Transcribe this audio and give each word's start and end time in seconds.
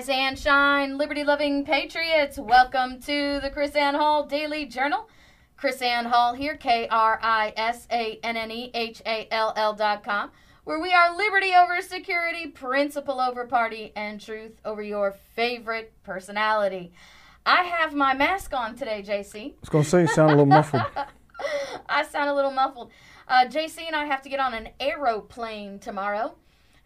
Rise 0.00 0.08
and 0.08 0.38
shine, 0.38 0.96
liberty 0.96 1.24
loving 1.24 1.62
patriots. 1.62 2.38
Welcome 2.38 3.02
to 3.02 3.38
the 3.42 3.50
KrisAnne 3.50 3.96
Hall 3.96 4.24
Daily 4.24 4.64
Journal. 4.64 5.10
KrisAnne 5.60 6.06
Hall 6.06 6.32
here, 6.32 6.56
K 6.56 6.88
R 6.88 7.20
I 7.22 7.52
S 7.54 7.86
A 7.92 8.18
N 8.22 8.38
N 8.38 8.50
E 8.50 8.70
H 8.72 9.02
A 9.04 9.28
L 9.30 9.52
L 9.56 9.74
dot 9.74 10.02
com, 10.02 10.30
where 10.64 10.80
we 10.80 10.94
are 10.94 11.14
liberty 11.14 11.52
over 11.54 11.82
security, 11.82 12.46
principle 12.46 13.20
over 13.20 13.44
party, 13.44 13.92
and 13.94 14.18
truth 14.18 14.52
over 14.64 14.82
your 14.82 15.12
favorite 15.34 15.92
personality. 16.02 16.94
I 17.44 17.64
have 17.64 17.92
my 17.92 18.14
mask 18.14 18.54
on 18.54 18.76
today, 18.76 19.04
JC. 19.06 19.50
I 19.50 19.54
was 19.60 19.68
going 19.68 19.84
to 19.84 19.90
say 19.90 20.00
you 20.00 20.08
sound 20.08 20.30
a 20.30 20.32
little 20.32 20.46
muffled. 20.46 20.82
I 21.90 22.04
sound 22.06 22.30
a 22.30 22.34
little 22.34 22.52
muffled. 22.52 22.90
Uh, 23.28 23.44
JC 23.48 23.82
and 23.86 23.94
I 23.94 24.06
have 24.06 24.22
to 24.22 24.30
get 24.30 24.40
on 24.40 24.54
an 24.54 24.70
aeroplane 24.80 25.78
tomorrow, 25.78 26.36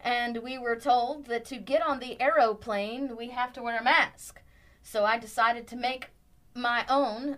and 0.05 0.37
we 0.43 0.59
were 0.59 0.75
told 0.75 1.25
that 1.25 1.45
to 1.45 1.57
get 1.57 1.81
on 1.81 1.99
the 1.99 2.21
aeroplane, 2.21 3.17
we 3.17 3.29
have 3.29 3.51
to 3.53 3.63
wear 3.63 3.79
a 3.79 3.83
mask. 3.83 4.39
So 4.83 5.03
I 5.03 5.17
decided 5.17 5.65
to 5.67 5.75
make 5.75 6.11
my 6.53 6.85
own 6.87 7.37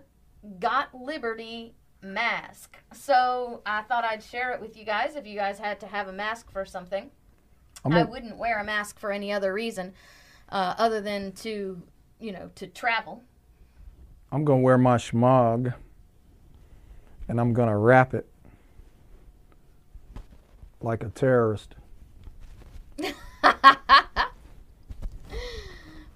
Got 0.60 0.94
Liberty 0.94 1.74
mask. 2.02 2.76
So 2.92 3.62
I 3.64 3.82
thought 3.82 4.04
I'd 4.04 4.22
share 4.22 4.52
it 4.52 4.60
with 4.60 4.76
you 4.76 4.84
guys 4.84 5.16
if 5.16 5.26
you 5.26 5.34
guys 5.34 5.58
had 5.58 5.80
to 5.80 5.86
have 5.86 6.08
a 6.08 6.12
mask 6.12 6.52
for 6.52 6.66
something. 6.66 7.10
I'm 7.84 7.92
I 7.92 8.04
wouldn't 8.04 8.36
wear 8.36 8.60
a 8.60 8.64
mask 8.64 8.98
for 8.98 9.10
any 9.10 9.32
other 9.32 9.52
reason 9.52 9.94
uh, 10.50 10.74
other 10.76 11.00
than 11.00 11.32
to, 11.32 11.82
you 12.20 12.32
know, 12.32 12.50
to 12.56 12.66
travel. 12.66 13.22
I'm 14.30 14.44
going 14.44 14.60
to 14.60 14.64
wear 14.64 14.76
my 14.76 14.98
schmog 14.98 15.72
and 17.28 17.40
I'm 17.40 17.54
going 17.54 17.68
to 17.70 17.76
wrap 17.76 18.12
it 18.12 18.28
like 20.82 21.02
a 21.02 21.08
terrorist. 21.08 21.74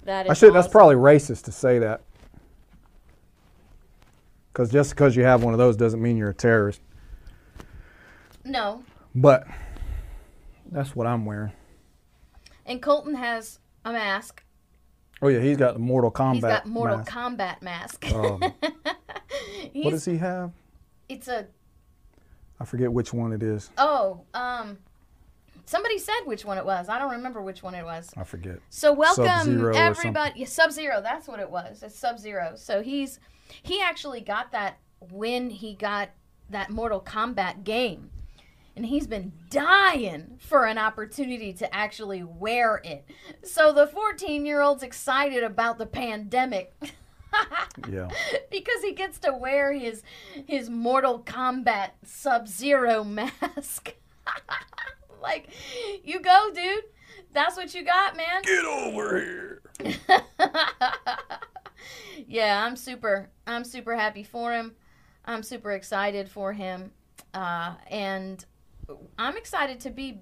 That 0.05 0.27
is 0.27 0.30
I 0.30 0.34
should. 0.34 0.55
That's 0.55 0.69
probably 0.69 0.97
racist 0.97 1.44
to 1.44 1.52
say 1.52 1.78
that. 1.78 2.02
Because 4.52 4.70
just 4.70 4.91
because 4.91 5.16
you 5.16 5.24
have 5.24 5.42
one 5.42 5.55
of 5.55 5.58
those 5.58 5.77
doesn't 5.77 6.02
mean 6.02 6.16
you're 6.16 6.30
a 6.30 6.34
terrorist. 6.34 6.80
No. 8.44 8.83
But 9.14 9.47
that's 10.70 10.94
what 10.97 11.06
I'm 11.06 11.24
wearing. 11.24 11.52
And 12.66 12.83
Colton 12.83 13.14
has 13.14 13.61
a 13.84 13.92
mask. 13.92 14.42
Oh 15.22 15.28
yeah, 15.28 15.41
he's 15.41 15.56
got 15.56 15.74
the 15.74 15.80
Mortal 15.80 16.11
Kombat. 16.11 16.34
He's 16.34 16.42
got 16.42 16.67
Mortal 16.67 16.98
mask. 16.98 17.11
Kombat 17.11 17.62
mask. 17.62 18.12
Um, 18.12 18.41
what 19.72 19.91
does 19.91 20.05
he 20.05 20.17
have? 20.19 20.52
It's 21.08 21.28
a 21.28 21.46
I 22.58 22.64
forget 22.64 22.92
which 22.92 23.12
one 23.12 23.33
it 23.33 23.42
is. 23.42 23.70
oh 23.78 24.22
um. 24.34 24.78
Somebody 25.66 25.98
said 25.98 26.20
which 26.24 26.44
one 26.44 26.58
it 26.58 26.64
was. 26.64 26.88
I 26.88 26.98
don't 26.98 27.12
remember 27.12 27.41
which 27.42 27.62
one 27.62 27.74
it 27.74 27.84
was. 27.84 28.10
I 28.16 28.24
forget. 28.24 28.58
So 28.68 28.92
welcome 28.92 29.24
Sub-Zero 29.27 29.74
everybody. 29.77 30.44
Sub 30.44 30.70
Zero, 30.72 31.00
that's 31.02 31.28
what 31.28 31.41
it 31.41 31.50
was. 31.50 31.82
It's 31.82 31.98
Sub 31.98 32.18
Zero. 32.18 32.52
So 32.56 32.82
he's 32.82 33.20
he 33.62 33.80
actually 33.80 34.20
got 34.20 34.52
that 34.52 34.78
when 35.10 35.50
he 35.50 35.74
got 35.74 36.10
that 36.50 36.70
Mortal 36.70 37.00
Kombat 37.00 37.64
game. 37.64 38.11
And 38.74 38.86
he's 38.86 39.06
been 39.06 39.33
dying 39.50 40.39
for 40.39 40.64
an 40.64 40.78
opportunity 40.78 41.52
to 41.55 41.74
actually 41.74 42.23
wear 42.23 42.80
it. 42.83 43.05
So 43.44 43.70
the 43.70 43.86
14 43.86 44.46
year 44.46 44.62
old's 44.62 44.83
excited 44.83 45.44
about 45.44 45.77
the 45.79 45.84
pandemic 45.86 46.73
Yeah. 47.90 48.08
because 48.50 48.83
he 48.83 48.92
gets 48.92 49.18
to 49.20 49.33
wear 49.33 49.73
his 49.73 50.02
his 50.46 50.70
Mortal 50.70 51.20
Kombat 51.20 51.90
Sub 52.05 52.48
Zero 52.48 53.05
mask. 53.05 53.94
like, 55.22 55.48
you 56.05 56.20
go, 56.20 56.50
dude. 56.55 56.84
That's 57.33 57.56
what 57.56 57.74
you 57.74 57.84
got, 57.84 58.16
man. 58.16 58.42
Get 58.42 58.64
over 58.64 59.18
here. 59.18 59.62
yeah, 62.27 62.64
I'm 62.64 62.77
super. 62.77 63.30
I'm 63.46 63.64
super 63.64 63.96
happy 63.96 64.22
for 64.22 64.52
him. 64.52 64.74
I'm 65.24 65.42
super 65.42 65.72
excited 65.72 66.28
for 66.28 66.52
him, 66.52 66.90
uh, 67.32 67.74
and 67.88 68.44
I'm 69.18 69.36
excited 69.36 69.80
to 69.80 69.90
be 69.90 70.20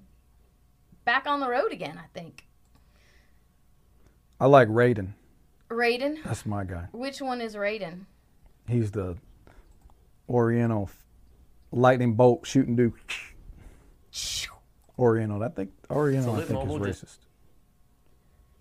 back 1.05 1.25
on 1.27 1.39
the 1.39 1.49
road 1.49 1.71
again. 1.71 1.99
I 2.01 2.07
think 2.13 2.45
I 4.39 4.45
like 4.45 4.67
Raiden. 4.67 5.13
Raiden. 5.69 6.23
That's 6.23 6.45
my 6.45 6.63
guy. 6.63 6.87
Which 6.91 7.21
one 7.21 7.41
is 7.41 7.55
Raiden? 7.55 8.05
He's 8.67 8.91
the 8.91 9.17
Oriental 10.29 10.89
lightning 11.71 12.13
bolt 12.13 12.45
shooting 12.45 12.75
dude. 12.75 12.93
Oriental. 15.01 15.43
I 15.43 15.49
think 15.49 15.71
Oriental. 15.89 16.35
I 16.35 16.37
think 16.37 16.49
is 16.49 16.53
Mobile 16.53 16.79
just- 16.85 17.03
racist. 17.05 17.17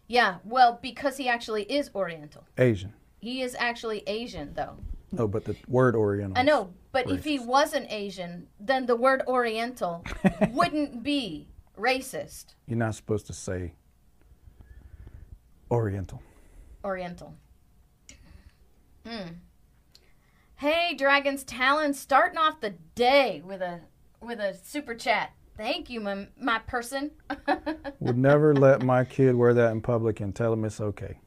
Yeah, 0.09 0.39
well, 0.45 0.81
because 0.83 1.19
he 1.19 1.29
actually 1.29 1.63
is 1.65 1.89
Oriental. 1.95 2.45
Asian. 2.59 2.93
He 3.21 3.43
is 3.43 3.55
actually 3.57 4.03
Asian, 4.09 4.55
though. 4.55 4.77
No, 5.13 5.29
but 5.29 5.45
the 5.45 5.55
word 5.69 5.95
Oriental. 5.95 6.37
I 6.37 6.43
know, 6.43 6.73
but 6.91 7.09
if 7.09 7.23
he 7.23 7.39
wasn't 7.39 7.87
Asian, 7.93 8.49
then 8.59 8.87
the 8.87 8.97
word 8.97 9.23
Oriental 9.29 10.05
wouldn't 10.51 11.03
be 11.05 11.47
racist. 11.79 12.55
You're 12.67 12.79
not 12.79 12.95
supposed 12.97 13.27
to 13.29 13.33
say 13.33 13.75
Oriental. 15.71 16.23
Oriental. 16.85 17.35
Hmm. 19.07 19.29
Hey, 20.57 20.95
Dragon's 20.97 21.45
Talon, 21.45 21.95
starting 21.95 22.39
off 22.39 22.61
the 22.61 22.75
day 22.95 23.43
with 23.45 23.63
a 23.63 23.81
with 24.21 24.41
a 24.41 24.55
super 24.55 24.95
chat. 24.95 25.33
Thank 25.57 25.91
you, 25.91 26.01
my 26.01 26.27
my 26.41 26.59
person. 26.61 27.11
Would 28.01 28.19
never 28.19 28.55
let 28.55 28.83
my 28.83 29.05
kid 29.05 29.35
wear 29.35 29.53
that 29.55 29.73
in 29.73 29.81
public 29.81 30.21
and 30.21 30.35
tell 30.35 30.53
him 30.53 30.65
it's 30.65 30.81
okay. 30.81 31.19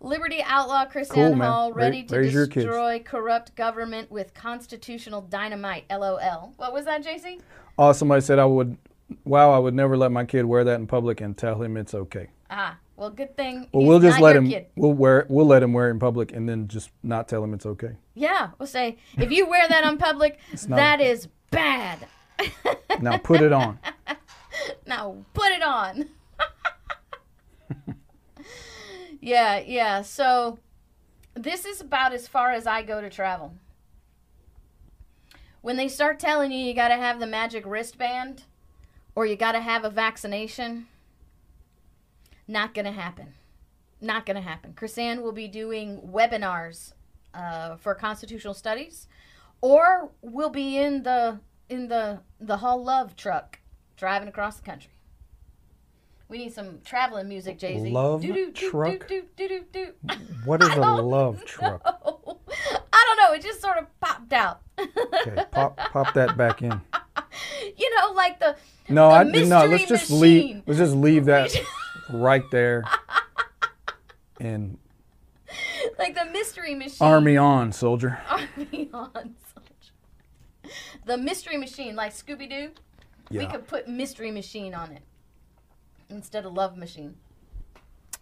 Liberty 0.00 0.40
outlaw 0.44 0.84
Chris 0.84 1.10
Cool. 1.10 1.34
Hall, 1.36 1.72
Ra- 1.72 1.76
ready 1.84 2.04
to 2.04 2.24
your 2.30 2.46
kids. 2.46 2.64
destroy 2.66 3.00
corrupt 3.04 3.56
government 3.56 4.10
with 4.10 4.32
constitutional 4.32 5.22
dynamite. 5.22 5.84
LOL. 5.90 6.52
What 6.56 6.72
was 6.72 6.84
that, 6.84 7.04
JC? 7.04 7.40
Oh, 7.76 7.92
somebody 7.92 8.20
said 8.20 8.38
I 8.38 8.44
would. 8.44 8.76
Wow, 9.24 9.52
I 9.52 9.58
would 9.58 9.74
never 9.74 9.96
let 9.96 10.12
my 10.12 10.24
kid 10.24 10.44
wear 10.44 10.64
that 10.64 10.74
in 10.78 10.86
public 10.86 11.20
and 11.20 11.36
tell 11.36 11.60
him 11.62 11.76
it's 11.76 11.94
okay. 11.94 12.28
Ah, 12.50 12.76
well, 12.96 13.10
good 13.10 13.36
thing. 13.36 13.68
Well, 13.72 13.86
we'll 13.86 14.00
just 14.00 14.20
let 14.20 14.36
him. 14.36 14.48
Kid. 14.48 14.66
We'll 14.76 14.92
wear. 14.92 15.26
We'll 15.28 15.46
let 15.46 15.62
him 15.62 15.72
wear 15.72 15.88
it 15.88 15.92
in 15.92 15.98
public 15.98 16.32
and 16.32 16.48
then 16.48 16.68
just 16.68 16.90
not 17.02 17.26
tell 17.28 17.42
him 17.42 17.52
it's 17.52 17.66
okay. 17.66 17.92
Yeah, 18.14 18.50
we'll 18.58 18.66
say 18.66 18.98
if 19.16 19.32
you 19.32 19.48
wear 19.48 19.66
that 19.68 19.84
in 19.84 19.98
public, 19.98 20.38
that 20.68 21.00
is 21.00 21.28
bad. 21.50 22.06
Now 23.00 23.18
put 23.18 23.40
it 23.40 23.52
on. 23.52 23.78
Now 24.86 25.24
put 25.34 25.52
it 25.52 25.62
on. 25.62 26.08
yeah, 29.20 29.60
yeah. 29.60 30.02
So 30.02 30.58
this 31.34 31.64
is 31.64 31.80
about 31.80 32.12
as 32.12 32.26
far 32.26 32.52
as 32.52 32.66
I 32.66 32.82
go 32.82 33.00
to 33.00 33.08
travel. 33.08 33.54
When 35.60 35.76
they 35.76 35.88
start 35.88 36.18
telling 36.18 36.50
you 36.50 36.58
you 36.58 36.74
got 36.74 36.88
to 36.88 36.96
have 36.96 37.20
the 37.20 37.26
magic 37.26 37.64
wristband 37.66 38.44
or 39.14 39.26
you 39.26 39.36
got 39.36 39.52
to 39.52 39.60
have 39.60 39.84
a 39.84 39.90
vaccination, 39.90 40.86
not 42.46 42.74
going 42.74 42.86
to 42.86 42.92
happen. 42.92 43.34
Not 44.00 44.26
going 44.26 44.36
to 44.36 44.42
happen. 44.42 44.72
KrisAnne 44.74 45.22
will 45.22 45.32
be 45.32 45.48
doing 45.48 46.00
webinars 46.00 46.94
uh, 47.34 47.76
for 47.76 47.94
constitutional 47.94 48.54
studies, 48.54 49.06
or 49.60 50.10
we'll 50.22 50.50
be 50.50 50.78
in 50.78 51.02
the 51.02 51.40
in 51.68 51.88
the 51.88 52.20
the 52.40 52.58
Hall 52.58 52.82
Love 52.82 53.16
truck 53.16 53.58
driving 53.96 54.28
across 54.28 54.56
the 54.56 54.62
country. 54.62 54.92
We 56.28 56.38
need 56.38 56.52
some 56.52 56.80
traveling 56.84 57.28
music, 57.28 57.58
JC. 57.58 57.90
Love 57.90 58.22
truck? 58.54 59.10
What 60.44 60.62
is 60.62 60.68
a 60.76 60.80
love 60.80 61.44
truck? 61.46 61.82
know. 61.84 62.38
I 62.92 63.04
don't 63.08 63.16
know. 63.30 63.34
It 63.34 63.42
just 63.42 63.62
sort 63.62 63.78
of 63.78 63.86
popped 64.00 64.32
out. 64.32 64.60
Okay, 64.78 65.44
pop 65.50 65.76
pop 65.76 66.12
that 66.14 66.36
back 66.36 66.60
in. 66.62 66.70
you 67.76 67.96
know, 67.96 68.12
like 68.12 68.38
the 68.40 68.56
No, 68.88 69.08
The 69.08 69.14
I 69.14 69.22
no. 69.44 69.64
Let's 69.66 69.86
just 69.86 70.10
machine. 70.10 70.20
leave. 70.20 70.62
Let's 70.66 70.78
just 70.78 70.94
leave 70.94 71.24
that 71.26 71.54
right 72.12 72.44
there. 72.50 72.84
And 74.40 74.78
like 75.98 76.14
the 76.14 76.26
mystery 76.26 76.74
machine. 76.74 76.96
army 77.06 77.36
on, 77.36 77.72
soldier. 77.72 78.18
Army 78.28 78.90
on. 78.92 79.34
The 81.08 81.16
mystery 81.16 81.56
machine, 81.56 81.96
like 81.96 82.12
Scooby 82.12 82.50
Doo. 82.50 82.70
We 83.30 83.46
could 83.46 83.66
put 83.66 83.88
mystery 83.88 84.30
machine 84.30 84.74
on 84.74 84.92
it 84.92 85.00
instead 86.10 86.44
of 86.44 86.52
love 86.52 86.76
machine. 86.76 87.16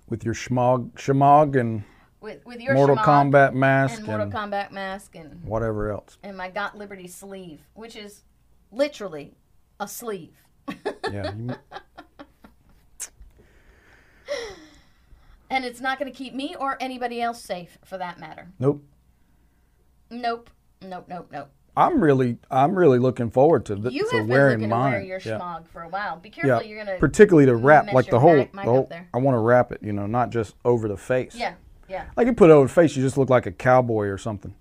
with 0.09 0.25
your 0.25 0.35
schmog, 0.35 0.93
schmog, 0.93 1.59
and 1.59 1.83
With 2.21 2.47
with 2.47 2.61
your 2.61 2.75
Mortal 2.75 2.95
Kombat 2.97 3.55
mask 3.55 3.99
and 3.99 4.07
Mortal 4.07 4.27
and 4.27 4.33
Kombat 4.33 4.71
mask 4.71 5.17
and 5.17 5.43
whatever 5.43 5.91
else. 5.91 6.17
and 6.23 6.37
my 6.37 6.49
Got 6.49 6.79
Liberty 6.79 7.09
sleeve, 7.09 7.59
which 7.75 7.97
is 7.97 8.23
literally 8.71 9.35
a 9.81 9.89
sleeve. 9.89 10.37
Yeah, 11.11 11.35
you, 11.35 11.57
And 15.51 15.65
it's 15.65 15.81
not 15.81 15.99
going 15.99 16.11
to 16.11 16.17
keep 16.17 16.35
me 16.35 16.55
or 16.57 16.77
anybody 16.81 17.21
else 17.21 17.43
safe 17.43 17.79
for 17.85 17.99
that 17.99 18.21
matter. 18.21 18.47
nope. 18.61 18.85
Nope. 20.09 20.51
Nope, 20.83 21.07
nope, 21.09 21.29
nope. 21.33 21.51
I'm 21.77 22.01
really, 22.03 22.39
I'm 22.51 22.75
really 22.75 22.99
looking 22.99 23.31
forward 23.31 23.67
to, 23.67 23.77
th- 23.77 23.93
You 23.93 24.09
to 24.11 24.17
have 24.19 24.27
wearing 24.29 24.59
looking 24.61 24.71
mine. 24.71 24.93
to 24.93 24.99
wear 24.99 25.05
your 25.07 25.21
yeah. 25.25 25.39
schmog 25.39 25.67
for 25.69 25.83
a 25.83 25.89
while. 25.89 26.17
Be 26.17 26.31
careful, 26.31 26.67
you're 26.67 26.83
gonna. 26.85 26.99
particularly 26.99 27.47
to 27.47 27.55
wrap 27.57 27.93
like 27.93 28.09
the 28.09 28.19
whole, 28.21 28.41
oh, 28.41 28.49
the 28.53 28.61
whole. 28.63 28.91
I 29.13 29.19
want 29.19 29.35
to 29.35 29.41
wrap 29.41 29.73
it, 29.73 29.81
you 29.83 29.93
know, 29.93 30.07
not 30.07 30.31
just 30.31 30.55
over 30.65 30.89
the 30.89 30.97
face. 30.97 31.35
yeah, 31.35 31.55
yeah. 31.89 32.07
Like 32.17 32.27
you 32.27 32.33
put 32.33 32.49
it 32.51 32.55
over 32.55 32.67
the 32.67 32.73
face, 32.73 32.97
you 32.97 33.03
just 33.03 33.19
look 33.19 33.29
like 33.31 33.47
a 33.47 33.53
cowboy 33.53 34.07
or 34.07 34.17
something. 34.19 34.55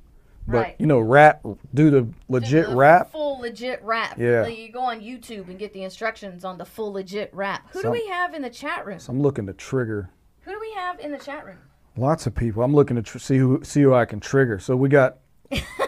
But 0.47 0.57
Right. 0.57 0.75
you 0.77 0.85
know, 0.85 0.99
wrap, 0.99 1.41
do 1.73 1.89
the 1.89 2.07
legit 2.29 2.67
the 2.69 2.75
wrap. 2.75 3.11
Full 3.11 3.39
legit 3.39 3.81
rap. 3.83 4.15
Yeah. 4.19 4.41
Like, 4.41 4.57
You 4.57 4.71
go 4.71 4.81
on 4.81 4.99
YouTube 5.01 5.47
and 5.47 5.57
get 5.57 5.73
the 5.73 5.81
instructions 5.83 6.45
on 6.45 6.59
the 6.59 6.65
full 6.65 6.91
legit 6.93 7.33
rap. 7.33 7.65
Who 7.71 7.81
Some- 7.81 7.91
do 7.93 7.99
we 7.99 8.07
have 8.09 8.35
in 8.35 8.43
the 8.43 8.49
chat 8.51 8.85
room? 8.85 8.99
So 8.99 9.11
I'm 9.11 9.21
looking 9.21 9.47
to 9.47 9.53
trigger 9.53 10.09
Who 10.41 10.51
do 10.51 10.59
we 10.59 10.71
have 10.73 10.99
in 10.99 11.11
the 11.11 11.17
chat 11.17 11.45
room? 11.45 11.57
lots 11.97 12.27
of 12.27 12.35
people. 12.35 12.61
I'm 12.61 12.75
looking 12.75 12.95
to 12.97 13.01
tr- 13.01 13.17
see 13.19 13.37
who 13.37 13.61
see 13.63 13.81
who 13.81 13.93
I 13.95 14.05
can 14.05 14.19
trigger. 14.19 14.59
So 14.59 14.75
we 14.75 14.87
got 14.89 15.17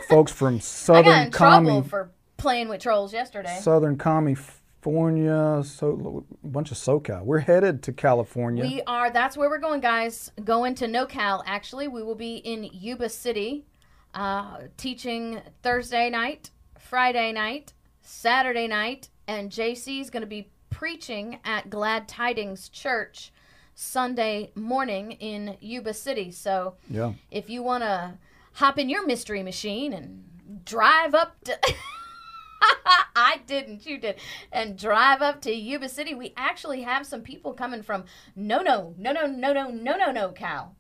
folks 0.09 0.31
from 0.31 0.59
Southern 0.59 1.05
I 1.11 1.15
got 1.15 1.25
in 1.25 1.31
trouble 1.31 1.83
for 1.83 2.11
playing 2.37 2.69
with 2.69 2.81
trolls 2.81 3.13
yesterday. 3.13 3.57
Southern 3.61 3.97
California, 3.97 5.61
so 5.65 6.25
a 6.43 6.47
bunch 6.47 6.71
of 6.71 6.77
SoCal. 6.77 7.23
We're 7.23 7.39
headed 7.39 7.83
to 7.83 7.93
California. 7.93 8.63
We 8.63 8.81
are. 8.87 9.11
That's 9.11 9.35
where 9.35 9.49
we're 9.49 9.57
going, 9.57 9.81
guys. 9.81 10.31
Going 10.43 10.75
to 10.75 10.85
NoCal. 10.85 11.43
Actually, 11.45 11.87
we 11.87 12.03
will 12.03 12.15
be 12.15 12.37
in 12.37 12.69
Yuba 12.71 13.09
City, 13.09 13.65
uh, 14.13 14.59
teaching 14.77 15.41
Thursday 15.63 16.09
night, 16.09 16.51
Friday 16.79 17.31
night, 17.31 17.73
Saturday 18.01 18.67
night, 18.67 19.09
and 19.27 19.51
JC 19.51 19.99
is 19.99 20.09
going 20.09 20.21
to 20.21 20.27
be 20.27 20.49
preaching 20.69 21.39
at 21.43 21.69
Glad 21.69 22.07
Tidings 22.07 22.69
Church 22.69 23.31
Sunday 23.73 24.51
morning 24.55 25.11
in 25.13 25.57
Yuba 25.59 25.93
City. 25.93 26.31
So 26.31 26.75
yeah. 26.89 27.13
if 27.29 27.49
you 27.49 27.61
want 27.61 27.83
to 27.83 28.13
hop 28.57 28.79
in 28.79 28.89
your 28.89 29.05
mystery 29.05 29.43
machine 29.43 29.93
and 29.93 30.23
drive 30.65 31.13
up 31.13 31.35
to. 31.43 31.57
I 33.15 33.41
didn't, 33.45 33.85
you 33.85 33.99
did. 33.99 34.15
And 34.51 34.77
drive 34.77 35.21
up 35.21 35.41
to 35.41 35.53
Yuba 35.53 35.89
City. 35.89 36.15
We 36.15 36.33
actually 36.35 36.81
have 36.81 37.05
some 37.05 37.21
people 37.21 37.53
coming 37.53 37.83
from 37.83 38.05
no, 38.35 38.61
no, 38.61 38.95
no, 38.97 39.11
no, 39.11 39.27
no, 39.27 39.53
no, 39.53 39.69
no, 39.69 39.95
no, 39.97 40.11
no, 40.11 40.29
Cal. 40.29 40.75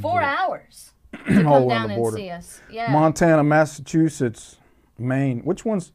Four 0.00 0.20
hours 0.20 0.92
to 1.12 1.42
come 1.42 1.68
down 1.68 1.90
and 1.92 2.12
see 2.12 2.30
us. 2.30 2.60
Yeah. 2.70 2.90
Montana, 2.90 3.44
Massachusetts, 3.44 4.56
Maine. 4.98 5.42
Which 5.44 5.64
one's 5.64 5.92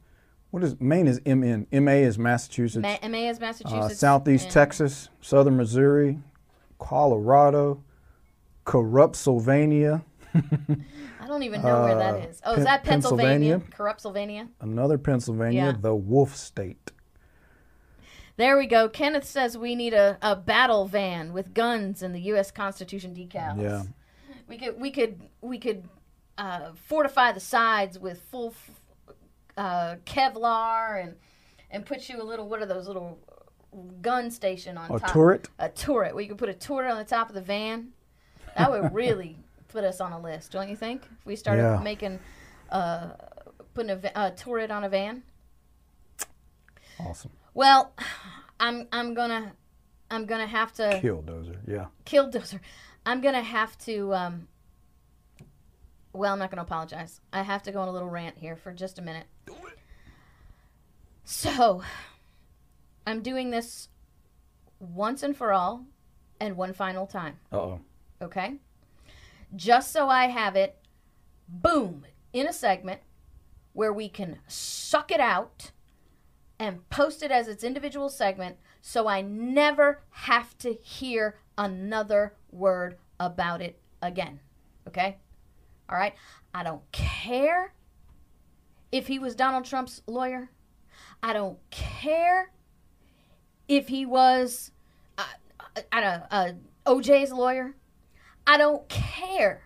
what 0.50 0.64
is 0.64 0.80
Maine 0.80 1.06
is 1.06 1.20
MN. 1.26 1.66
MA 1.72 1.90
is 1.92 2.18
Massachusetts. 2.18 2.82
Ma- 2.82 3.08
MA 3.08 3.28
is 3.28 3.36
uh, 3.36 3.40
Massachusetts. 3.40 4.00
Southeast 4.00 4.44
and- 4.44 4.52
Texas, 4.52 5.10
Southern 5.20 5.58
Missouri, 5.58 6.20
Colorado, 6.78 7.82
Corrupt 8.64 9.16
Sylvania, 9.16 10.04
I 11.28 11.30
don't 11.30 11.42
even 11.42 11.60
know 11.60 11.82
where 11.82 11.94
that 11.96 12.14
is. 12.20 12.24
uh, 12.24 12.28
is. 12.30 12.40
Oh, 12.44 12.54
is 12.54 12.64
that 12.64 12.84
Pennsylvania? 12.84 13.58
Pennsylvania. 13.58 13.76
Corrupt 13.76 14.00
Sylvania? 14.00 14.48
another 14.62 14.96
Pennsylvania, 14.96 15.62
Yeah. 15.66 15.72
the 15.78 15.94
Wolf 15.94 16.34
State. 16.34 16.90
There 18.38 18.56
we 18.56 18.66
go. 18.66 18.88
Kenneth 18.88 19.24
says 19.24 19.58
we 19.58 19.74
need 19.74 19.92
a, 19.92 20.16
a 20.22 20.34
battle 20.36 20.86
van 20.86 21.34
with 21.34 21.52
guns 21.52 22.02
and 22.02 22.14
the 22.14 22.20
U.S. 22.20 22.50
Constitution 22.50 23.14
decals. 23.14 23.60
Yeah. 23.60 23.82
We 24.48 24.56
could 24.56 24.80
we 24.80 24.90
could 24.90 25.20
we 25.42 25.58
could 25.58 25.86
uh, 26.38 26.70
fortify 26.86 27.32
the 27.32 27.40
sides 27.40 27.98
with 27.98 28.22
full 28.30 28.54
f- 28.54 29.14
uh, 29.58 29.96
Kevlar 30.06 31.02
and 31.02 31.16
and 31.70 31.84
put 31.84 32.08
you 32.08 32.22
a 32.22 32.24
little 32.24 32.48
what 32.48 32.62
are 32.62 32.66
those 32.66 32.86
little 32.88 33.18
gun 34.00 34.30
station 34.30 34.78
on 34.78 34.88
top? 34.88 34.96
A 34.96 35.00
top 35.00 35.12
turret. 35.12 35.48
a 35.58 35.68
turret. 35.68 36.14
We 36.16 36.26
could 36.26 36.38
put 36.38 36.48
a 36.48 36.54
turret 36.54 36.90
on 36.90 36.96
the 36.96 37.04
top 37.04 37.28
of 37.28 37.34
the 37.34 37.42
van. 37.42 37.88
That 38.56 38.70
would 38.70 38.94
really 38.94 39.36
put 39.68 39.84
us 39.84 40.00
on 40.00 40.12
a 40.12 40.20
list, 40.20 40.52
don't 40.52 40.68
you 40.68 40.76
think? 40.76 41.02
If 41.20 41.26
we 41.26 41.36
started 41.36 41.62
Yeah. 41.62 41.80
making 41.80 42.18
uh, 42.70 43.10
putting 43.74 43.90
a, 43.90 43.96
va- 43.96 44.12
a 44.14 44.30
turret 44.32 44.70
on 44.70 44.84
a 44.84 44.88
van. 44.88 45.22
Awesome. 47.00 47.30
Well, 47.54 47.92
I'm 48.60 48.88
I'm 48.92 49.14
gonna 49.14 49.52
I'm 50.10 50.26
gonna 50.26 50.46
have 50.46 50.72
to 50.74 51.00
Killdozer. 51.02 51.56
Yeah. 51.66 51.86
Killdozer. 52.04 52.60
I'm 53.06 53.20
gonna 53.20 53.42
have 53.42 53.76
to. 53.80 54.12
Um, 54.14 54.48
well, 56.12 56.32
I'm 56.32 56.38
not 56.38 56.50
gonna 56.50 56.62
apologize. 56.62 57.20
I 57.32 57.42
have 57.42 57.62
to 57.64 57.72
go 57.72 57.80
on 57.80 57.88
a 57.88 57.92
little 57.92 58.08
rant 58.08 58.36
here 58.38 58.56
for 58.56 58.72
just 58.72 58.98
a 58.98 59.02
minute. 59.02 59.26
So, 61.24 61.82
I'm 63.06 63.22
doing 63.22 63.50
this 63.50 63.88
once 64.80 65.22
and 65.22 65.36
for 65.36 65.52
all, 65.52 65.84
and 66.40 66.56
one 66.56 66.72
final 66.72 67.06
time. 67.06 67.36
Uh 67.52 67.56
oh. 67.56 67.80
Okay, 68.22 68.54
just 69.56 69.92
so 69.92 70.08
I 70.08 70.26
have 70.26 70.56
it, 70.56 70.76
boom, 71.48 72.04
in 72.32 72.46
a 72.46 72.52
segment 72.52 73.00
where 73.72 73.92
we 73.92 74.08
can 74.08 74.38
suck 74.46 75.10
it 75.10 75.20
out 75.20 75.70
and 76.58 76.88
post 76.90 77.22
it 77.22 77.30
as 77.30 77.48
its 77.48 77.62
individual 77.62 78.08
segment 78.08 78.56
so 78.80 79.06
I 79.06 79.20
never 79.20 80.02
have 80.10 80.56
to 80.58 80.72
hear 80.72 81.36
another 81.56 82.34
word 82.50 82.96
about 83.20 83.60
it 83.60 83.78
again. 84.00 84.40
Okay? 84.86 85.18
All 85.88 85.98
right? 85.98 86.14
I 86.54 86.62
don't 86.62 86.90
care 86.92 87.74
if 88.90 89.06
he 89.06 89.18
was 89.18 89.34
Donald 89.34 89.64
Trump's 89.64 90.02
lawyer. 90.06 90.50
I 91.22 91.32
don't 91.32 91.58
care 91.70 92.50
if 93.68 93.88
he 93.88 94.06
was 94.06 94.70
uh, 95.18 95.24
know, 95.92 96.22
uh, 96.30 96.52
OJ's 96.86 97.32
lawyer. 97.32 97.74
I 98.48 98.56
don't 98.56 98.88
care 98.88 99.64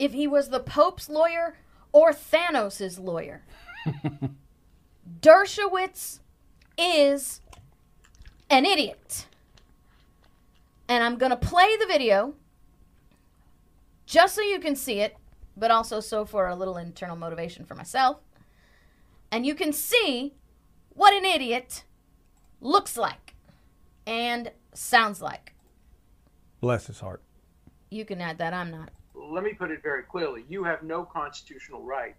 if 0.00 0.12
he 0.12 0.26
was 0.26 0.48
the 0.48 0.58
Pope's 0.58 1.08
lawyer 1.08 1.56
or 1.92 2.12
Thanos' 2.12 2.98
lawyer. 2.98 3.44
Dershowitz 5.20 6.18
is 6.76 7.40
an 8.50 8.66
idiot. 8.66 9.26
And 10.88 11.04
I'm 11.04 11.18
going 11.18 11.30
to 11.30 11.36
play 11.36 11.76
the 11.76 11.86
video 11.86 12.34
just 14.06 14.34
so 14.34 14.42
you 14.42 14.58
can 14.58 14.74
see 14.74 14.98
it, 14.98 15.16
but 15.56 15.70
also 15.70 16.00
so 16.00 16.24
for 16.24 16.48
a 16.48 16.56
little 16.56 16.76
internal 16.76 17.14
motivation 17.14 17.64
for 17.64 17.76
myself. 17.76 18.18
And 19.30 19.46
you 19.46 19.54
can 19.54 19.72
see 19.72 20.34
what 20.88 21.14
an 21.14 21.24
idiot 21.24 21.84
looks 22.60 22.96
like 22.96 23.36
and 24.04 24.50
sounds 24.72 25.22
like. 25.22 25.52
Bless 26.60 26.88
his 26.88 26.98
heart. 26.98 27.22
You 27.90 28.04
can 28.04 28.20
add 28.20 28.38
that. 28.38 28.52
I'm 28.54 28.70
not. 28.70 28.90
let 29.14 29.44
me 29.44 29.52
put 29.54 29.70
it 29.70 29.82
very 29.82 30.02
clearly. 30.02 30.44
You 30.48 30.64
have 30.64 30.82
no 30.82 31.04
constitutional 31.04 31.82
right 31.82 32.14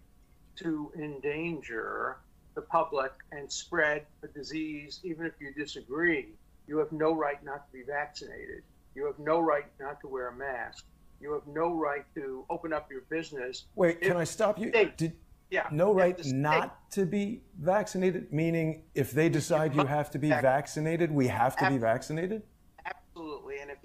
to 0.56 0.90
endanger 0.96 2.16
the 2.54 2.62
public 2.62 3.12
and 3.32 3.50
spread 3.52 4.06
a 4.22 4.28
disease, 4.28 5.00
even 5.04 5.26
if 5.26 5.32
you 5.38 5.52
disagree. 5.54 6.28
You 6.66 6.78
have 6.78 6.90
no 6.92 7.12
right 7.14 7.42
not 7.44 7.66
to 7.66 7.72
be 7.72 7.82
vaccinated. 7.86 8.62
You 8.94 9.04
have 9.06 9.18
no 9.18 9.40
right 9.40 9.66
not 9.78 10.00
to 10.00 10.08
wear 10.08 10.28
a 10.28 10.34
mask. 10.34 10.84
You 11.20 11.32
have 11.34 11.46
no 11.46 11.74
right 11.74 12.04
to 12.14 12.44
open 12.50 12.72
up 12.72 12.90
your 12.90 13.02
business. 13.10 13.64
Wait, 13.74 14.00
can 14.00 14.16
I 14.16 14.24
stop 14.24 14.58
you? 14.58 14.68
State. 14.70 14.96
Did, 14.96 15.12
Yeah. 15.50 15.68
no 15.70 15.92
right 15.94 16.18
not 16.26 16.90
to 16.92 17.04
be 17.06 17.42
vaccinated? 17.60 18.32
Meaning, 18.32 18.84
if 18.94 19.12
they 19.12 19.28
decide 19.28 19.74
you 19.74 19.84
have 19.84 20.10
to 20.12 20.18
be 20.18 20.30
vaccinated, 20.30 21.12
we 21.12 21.28
have 21.28 21.56
to 21.56 21.68
be 21.68 21.78
vaccinated? 21.78 22.42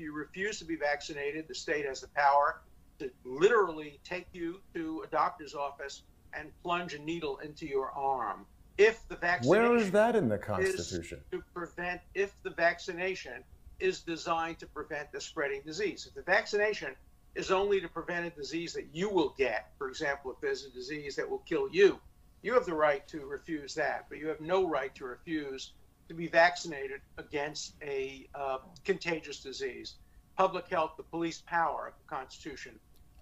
Absolutely. 0.02 0.22
And 0.22 0.26
if 0.26 0.36
you 0.36 0.42
refuse 0.42 0.60
to 0.60 0.66
be 0.66 0.76
vaccinated, 0.76 1.48
the 1.48 1.56
state 1.56 1.86
has 1.86 2.02
the 2.02 2.08
power 2.10 2.62
to 3.00 3.10
literally 3.24 4.00
take 4.04 4.28
you 4.34 4.62
to 4.74 5.04
a 5.06 5.08
doctor's 5.08 5.56
office 5.56 6.04
and 6.34 6.50
plunge 6.64 6.94
a 6.94 7.00
needle 7.00 7.38
into 7.40 7.66
your 7.66 7.92
arm. 7.92 8.46
If 8.78 9.08
the 9.08 9.16
vaccination 9.16 9.50
Where 9.50 9.76
is 9.76 9.92
that 9.92 10.16
in 10.16 10.30
the 10.30 10.38
Constitution? 10.38 11.22
to 11.32 11.44
prevent 11.54 12.02
if 12.14 12.32
the 12.44 12.52
vaccination 12.52 13.44
is 13.80 14.02
designed 14.02 14.60
to 14.60 14.68
prevent 14.68 15.12
the 15.12 15.20
spreading 15.20 15.62
disease. 15.66 16.06
If 16.08 16.14
the 16.14 16.22
vaccination 16.22 16.96
is 17.36 17.52
only 17.52 17.82
to 17.82 17.88
prevent 17.88 18.26
a 18.26 18.30
disease 18.30 18.74
that 18.74 18.88
you 18.94 19.10
will 19.10 19.34
get, 19.38 19.72
for 19.78 19.90
example, 19.90 20.32
if 20.32 20.40
there's 20.40 20.66
a 20.66 20.70
disease 20.70 21.16
that 21.16 21.30
will 21.30 21.40
kill 21.40 21.68
you, 21.72 22.00
you 22.44 22.54
have 22.54 22.66
the 22.66 22.74
right 22.74 23.08
to 23.08 23.26
refuse 23.26 23.74
that, 23.76 24.06
but 24.10 24.18
you 24.18 24.28
have 24.28 24.42
no 24.42 24.68
right 24.68 24.94
to 24.96 25.06
refuse 25.06 25.74
to 26.12 26.18
be 26.18 26.28
vaccinated 26.28 27.00
against 27.18 27.76
a 27.82 28.28
uh, 28.36 28.58
contagious 28.84 29.40
disease. 29.40 29.96
Public 30.38 30.68
health, 30.68 30.96
the 30.98 31.04
police 31.04 31.42
power 31.48 31.88
of 31.88 31.94
the 31.98 32.14
Constitution, 32.14 32.74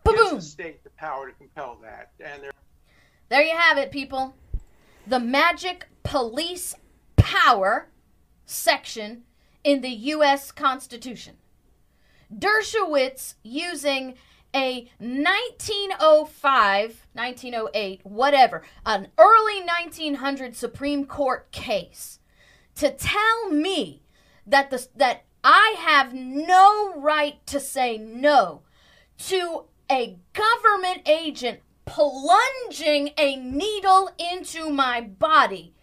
gives 0.04 0.18
Ba-boom! 0.18 0.36
the 0.38 0.42
state 0.42 0.84
the 0.84 0.90
power 0.92 1.30
to 1.30 1.36
compel 1.36 1.78
that, 1.84 2.10
and 2.20 2.42
there 2.42 2.52
There 3.30 3.44
you 3.44 3.56
have 3.56 3.78
it, 3.78 3.92
people. 3.92 4.34
The 5.06 5.20
magic 5.20 5.88
police 6.02 6.76
power 7.16 7.90
section 8.48 9.22
in 9.64 9.82
the 9.82 9.90
U.S. 9.90 10.52
Constitution. 10.52 11.36
Dershowitz 12.36 13.36
using 13.44 14.16
a 14.56 14.90
1905, 14.98 17.06
1908, 17.14 18.02
whatever, 18.04 18.64
an 18.84 19.10
early 19.20 19.60
1900 19.60 20.56
Supreme 20.56 21.06
Court 21.06 21.52
case 21.52 22.19
to 22.80 22.90
tell 22.92 23.50
me 23.50 24.02
that 24.48 24.70
the 24.70 24.88
that 24.96 25.26
I 25.44 25.76
have 25.80 26.14
no 26.14 26.94
right 26.96 27.46
to 27.48 27.60
say 27.60 27.98
no 27.98 28.62
to 29.28 29.66
a 29.92 30.18
government 30.32 31.02
agent 31.06 31.60
plunging 31.84 33.12
a 33.18 33.36
needle 33.36 34.10
into 34.18 34.70
my 34.70 35.02
body 35.02 35.74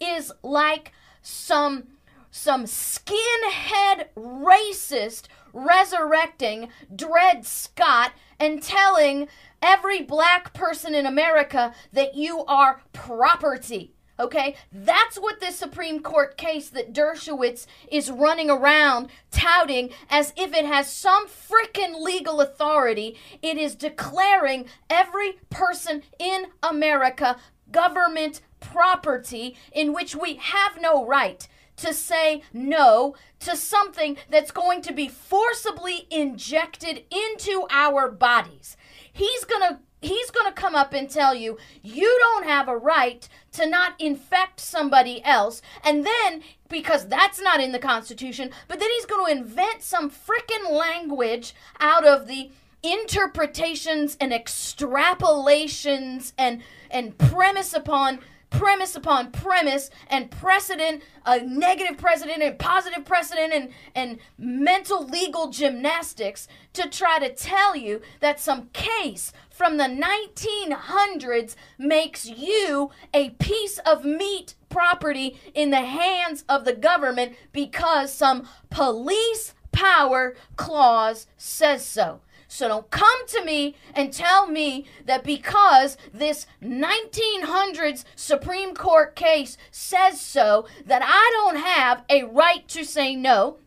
is 0.00 0.30
like 0.44 0.92
some 1.22 1.88
some 2.30 2.66
skinhead 2.66 4.06
racist 4.16 5.24
resurrecting 5.52 6.68
Dred 6.94 7.44
Scott 7.44 8.12
and 8.38 8.62
telling 8.62 9.26
every 9.60 10.02
black 10.02 10.54
person 10.54 10.94
in 10.94 11.04
America 11.04 11.74
that 11.92 12.14
you 12.14 12.44
are 12.44 12.82
property. 12.92 13.94
Okay, 14.18 14.54
that's 14.72 15.16
what 15.16 15.40
this 15.40 15.56
Supreme 15.58 16.00
Court 16.00 16.36
case 16.36 16.68
that 16.68 16.92
Dershowitz 16.92 17.66
is 17.90 18.12
running 18.12 18.48
around 18.48 19.08
touting 19.32 19.90
as 20.08 20.32
if 20.36 20.54
it 20.54 20.64
has 20.64 20.92
some 20.92 21.26
freaking 21.26 22.00
legal 22.00 22.40
authority. 22.40 23.16
It 23.42 23.58
is 23.58 23.74
declaring 23.74 24.66
every 24.88 25.40
person 25.50 26.02
in 26.20 26.46
America 26.62 27.38
government 27.72 28.40
property 28.60 29.56
in 29.72 29.92
which 29.92 30.14
we 30.14 30.34
have 30.36 30.80
no 30.80 31.04
right 31.04 31.48
to 31.76 31.92
say 31.92 32.42
no 32.52 33.16
to 33.40 33.56
something 33.56 34.16
that's 34.30 34.52
going 34.52 34.80
to 34.82 34.92
be 34.92 35.08
forcibly 35.08 36.06
injected 36.10 37.04
into 37.10 37.66
our 37.70 38.10
bodies. 38.10 38.76
He's 39.12 39.44
going 39.44 39.68
to 39.68 39.78
he's 40.00 40.30
going 40.30 40.46
to 40.46 40.60
come 40.60 40.74
up 40.74 40.92
and 40.92 41.08
tell 41.08 41.34
you 41.34 41.56
you 41.82 42.16
don't 42.20 42.46
have 42.46 42.68
a 42.68 42.76
right 42.76 43.26
to 43.54 43.66
not 43.66 43.94
infect 43.98 44.60
somebody 44.60 45.24
else 45.24 45.62
and 45.82 46.06
then 46.06 46.42
because 46.68 47.08
that's 47.08 47.40
not 47.40 47.60
in 47.60 47.72
the 47.72 47.78
constitution 47.78 48.50
but 48.68 48.78
then 48.78 48.90
he's 48.90 49.06
going 49.06 49.24
to 49.24 49.40
invent 49.40 49.82
some 49.82 50.10
freaking 50.10 50.70
language 50.70 51.54
out 51.80 52.06
of 52.06 52.26
the 52.26 52.50
interpretations 52.82 54.18
and 54.20 54.32
extrapolations 54.32 56.32
and 56.36 56.62
and 56.90 57.16
premise 57.16 57.72
upon 57.72 58.18
premise 58.58 58.94
upon 58.94 59.32
premise 59.32 59.90
and 60.08 60.30
precedent, 60.30 61.02
a 61.26 61.40
negative 61.40 61.98
precedent 61.98 62.42
and 62.42 62.58
positive 62.58 63.04
precedent 63.04 63.52
and, 63.52 63.70
and 63.94 64.18
mental 64.38 65.04
legal 65.04 65.50
gymnastics 65.50 66.46
to 66.72 66.88
try 66.88 67.18
to 67.18 67.34
tell 67.34 67.74
you 67.74 68.00
that 68.20 68.38
some 68.38 68.68
case 68.72 69.32
from 69.50 69.76
the 69.76 69.84
1900s 69.84 71.56
makes 71.78 72.26
you 72.26 72.90
a 73.12 73.30
piece 73.30 73.78
of 73.78 74.04
meat 74.04 74.54
property 74.68 75.38
in 75.54 75.70
the 75.70 75.82
hands 75.84 76.44
of 76.48 76.64
the 76.64 76.72
government 76.72 77.34
because 77.52 78.12
some 78.12 78.48
police 78.70 79.54
power 79.72 80.36
clause 80.56 81.26
says 81.36 81.84
so. 81.84 82.20
So 82.54 82.68
don't 82.68 82.88
come 82.88 83.26
to 83.26 83.44
me 83.44 83.74
and 83.94 84.12
tell 84.12 84.46
me 84.46 84.84
that 85.06 85.24
because 85.24 85.96
this 86.12 86.46
1900s 86.62 88.04
Supreme 88.14 88.76
Court 88.76 89.16
case 89.16 89.58
says 89.72 90.20
so, 90.20 90.64
that 90.86 91.02
I 91.04 91.30
don't 91.32 91.56
have 91.56 92.04
a 92.08 92.22
right 92.22 92.66
to 92.68 92.84
say 92.84 93.16
no 93.16 93.58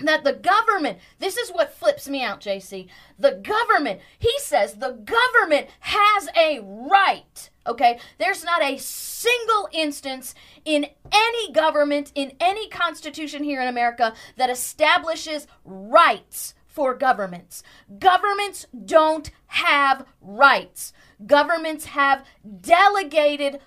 that 0.00 0.24
the 0.24 0.32
government, 0.32 0.98
this 1.20 1.36
is 1.36 1.50
what 1.50 1.72
flips 1.72 2.08
me 2.08 2.24
out, 2.24 2.40
JC. 2.40 2.88
The 3.16 3.30
government, 3.30 4.00
he 4.18 4.32
says 4.40 4.74
the 4.74 4.90
government 4.90 5.68
has 5.78 6.28
a 6.36 6.58
right. 6.64 7.48
Okay, 7.64 8.00
there's 8.18 8.42
not 8.42 8.60
a 8.60 8.76
single 8.76 9.68
instance 9.70 10.34
in 10.64 10.86
any 11.12 11.52
government, 11.52 12.10
in 12.16 12.32
any 12.40 12.68
constitution 12.68 13.44
here 13.44 13.62
in 13.62 13.68
America 13.68 14.14
that 14.36 14.50
establishes 14.50 15.46
rights 15.64 16.54
for 16.72 16.94
governments. 16.94 17.62
Governments 17.98 18.66
don't 18.84 19.30
have 19.48 20.06
rights. 20.20 20.92
Governments 21.26 21.84
have 21.86 22.24
delegated 22.60 23.60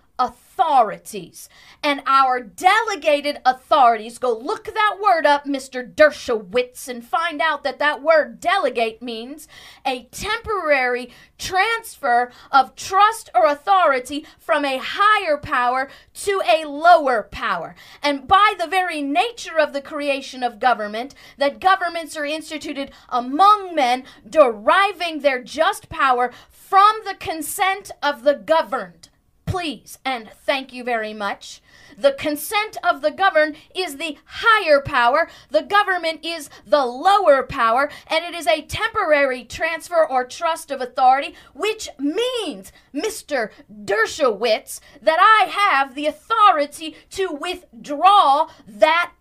authorities. 0.57 1.49
And 1.83 2.01
our 2.05 2.39
delegated 2.39 3.39
authorities, 3.45 4.17
go 4.17 4.35
look 4.35 4.65
that 4.65 4.97
word 5.01 5.25
up, 5.25 5.45
Mr. 5.45 5.93
Dershowitz, 5.93 6.87
and 6.87 7.03
find 7.03 7.41
out 7.41 7.63
that 7.63 7.79
that 7.79 8.01
word 8.01 8.39
delegate 8.39 9.01
means 9.01 9.47
a 9.85 10.03
temporary 10.11 11.11
transfer 11.37 12.31
of 12.51 12.75
trust 12.75 13.29
or 13.35 13.45
authority 13.45 14.25
from 14.39 14.63
a 14.63 14.79
higher 14.81 15.37
power 15.37 15.89
to 16.13 16.41
a 16.47 16.65
lower 16.65 17.23
power. 17.31 17.75
And 18.01 18.27
by 18.27 18.53
the 18.57 18.67
very 18.67 19.01
nature 19.01 19.59
of 19.59 19.73
the 19.73 19.81
creation 19.81 20.41
of 20.41 20.59
government, 20.59 21.13
that 21.37 21.59
governments 21.59 22.15
are 22.15 22.25
instituted 22.25 22.91
among 23.09 23.75
men, 23.75 24.05
deriving 24.27 25.19
their 25.19 25.43
just 25.43 25.89
power 25.89 26.31
from 26.49 26.95
the 27.05 27.15
consent 27.15 27.91
of 28.01 28.23
the 28.23 28.35
governed 28.35 29.09
please 29.45 29.99
and 30.03 30.29
thank 30.29 30.73
you 30.73 30.83
very 30.83 31.13
much. 31.13 31.61
The 31.97 32.11
consent 32.13 32.77
of 32.83 33.01
the 33.01 33.11
governed 33.11 33.55
is 33.73 33.97
the 33.97 34.17
higher 34.25 34.81
power, 34.81 35.29
the 35.49 35.61
government 35.61 36.25
is 36.25 36.49
the 36.65 36.85
lower 36.85 37.43
power, 37.43 37.89
and 38.07 38.25
it 38.25 38.33
is 38.33 38.47
a 38.47 38.63
temporary 38.63 39.43
transfer 39.43 40.05
or 40.05 40.25
trust 40.25 40.71
of 40.71 40.81
authority, 40.81 41.35
which 41.53 41.87
means, 41.97 42.71
Mr. 42.93 43.51
Dershowitz, 43.71 44.79
that 45.01 45.19
I 45.19 45.49
have 45.49 45.95
the 45.95 46.07
authority 46.07 46.95
to 47.11 47.29
withdraw 47.31 48.49
that 48.67 49.13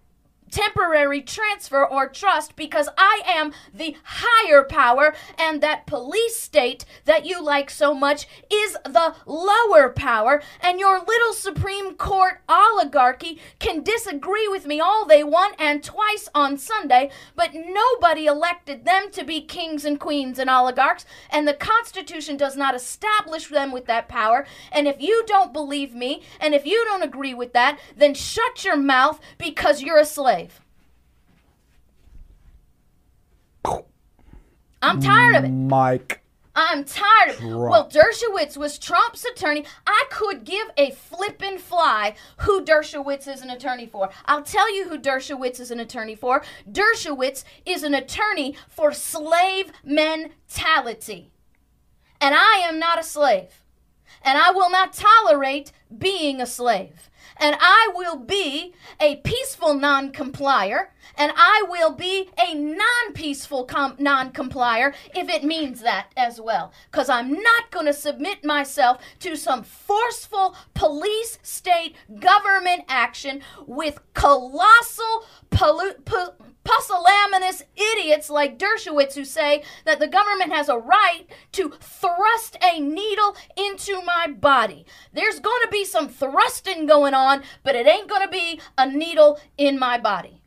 temporary 0.54 1.20
transfer 1.20 1.84
or 1.84 2.08
trust 2.08 2.54
because 2.54 2.88
I 2.96 3.22
am 3.26 3.52
the 3.74 3.96
higher 4.04 4.62
power 4.62 5.12
and 5.36 5.60
that 5.60 5.84
police 5.84 6.36
state 6.36 6.84
that 7.06 7.26
you 7.26 7.42
like 7.42 7.70
so 7.70 7.92
much 7.92 8.28
is 8.52 8.76
the 8.84 9.16
lower 9.26 9.88
power 9.88 10.40
and 10.60 10.78
your 10.78 11.00
little 11.00 11.32
Supreme 11.32 11.96
Court 11.96 12.40
oligarchy 12.48 13.40
can 13.58 13.82
disagree 13.82 14.46
with 14.46 14.64
me 14.64 14.78
all 14.78 15.04
they 15.04 15.24
want 15.24 15.56
and 15.58 15.82
twice 15.82 16.28
on 16.36 16.56
Sunday, 16.56 17.10
but 17.34 17.50
nobody 17.52 18.26
elected 18.26 18.84
them 18.84 19.10
to 19.10 19.24
be 19.24 19.40
kings 19.40 19.84
and 19.84 19.98
queens 19.98 20.38
and 20.38 20.48
oligarchs 20.48 21.04
and 21.30 21.48
the 21.48 21.54
Constitution 21.54 22.36
does 22.36 22.56
not 22.56 22.76
establish 22.76 23.48
them 23.48 23.72
with 23.72 23.86
that 23.86 24.06
power. 24.06 24.46
And 24.70 24.86
if 24.86 25.00
you 25.00 25.24
don't 25.26 25.52
believe 25.52 25.96
me 25.96 26.22
and 26.38 26.54
if 26.54 26.64
you 26.64 26.84
don't 26.84 27.02
agree 27.02 27.34
with 27.34 27.52
that, 27.54 27.80
then 27.96 28.14
shut 28.14 28.64
your 28.64 28.76
mouth 28.76 29.18
because 29.36 29.82
you're 29.82 29.98
a 29.98 30.04
slave. 30.04 30.43
I'm 34.82 35.00
tired 35.00 35.36
of 35.36 35.44
it. 35.44 35.48
Mike. 35.48 36.20
I'm 36.56 36.84
tired 36.84 37.30
of 37.30 37.36
it. 37.36 37.40
Trump. 37.40 37.70
Well, 37.70 37.88
Dershowitz 37.88 38.56
was 38.56 38.78
Trump's 38.78 39.24
attorney. 39.24 39.64
I 39.86 40.04
could 40.10 40.44
give 40.44 40.68
a 40.76 40.92
flippin' 40.92 41.58
fly 41.58 42.14
who 42.38 42.64
Dershowitz 42.64 43.26
is 43.26 43.40
an 43.40 43.50
attorney 43.50 43.86
for. 43.86 44.10
I'll 44.26 44.42
tell 44.42 44.72
you 44.74 44.88
who 44.88 44.98
Dershowitz 44.98 45.58
is 45.58 45.70
an 45.70 45.80
attorney 45.80 46.14
for. 46.14 46.44
Dershowitz 46.70 47.44
is 47.66 47.82
an 47.82 47.94
attorney 47.94 48.56
for 48.68 48.92
slave 48.92 49.72
mentality. 49.82 51.32
And 52.20 52.34
I 52.34 52.62
am 52.68 52.78
not 52.78 53.00
a 53.00 53.02
slave. 53.04 53.64
And 54.22 54.38
I 54.38 54.50
will 54.52 54.70
not 54.70 54.92
tolerate 54.92 55.72
being 55.96 56.40
a 56.40 56.46
slave 56.46 57.10
and 57.36 57.56
I 57.60 57.90
will 57.94 58.16
be 58.16 58.74
a 59.00 59.16
peaceful 59.16 59.74
non 59.74 60.12
complier, 60.12 60.90
and 61.16 61.32
I 61.36 61.64
will 61.68 61.92
be 61.92 62.30
a 62.38 62.54
non 62.54 63.12
peaceful 63.14 63.64
com- 63.64 63.96
non 63.98 64.30
complier 64.32 64.94
if 65.14 65.28
it 65.28 65.44
means 65.44 65.80
that 65.80 66.08
as 66.16 66.40
well. 66.40 66.72
Because 66.90 67.08
I'm 67.08 67.32
not 67.32 67.70
going 67.70 67.86
to 67.86 67.92
submit 67.92 68.44
myself 68.44 68.98
to 69.20 69.36
some 69.36 69.62
forceful 69.62 70.56
police 70.74 71.38
state 71.42 71.96
government 72.20 72.84
action 72.88 73.42
with 73.66 74.00
colossal 74.14 75.24
pollu- 75.50 76.04
pu- 76.04 76.53
pusillanimous 76.64 77.62
idiots 77.76 78.30
like 78.30 78.58
Dershowitz 78.58 79.14
who 79.14 79.24
say 79.24 79.62
that 79.84 80.00
the 80.00 80.08
government 80.08 80.52
has 80.52 80.68
a 80.68 80.78
right 80.78 81.26
to 81.52 81.70
thrust 81.80 82.56
a 82.62 82.80
needle 82.80 83.36
into 83.56 84.02
my 84.02 84.26
body. 84.26 84.86
There's 85.12 85.40
going 85.40 85.62
to 85.62 85.70
be 85.70 85.84
some 85.84 86.08
thrusting 86.08 86.86
going 86.86 87.14
on, 87.14 87.42
but 87.62 87.74
it 87.74 87.86
ain't 87.86 88.08
going 88.08 88.22
to 88.22 88.28
be 88.28 88.60
a 88.76 88.90
needle 88.90 89.38
in 89.56 89.78
my 89.78 89.98
body 89.98 90.43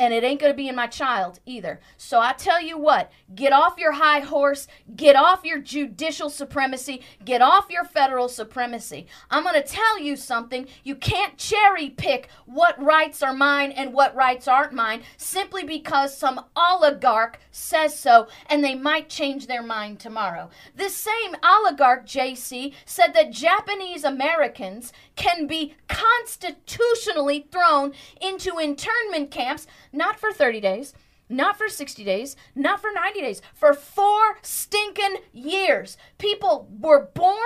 and 0.00 0.14
it 0.14 0.24
ain't 0.24 0.40
going 0.40 0.50
to 0.50 0.56
be 0.56 0.68
in 0.68 0.74
my 0.74 0.86
child 0.86 1.40
either. 1.44 1.78
So 1.98 2.18
I 2.18 2.32
tell 2.32 2.60
you 2.60 2.78
what, 2.78 3.12
get 3.34 3.52
off 3.52 3.78
your 3.78 3.92
high 3.92 4.20
horse, 4.20 4.66
get 4.96 5.14
off 5.14 5.44
your 5.44 5.60
judicial 5.60 6.30
supremacy, 6.30 7.02
get 7.22 7.42
off 7.42 7.66
your 7.68 7.84
federal 7.84 8.28
supremacy. 8.28 9.06
I'm 9.30 9.42
going 9.42 9.60
to 9.60 9.62
tell 9.62 10.00
you 10.00 10.16
something. 10.16 10.66
You 10.82 10.94
can't 10.94 11.36
cherry 11.36 11.90
pick 11.90 12.30
what 12.46 12.82
rights 12.82 13.22
are 13.22 13.34
mine 13.34 13.72
and 13.72 13.92
what 13.92 14.16
rights 14.16 14.48
aren't 14.48 14.72
mine 14.72 15.02
simply 15.18 15.64
because 15.64 16.16
some 16.16 16.46
oligarch 16.56 17.38
says 17.50 17.96
so 17.96 18.26
and 18.48 18.64
they 18.64 18.74
might 18.74 19.10
change 19.10 19.46
their 19.46 19.62
mind 19.62 20.00
tomorrow. 20.00 20.48
This 20.74 20.96
same 20.96 21.36
oligarch, 21.44 22.06
JC, 22.06 22.72
said 22.86 23.12
that 23.12 23.32
Japanese 23.32 24.04
Americans 24.04 24.94
can 25.16 25.46
be 25.46 25.74
constitutionally 25.88 27.46
thrown 27.52 27.92
into 28.22 28.56
internment 28.58 29.30
camps 29.30 29.66
not 29.92 30.18
for 30.18 30.32
30 30.32 30.60
days, 30.60 30.94
not 31.30 31.56
for 31.56 31.68
60 31.68 32.04
days, 32.04 32.36
not 32.54 32.80
for 32.80 32.90
90 32.92 33.20
days, 33.20 33.40
for 33.54 33.72
four 33.72 34.38
stinking 34.42 35.18
years. 35.32 35.96
People 36.18 36.68
were 36.80 37.06
born, 37.14 37.36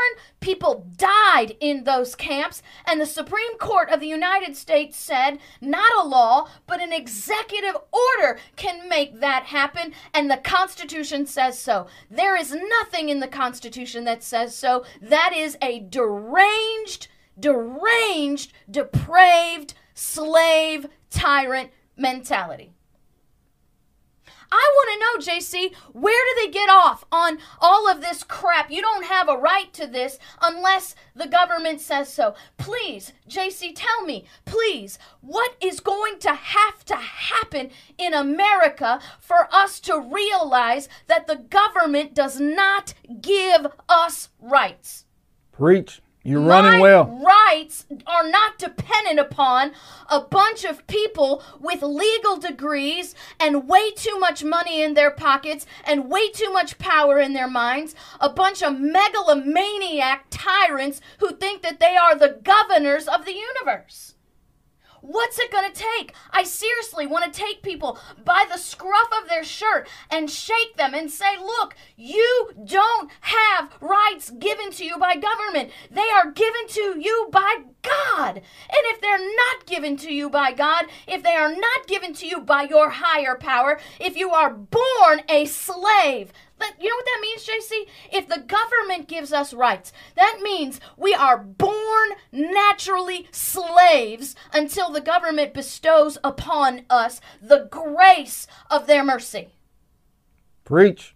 people 0.41 0.87
died 0.97 1.57
in 1.61 1.85
those 1.85 2.15
camps, 2.15 2.63
and 2.87 3.01
the 3.01 3.07
Supreme 3.07 3.59
Court 3.59 3.91
of 3.91 4.01
the 4.01 4.07
United 4.09 4.57
States 4.57 4.97
said 4.97 5.39
not 5.61 5.93
a 6.03 6.09
law, 6.09 6.49
but 6.67 6.81
an 6.81 6.93
executive 6.93 7.77
order 7.93 8.39
can 8.57 8.89
make 8.89 9.21
that 9.21 9.45
happen, 9.45 9.93
and 10.15 10.31
the 10.31 10.39
Constitution 10.39 11.27
says 11.27 11.59
so. 11.59 11.87
There 12.11 12.37
is 12.37 12.55
nothing 12.55 13.11
in 13.11 13.21
the 13.21 13.29
Constitution 13.29 14.05
that 14.05 14.23
says 14.23 14.57
so. 14.57 14.85
That 15.01 15.33
is 15.37 15.59
a 15.61 15.81
deranged, 15.81 17.09
deranged, 17.39 18.53
depraved, 18.71 19.75
slave, 19.95 20.87
tyrant 21.11 21.71
mentality. 21.97 22.73
I 24.55 24.73
want 24.75 25.25
to 25.25 25.33
know, 25.33 25.35
JC, 25.35 25.75
where 25.93 26.15
do 26.15 26.47
they 26.47 26.53
get 26.53 26.69
off 26.69 27.05
on 27.11 27.39
all 27.61 27.91
of 27.91 28.01
this 28.01 28.23
crap? 28.23 28.71
You 28.71 28.83
don't 28.83 29.07
have 29.07 29.29
a 29.29 29.37
right 29.37 29.73
to 29.73 29.87
this 29.87 30.19
unless 30.41 30.95
the 31.17 31.27
government 31.27 31.81
says 31.81 32.13
so. 32.13 32.35
Please, 32.57 33.13
JC, 33.29 33.73
tell 33.75 34.05
me, 34.05 34.27
please, 34.45 34.99
what 35.21 35.57
is 35.61 35.81
going 35.81 36.21
to 36.21 36.35
have 36.35 36.85
to 36.85 36.95
happen 36.95 37.71
in 37.99 38.15
America 38.15 39.01
for 39.19 39.49
us 39.53 39.81
to 39.81 39.99
realize 39.99 40.89
that 41.09 41.27
the 41.27 41.37
government 41.37 42.15
does 42.15 42.39
not 42.39 42.95
give 43.21 43.67
us 43.89 44.29
rights? 44.39 45.05
Preach. 45.51 46.01
You're 46.27 46.41
running 46.41 46.73
My 46.73 46.81
well. 46.81 47.05
rights 47.23 47.85
are 48.07 48.27
not 48.27 48.59
dependent 48.59 49.21
upon 49.21 49.73
a 50.11 50.21
bunch 50.21 50.65
of 50.65 50.87
people 50.87 51.43
with 51.61 51.83
legal 51.83 52.39
degrees 52.39 53.15
and 53.39 53.69
way 53.69 53.91
too 53.91 54.19
much 54.19 54.43
money 54.43 54.83
in 54.83 54.95
their 54.95 55.11
pockets 55.11 55.67
and 55.87 56.09
way 56.09 56.31
too 56.31 56.51
much 56.51 56.79
power 56.79 57.21
in 57.21 57.35
their 57.35 57.49
minds. 57.49 57.95
A 58.21 58.31
bunch 58.31 58.63
of 58.63 58.81
megalomaniac 58.81 60.27
tyrants 60.31 61.03
who 61.19 61.37
think 61.37 61.61
that 61.61 61.79
they 61.79 61.95
are 61.95 62.15
the 62.15 62.41
governors 62.43 63.07
of 63.07 63.27
the 63.27 63.35
universe. 63.35 64.14
What's 65.07 65.39
it 65.39 65.51
to 65.71 65.83
take? 65.99 66.15
I 66.31 66.45
seriously 66.45 67.07
want 67.07 67.31
to 67.31 67.41
take 67.41 67.63
people 67.63 67.99
by 68.25 68.47
the 68.51 68.57
scruff 68.57 69.09
of 69.21 69.29
their 69.29 69.45
shirt 69.45 69.87
and 70.11 70.31
shake 70.31 70.79
them 70.79 70.95
and 70.95 71.11
say, 71.11 71.37
look, 71.39 71.75
you 71.95 72.53
don't 72.65 73.11
have 73.21 73.71
rights 73.83 74.31
given 74.31 74.71
to 74.73 74.85
you 74.85 74.97
by 74.97 75.17
government. 75.17 75.71
They 75.91 76.09
are 76.09 76.31
given 76.31 76.69
to 76.69 76.99
you 76.99 77.29
by 77.31 77.65
God. 77.83 78.37
And 78.37 78.45
if 78.69 79.03
they're 79.03 79.19
not 79.19 79.67
given 79.67 79.99
to 79.99 80.11
you 80.11 80.31
by 80.31 80.53
God, 80.53 80.87
if 81.07 81.23
they 81.23 81.35
are 81.35 81.55
not 81.55 81.87
given 81.87 82.15
to 82.15 82.27
you 82.27 82.41
by 82.41 82.63
your 82.63 82.89
higher 82.89 83.37
power, 83.37 83.79
if 84.01 84.17
you 84.17 84.31
are 84.31 84.55
born 84.55 85.21
a 85.29 85.45
slave, 85.45 86.33
but 86.59 86.75
you 86.81 86.89
know 86.89 86.97
what 86.97 87.05
that 87.05 87.21
means, 87.23 87.47
JC? 87.47 88.17
If 88.17 88.29
the 88.29 88.41
government 88.41 89.09
gives 89.09 89.33
us 89.33 89.53
rights, 89.53 89.93
that 90.17 90.41
means 90.43 90.81
we 90.97 91.15
are 91.15 91.39
born 91.39 92.11
naturally 92.33 93.29
slaves 93.31 94.35
until 94.53 94.91
the 94.91 95.01
government 95.01 95.55
bestows 95.55 96.19
upon 96.23 96.83
us 96.89 97.21
the 97.43 97.69
grace 97.71 98.47
of 98.71 98.87
their 98.87 99.05
mercy. 99.05 99.49
Preach. 100.65 101.15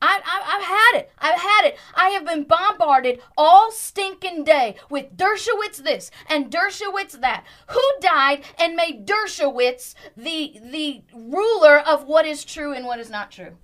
I, 0.00 0.20
I, 0.24 0.56
I've 0.56 0.64
had 0.64 1.00
it. 1.00 1.10
I've 1.18 1.40
had 1.40 1.66
it. 1.66 1.78
I 1.94 2.10
have 2.10 2.24
been 2.24 2.44
bombarded 2.44 3.20
all 3.36 3.72
stinking 3.72 4.44
day 4.44 4.76
with 4.88 5.16
Dershowitz 5.16 5.82
this 5.82 6.10
and 6.28 6.52
Dershowitz 6.52 7.20
that. 7.20 7.44
Who 7.68 7.82
died 8.00 8.44
and 8.58 8.76
made 8.76 9.06
Dershowitz 9.06 9.94
the 10.16 10.60
the 10.62 11.02
ruler 11.12 11.78
of 11.78 12.04
what 12.04 12.26
is 12.26 12.44
true 12.44 12.72
and 12.72 12.86
what 12.86 13.00
is 13.00 13.10
not 13.10 13.32
true? 13.32 13.56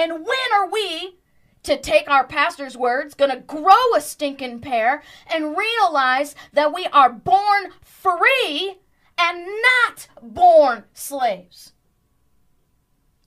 And 0.00 0.12
when 0.12 0.52
are 0.54 0.70
we, 0.70 1.18
to 1.62 1.76
take 1.76 2.08
our 2.08 2.26
pastor's 2.26 2.74
words, 2.74 3.12
going 3.12 3.30
to 3.30 3.36
grow 3.36 3.94
a 3.94 4.00
stinking 4.00 4.60
pair 4.60 5.02
and 5.30 5.54
realize 5.58 6.34
that 6.54 6.74
we 6.74 6.86
are 6.86 7.12
born 7.12 7.72
free 7.82 8.78
and 9.18 9.46
not 9.46 10.08
born 10.22 10.84
slaves? 10.94 11.74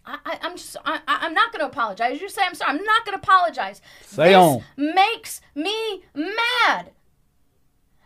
I, 0.03 0.39
am 0.41 0.57
just 0.57 0.75
I, 0.83 0.99
am 1.07 1.33
not 1.36 1.53
going 1.53 1.62
to 1.62 1.67
apologize. 1.67 2.19
You 2.19 2.27
say 2.27 2.41
I'm 2.43 2.55
sorry. 2.55 2.71
I'm 2.71 2.83
not 2.83 3.05
going 3.05 3.17
to 3.17 3.23
apologize. 3.23 3.79
Say 4.01 4.29
this 4.29 4.36
on. 4.36 4.63
makes 4.75 5.41
me 5.55 6.03
mad. 6.13 6.91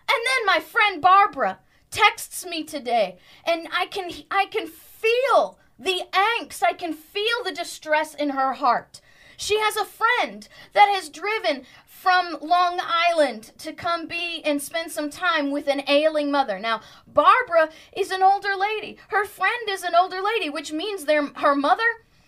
And 0.10 0.22
then 0.26 0.46
my 0.46 0.60
friend 0.60 1.02
Barbara 1.02 1.60
texts 1.90 2.46
me 2.46 2.64
today, 2.64 3.18
and 3.46 3.68
I 3.72 3.88
can 3.88 4.12
I 4.30 4.46
can 4.46 4.68
feel 4.68 5.58
the 5.80 6.02
angst. 6.12 6.64
I 6.64 6.74
can 6.74 6.94
feel 6.94 7.44
the 7.44 7.52
distress 7.52 8.14
in 8.14 8.32
her 8.32 8.54
heart. 8.54 9.02
She 9.38 9.60
has 9.60 9.76
a 9.78 9.86
friend 9.86 10.48
that 10.74 10.90
has 10.90 11.10
driven 11.10 11.64
from 11.86 12.38
Long 12.42 12.80
Island 12.82 13.52
to 13.60 13.72
come 13.72 14.08
be 14.08 14.42
and 14.44 14.62
spend 14.62 14.92
some 14.92 15.10
time 15.10 15.52
with 15.52 15.68
an 15.68 15.84
ailing 15.88 16.32
mother. 16.32 16.58
Now, 16.58 16.82
Barbara 17.06 17.70
is 17.96 18.12
an 18.12 18.24
older 18.24 18.56
lady. 18.56 18.98
Her 19.10 19.26
friend 19.26 19.70
is 19.70 19.84
an 19.84 19.94
older 19.96 20.22
lady, 20.22 20.50
which 20.50 20.72
means 20.72 21.06
their, 21.06 21.28
her 21.36 21.56
mother 21.56 21.84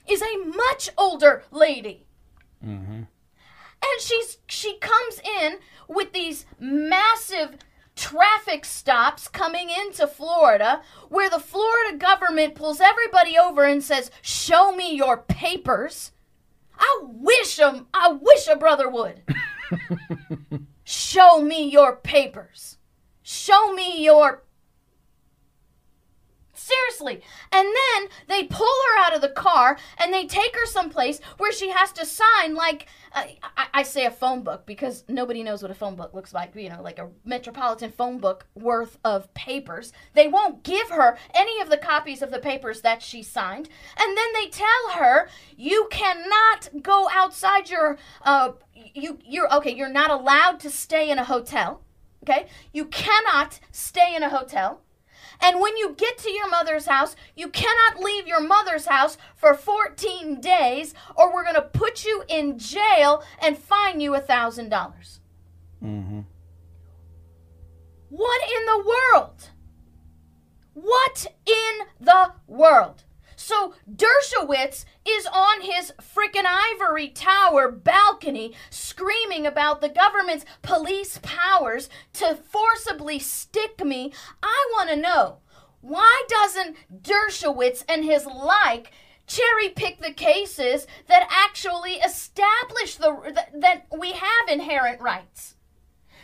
is 0.07 0.21
a 0.21 0.37
much 0.45 0.89
older 0.97 1.43
lady. 1.51 2.05
Mm-hmm. 2.65 3.03
And 3.81 4.01
she's 4.01 4.39
she 4.47 4.77
comes 4.77 5.21
in 5.41 5.59
with 5.87 6.11
these 6.11 6.45
massive 6.59 7.57
traffic 7.99 8.63
stops 8.63 9.27
coming 9.27 9.69
into 9.69 10.07
Florida 10.07 10.81
where 11.09 11.29
the 11.29 11.39
Florida 11.39 11.97
government 11.97 12.55
pulls 12.55 12.79
everybody 12.79 13.37
over 13.37 13.65
and 13.65 13.83
says, 13.83 14.09
"Show 14.21 14.71
me 14.71 14.95
your 14.95 15.17
papers." 15.17 16.11
I 16.79 17.01
wish 17.03 17.59
a, 17.59 17.85
I 17.93 18.13
wish 18.13 18.47
a 18.47 18.55
brother 18.55 18.89
would. 18.89 19.21
Show 20.85 21.41
me 21.41 21.69
your 21.69 21.97
papers. 21.97 22.77
Show 23.21 23.73
me 23.73 24.01
your 24.03 24.43
Seriously. 26.69 27.21
And 27.51 27.67
then 27.67 28.09
they 28.27 28.43
pull 28.43 28.67
her 28.67 29.03
out 29.03 29.15
of 29.15 29.21
the 29.21 29.29
car 29.29 29.77
and 29.97 30.13
they 30.13 30.27
take 30.27 30.55
her 30.55 30.67
someplace 30.67 31.19
where 31.37 31.51
she 31.51 31.69
has 31.69 31.91
to 31.93 32.05
sign, 32.05 32.53
like, 32.53 32.85
uh, 33.13 33.23
I, 33.57 33.67
I, 33.73 33.83
say 33.83 34.05
a 34.05 34.11
phone 34.11 34.43
book 34.43 34.67
because 34.67 35.03
nobody 35.07 35.41
knows 35.41 35.63
what 35.63 35.71
a 35.71 35.75
phone 35.75 35.95
book 35.95 36.13
looks 36.13 36.31
like, 36.31 36.55
you 36.55 36.69
know, 36.69 36.83
like 36.83 36.99
a 36.99 37.09
metropolitan 37.25 37.91
phone 37.91 38.19
book 38.19 38.45
worth 38.53 38.99
of 39.03 39.33
papers. 39.33 39.93
They 40.13 40.27
won't 40.27 40.61
give 40.63 40.89
her 40.89 41.17
any 41.33 41.59
of 41.59 41.71
the 41.71 41.77
copies 41.77 42.21
of 42.21 42.29
the 42.29 42.37
papers 42.37 42.81
that 42.81 43.01
she 43.01 43.23
signed. 43.23 43.67
And 43.97 44.15
then 44.15 44.33
they 44.33 44.49
tell 44.49 44.91
her, 44.93 45.27
you 45.57 45.87
cannot 45.89 46.69
go 46.83 47.09
outside 47.11 47.71
your, 47.71 47.97
uh, 48.21 48.51
you, 48.75 49.17
you're, 49.25 49.51
okay, 49.55 49.73
you're 49.73 49.89
not 49.89 50.11
allowed 50.11 50.59
to 50.59 50.69
stay 50.69 51.09
in 51.09 51.17
a 51.17 51.23
hotel. 51.23 51.81
Okay? 52.23 52.45
You 52.73 52.85
cannot 52.85 53.59
stay 53.71 54.15
in 54.15 54.21
a 54.21 54.29
hotel. 54.29 54.81
And 55.41 55.59
when 55.61 55.77
you 55.77 55.95
get 55.95 56.17
to 56.19 56.31
your 56.31 56.49
mother's 56.49 56.85
house, 56.85 57.15
you 57.35 57.49
cannot 57.49 58.03
leave 58.03 58.27
your 58.27 58.41
mother's 58.41 58.85
house 58.85 59.17
for 59.35 59.53
14 59.53 60.41
days, 60.41 60.93
or 61.15 61.33
we're 61.33 61.43
going 61.43 61.55
to 61.55 61.61
put 61.61 62.03
you 62.03 62.23
in 62.27 62.59
jail 62.59 63.23
and 63.41 63.57
fine 63.57 64.01
you 64.01 64.15
a 64.15 64.21
$1,000. 64.21 64.69
Mm-hmm. 65.83 66.19
What 68.09 68.41
in 68.49 68.65
the 68.65 68.83
world? 68.85 69.49
What 70.73 71.27
in 71.45 71.87
the 71.99 72.33
world? 72.47 73.03
So 73.39 73.73
Dershowitz 73.89 74.83
is 75.07 75.25
on 75.25 75.61
his 75.61 75.93
freaking 76.13 76.43
ivory 76.45 77.07
tower 77.07 77.71
balcony 77.71 78.53
screaming 78.69 79.45
about 79.45 79.79
the 79.79 79.87
government's 79.87 80.43
police 80.61 81.19
powers 81.23 81.89
to 82.15 82.35
forcibly 82.35 83.17
stick 83.17 83.83
me. 83.83 84.11
I 84.43 84.69
want 84.73 84.89
to 84.89 84.97
know 84.97 85.37
why 85.79 86.23
doesn't 86.27 86.75
Dershowitz 87.01 87.85
and 87.87 88.03
his 88.03 88.25
like 88.25 88.91
cherry 89.25 89.69
pick 89.69 90.01
the 90.01 90.11
cases 90.11 90.85
that 91.07 91.25
actually 91.31 91.93
establish 91.93 92.97
the 92.97 93.45
that 93.53 93.87
we 93.97 94.11
have 94.11 94.49
inherent 94.49 94.99
rights? 94.99 95.55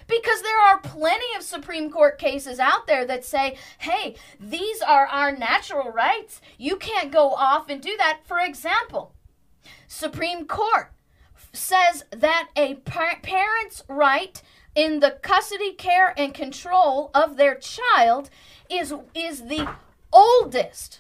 Because 0.08 0.42
there 0.42 0.60
are 0.60 0.80
plenty 0.80 1.36
of 1.36 1.44
Supreme 1.44 1.90
Court 1.92 2.18
cases 2.18 2.60
out 2.60 2.86
there 2.88 3.06
that 3.06 3.26
say, 3.26 3.58
hey, 3.80 4.16
these 4.40 4.82
are 4.82 5.08
our 5.08 5.36
natural 5.36 5.92
rights. 5.92 6.42
You 6.58 6.76
can't 6.76 7.12
go 7.12 7.32
off 7.32 7.70
and 7.70 7.82
do 7.82 7.96
that. 7.98 8.20
For 8.26 8.40
example, 8.40 9.14
Supreme 9.88 10.46
Court 10.46 10.92
says 11.54 12.04
that 12.12 12.50
a 12.56 12.76
par- 12.76 13.20
parent's 13.22 13.84
right 13.88 14.42
in 14.76 15.00
the 15.00 15.18
custody, 15.22 15.72
care, 15.74 16.14
and 16.18 16.34
control 16.34 17.10
of 17.16 17.38
their 17.38 17.56
child 17.56 18.30
is, 18.70 18.94
is 19.14 19.44
the 19.44 19.68
oldest, 20.12 21.00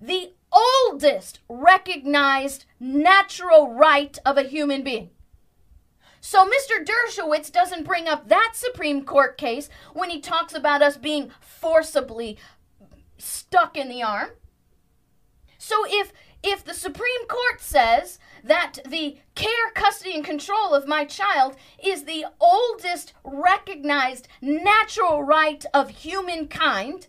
the 0.00 0.32
oldest 0.52 1.38
recognized 1.48 2.64
natural 2.80 3.72
right 3.72 4.18
of 4.26 4.36
a 4.36 4.42
human 4.42 4.82
being. 4.82 5.10
So 6.20 6.44
Mr. 6.44 6.84
Dershowitz 6.84 7.50
doesn't 7.50 7.86
bring 7.86 8.06
up 8.06 8.28
that 8.28 8.52
Supreme 8.54 9.04
Court 9.04 9.38
case 9.38 9.68
when 9.94 10.10
he 10.10 10.20
talks 10.20 10.54
about 10.54 10.82
us 10.82 10.96
being 10.96 11.30
forcibly 11.40 12.38
stuck 13.16 13.76
in 13.76 13.88
the 13.88 14.02
arm. 14.02 14.30
So 15.58 15.84
if 15.88 16.12
if 16.42 16.64
the 16.64 16.72
Supreme 16.72 17.26
Court 17.28 17.60
says 17.60 18.18
that 18.42 18.78
the 18.88 19.18
care, 19.34 19.70
custody, 19.74 20.14
and 20.14 20.24
control 20.24 20.72
of 20.72 20.88
my 20.88 21.04
child 21.04 21.56
is 21.82 22.04
the 22.04 22.24
oldest 22.40 23.12
recognized 23.22 24.26
natural 24.40 25.22
right 25.22 25.62
of 25.74 25.90
humankind, 25.90 27.08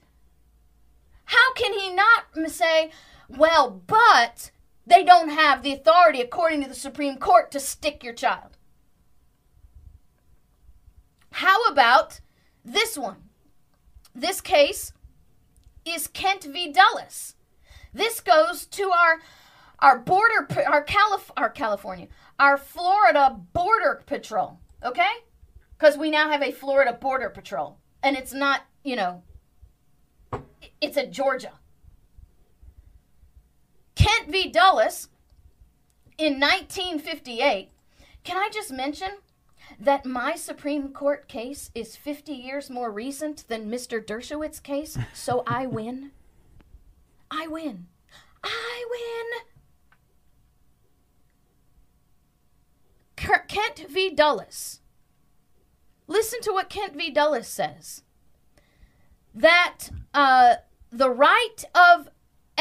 how 1.26 1.54
can 1.54 1.71
he 1.71 1.93
not 1.93 2.52
say, 2.52 2.91
well, 3.30 3.82
but 3.88 4.52
they 4.86 5.04
don't 5.06 5.30
have 5.30 5.63
the 5.63 5.71
authority, 5.71 6.19
according 6.19 6.62
to 6.63 6.67
the 6.67 6.76
Supreme 6.76 7.17
Court, 7.17 7.52
to 7.52 7.60
stick 7.62 8.04
your 8.04 8.13
child? 8.13 8.58
How 11.41 11.63
about 11.63 12.19
this 12.63 12.95
one? 12.95 13.23
This 14.13 14.41
case 14.41 14.93
is 15.84 16.06
Kent 16.06 16.43
v. 16.43 16.71
Dulles. 16.71 17.34
This 17.91 18.19
goes 18.19 18.67
to 18.67 18.91
our 18.91 19.21
our 19.80 19.97
border 19.97 20.47
our 20.67 20.84
Calif- 20.84 21.32
our 21.36 21.49
California, 21.49 22.10
our 22.38 22.60
Florida 22.60 23.39
border 23.54 24.04
patrol, 24.06 24.60
okay? 24.84 25.10
Cuz 25.80 25.97
we 25.97 26.12
now 26.12 26.30
have 26.30 26.43
a 26.43 26.51
Florida 26.51 26.93
border 26.93 27.32
patrol 27.32 27.80
and 28.04 28.15
it's 28.15 28.34
not, 28.34 28.62
you 28.84 28.95
know, 28.95 29.23
it's 30.80 30.95
a 30.95 31.08
Georgia. 31.08 31.54
Kent 33.95 34.30
v. 34.30 34.47
Dulles 34.51 35.10
in 36.19 36.39
1958. 36.39 37.71
Can 38.23 38.38
I 38.38 38.49
just 38.54 38.71
mention 38.71 39.10
that 39.79 40.05
my 40.05 40.36
Supreme 40.36 40.89
Court 40.89 41.27
case 41.27 41.71
is 41.73 41.95
50 41.95 42.34
years 42.34 42.69
more 42.69 42.91
recent 42.91 43.47
than 43.47 43.71
Mr. 43.71 44.03
Dershowitz's 44.03 44.60
case, 44.60 44.97
so 45.13 45.43
I 45.47 45.65
win? 45.65 46.12
I 47.29 47.47
win. 47.47 47.88
I 48.43 48.86
win. 48.89 49.41
Kent 53.51 53.86
v. 53.89 54.10
Dulles. 54.10 54.79
Listen 56.07 56.41
to 56.41 56.51
what 56.51 56.69
Kent 56.69 56.95
v. 56.95 57.12
Dulles 57.12 57.47
says. 57.47 58.03
That 59.34 59.89
uh, 60.13 60.55
the 60.91 61.10
right 61.10 61.63
of 61.75 62.10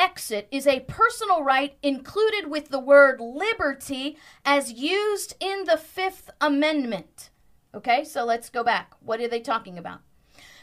exit 0.00 0.48
is 0.50 0.66
a 0.66 0.80
personal 0.80 1.44
right 1.44 1.76
included 1.82 2.50
with 2.50 2.70
the 2.70 2.80
word 2.80 3.20
liberty 3.20 4.16
as 4.44 4.72
used 4.72 5.34
in 5.40 5.64
the 5.64 5.76
Fifth 5.76 6.30
Amendment. 6.40 7.28
Okay, 7.74 8.02
so 8.04 8.24
let's 8.24 8.48
go 8.48 8.64
back. 8.64 8.94
What 9.00 9.20
are 9.20 9.28
they 9.28 9.40
talking 9.40 9.76
about? 9.76 10.00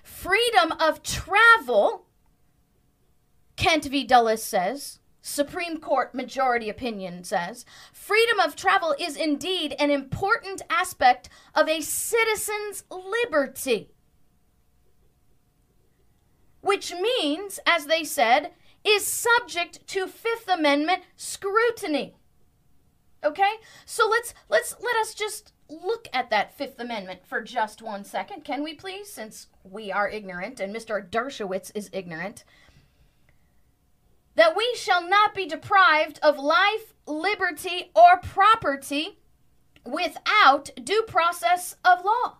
Freedom 0.03 0.71
of 0.79 1.03
travel, 1.03 2.07
Kent 3.55 3.85
v. 3.85 4.03
Dulles 4.03 4.43
says, 4.43 4.99
Supreme 5.21 5.79
Court 5.79 6.15
majority 6.15 6.69
opinion 6.69 7.23
says 7.25 7.65
freedom 7.91 8.39
of 8.39 8.55
travel 8.55 8.95
is 8.97 9.17
indeed 9.17 9.75
an 9.77 9.91
important 9.91 10.61
aspect 10.69 11.27
of 11.53 11.67
a 11.67 11.81
citizen's 11.81 12.85
liberty. 12.89 13.91
Which 16.61 16.93
means, 16.93 17.59
as 17.67 17.87
they 17.87 18.05
said, 18.05 18.53
is 18.87 19.05
subject 19.05 19.85
to 19.87 20.07
Fifth 20.07 20.47
Amendment 20.47 21.03
scrutiny. 21.15 22.15
Okay? 23.23 23.53
So 23.85 24.07
let's 24.07 24.33
let's 24.49 24.75
let 24.79 24.95
us 24.97 25.13
just 25.13 25.53
look 25.69 26.07
at 26.13 26.29
that 26.29 26.57
Fifth 26.57 26.79
Amendment 26.79 27.25
for 27.25 27.41
just 27.41 27.81
one 27.81 28.03
second, 28.03 28.45
can 28.45 28.63
we 28.63 28.73
please? 28.73 29.11
Since 29.11 29.47
we 29.63 29.91
are 29.91 30.09
ignorant 30.09 30.59
and 30.59 30.73
Mr. 30.73 31.07
Dershowitz 31.07 31.71
is 31.75 31.89
ignorant 31.91 32.45
that 34.37 34.55
we 34.55 34.71
shall 34.75 35.07
not 35.07 35.33
be 35.33 35.47
deprived 35.47 36.19
of 36.21 36.37
life, 36.37 36.93
liberty, 37.07 37.91
or 37.95 38.19
property 38.21 39.17
without 39.83 40.69
due 40.81 41.01
process 41.07 41.75
of 41.83 42.05
law. 42.05 42.37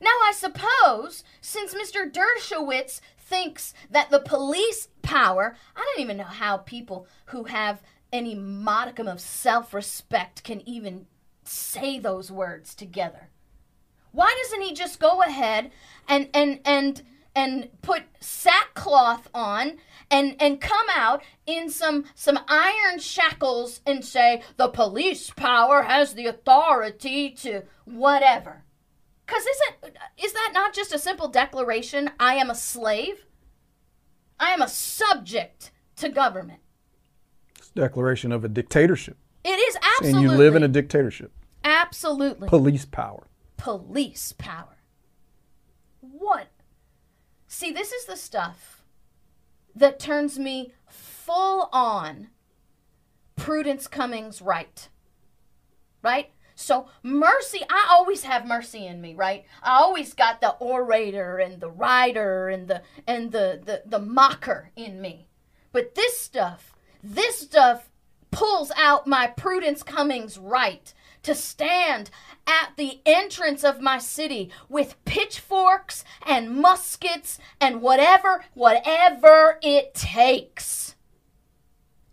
Now, 0.00 0.10
I 0.24 0.32
suppose, 0.32 1.24
since 1.40 1.74
Mr. 1.74 2.10
Dershowitz 2.10 3.00
thinks 3.26 3.74
that 3.90 4.10
the 4.10 4.20
police 4.20 4.88
power, 5.02 5.56
I 5.74 5.80
don't 5.80 6.02
even 6.02 6.16
know 6.16 6.24
how 6.24 6.58
people 6.58 7.06
who 7.26 7.44
have 7.44 7.82
any 8.12 8.34
modicum 8.34 9.08
of 9.08 9.20
self 9.20 9.74
respect 9.74 10.44
can 10.44 10.66
even 10.68 11.06
say 11.44 11.98
those 11.98 12.30
words 12.30 12.74
together. 12.74 13.28
Why 14.12 14.34
doesn't 14.42 14.62
he 14.62 14.72
just 14.72 15.00
go 15.00 15.22
ahead 15.22 15.70
and, 16.08 16.28
and, 16.32 16.60
and, 16.64 17.02
and 17.34 17.68
put 17.82 18.04
sackcloth 18.20 19.28
on 19.34 19.78
and 20.10 20.36
and 20.40 20.60
come 20.60 20.86
out 20.94 21.22
in 21.46 21.68
some 21.68 22.04
some 22.14 22.38
iron 22.48 22.98
shackles 22.98 23.80
and 23.84 24.04
say 24.04 24.42
the 24.56 24.68
police 24.68 25.30
power 25.30 25.82
has 25.82 26.14
the 26.14 26.26
authority 26.26 27.30
to 27.30 27.62
whatever 27.84 28.62
because 29.26 29.42
isn't 29.42 29.96
is 30.22 30.32
that 30.32 30.50
not 30.54 30.72
just 30.72 30.92
a 30.92 30.98
simple 30.98 31.28
declaration 31.28 32.10
i 32.20 32.34
am 32.34 32.50
a 32.50 32.54
slave? 32.54 33.26
I 34.38 34.50
am 34.50 34.62
a 34.62 34.68
subject 34.68 35.72
to 35.96 36.08
government. 36.08 36.60
It's 37.58 37.70
a 37.70 37.80
declaration 37.80 38.32
of 38.32 38.44
a 38.44 38.48
dictatorship. 38.48 39.16
It 39.44 39.58
is 39.58 39.76
absolutely 39.76 40.24
and 40.24 40.30
you 40.30 40.36
live 40.36 40.56
in 40.56 40.62
a 40.62 40.68
dictatorship. 40.68 41.32
Absolutely. 41.64 42.48
Police 42.48 42.84
power. 42.84 43.26
Police 43.56 44.34
power. 44.36 44.76
What? 46.00 46.48
See 47.46 47.72
this 47.72 47.92
is 47.92 48.04
the 48.04 48.16
stuff 48.16 48.82
that 49.74 49.98
turns 49.98 50.38
me 50.38 50.72
full 50.88 51.68
on 51.72 52.28
Prudence 53.36 53.86
Cummings 53.86 54.42
Wright. 54.42 54.88
Right? 56.02 56.30
So 56.58 56.88
mercy, 57.02 57.60
I 57.68 57.86
always 57.90 58.24
have 58.24 58.46
mercy 58.46 58.86
in 58.86 59.02
me, 59.02 59.14
right? 59.14 59.44
I 59.62 59.76
always 59.76 60.14
got 60.14 60.40
the 60.40 60.52
orator 60.52 61.36
and 61.36 61.60
the 61.60 61.70
writer 61.70 62.48
and 62.48 62.66
the 62.66 62.82
and 63.06 63.30
the 63.30 63.60
the, 63.62 63.82
the 63.84 63.98
mocker 63.98 64.70
in 64.74 65.00
me. 65.02 65.28
But 65.70 65.94
this 65.94 66.18
stuff, 66.18 66.74
this 67.04 67.40
stuff 67.40 67.90
pulls 68.30 68.72
out 68.76 69.06
my 69.06 69.26
Prudence 69.26 69.82
Cummings 69.82 70.38
Wright 70.38 70.92
to 71.22 71.34
stand 71.34 72.10
at 72.46 72.70
the 72.76 73.00
entrance 73.04 73.62
of 73.62 73.80
my 73.80 73.98
city 73.98 74.50
with 74.68 75.02
pitchforks 75.04 76.04
and 76.24 76.56
muskets 76.56 77.38
and 77.60 77.82
whatever, 77.82 78.44
whatever 78.54 79.58
it 79.62 79.94
takes 79.94 80.95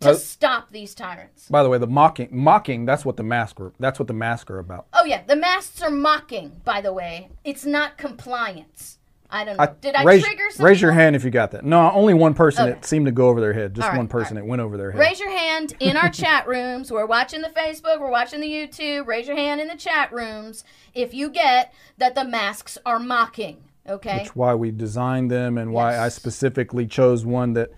to 0.04 0.10
uh, 0.10 0.14
stop 0.14 0.70
these 0.70 0.94
tyrants. 0.94 1.48
By 1.48 1.62
the 1.62 1.68
way, 1.68 1.78
the 1.78 1.86
mocking, 1.86 2.28
mocking, 2.30 2.84
that's 2.84 3.04
what 3.04 3.16
the 3.16 3.22
mask 3.22 3.60
are, 3.60 3.72
that's 3.78 3.98
what 3.98 4.08
the 4.08 4.14
masks 4.14 4.50
are 4.50 4.58
about. 4.58 4.86
Oh 4.92 5.04
yeah, 5.04 5.22
the 5.26 5.36
masks 5.36 5.82
are 5.82 5.90
mocking, 5.90 6.60
by 6.64 6.80
the 6.80 6.92
way. 6.92 7.30
It's 7.44 7.64
not 7.64 7.98
compliance. 7.98 8.98
I 9.34 9.44
don't 9.44 9.56
know. 9.56 9.64
I, 9.64 9.66
Did 9.66 9.96
I 9.96 10.04
raise, 10.04 10.24
trigger 10.24 10.48
Raise 10.60 10.80
your 10.80 10.92
hand 10.92 11.16
if 11.16 11.24
you 11.24 11.30
got 11.30 11.50
that. 11.52 11.64
No, 11.64 11.90
only 11.90 12.14
one 12.14 12.34
person 12.34 12.68
okay. 12.68 12.78
it 12.78 12.84
seemed 12.84 13.06
to 13.06 13.12
go 13.12 13.28
over 13.28 13.40
their 13.40 13.52
head. 13.52 13.74
Just 13.74 13.88
right, 13.88 13.96
one 13.96 14.06
person 14.06 14.36
right. 14.36 14.44
it 14.44 14.48
went 14.48 14.62
over 14.62 14.76
their 14.76 14.92
head. 14.92 15.00
Raise 15.00 15.18
your 15.18 15.36
hand 15.36 15.74
in 15.80 15.96
our 15.96 16.08
chat 16.08 16.46
rooms. 16.46 16.92
We're 16.92 17.06
watching 17.06 17.42
the 17.42 17.48
Facebook. 17.48 17.98
We're 17.98 18.12
watching 18.12 18.40
the 18.40 18.46
YouTube. 18.46 19.08
Raise 19.08 19.26
your 19.26 19.36
hand 19.36 19.60
in 19.60 19.66
the 19.66 19.76
chat 19.76 20.12
rooms 20.12 20.62
if 20.94 21.12
you 21.12 21.30
get 21.30 21.74
that 21.98 22.14
the 22.14 22.24
masks 22.24 22.78
are 22.86 23.00
mocking. 23.00 23.64
Okay. 23.88 24.20
Which 24.20 24.36
why 24.36 24.54
we 24.54 24.70
designed 24.70 25.32
them 25.32 25.58
and 25.58 25.72
why. 25.72 25.98
I 25.98 26.10
specifically 26.10 26.86
chose 26.86 27.26
one 27.26 27.54
that 27.54 27.70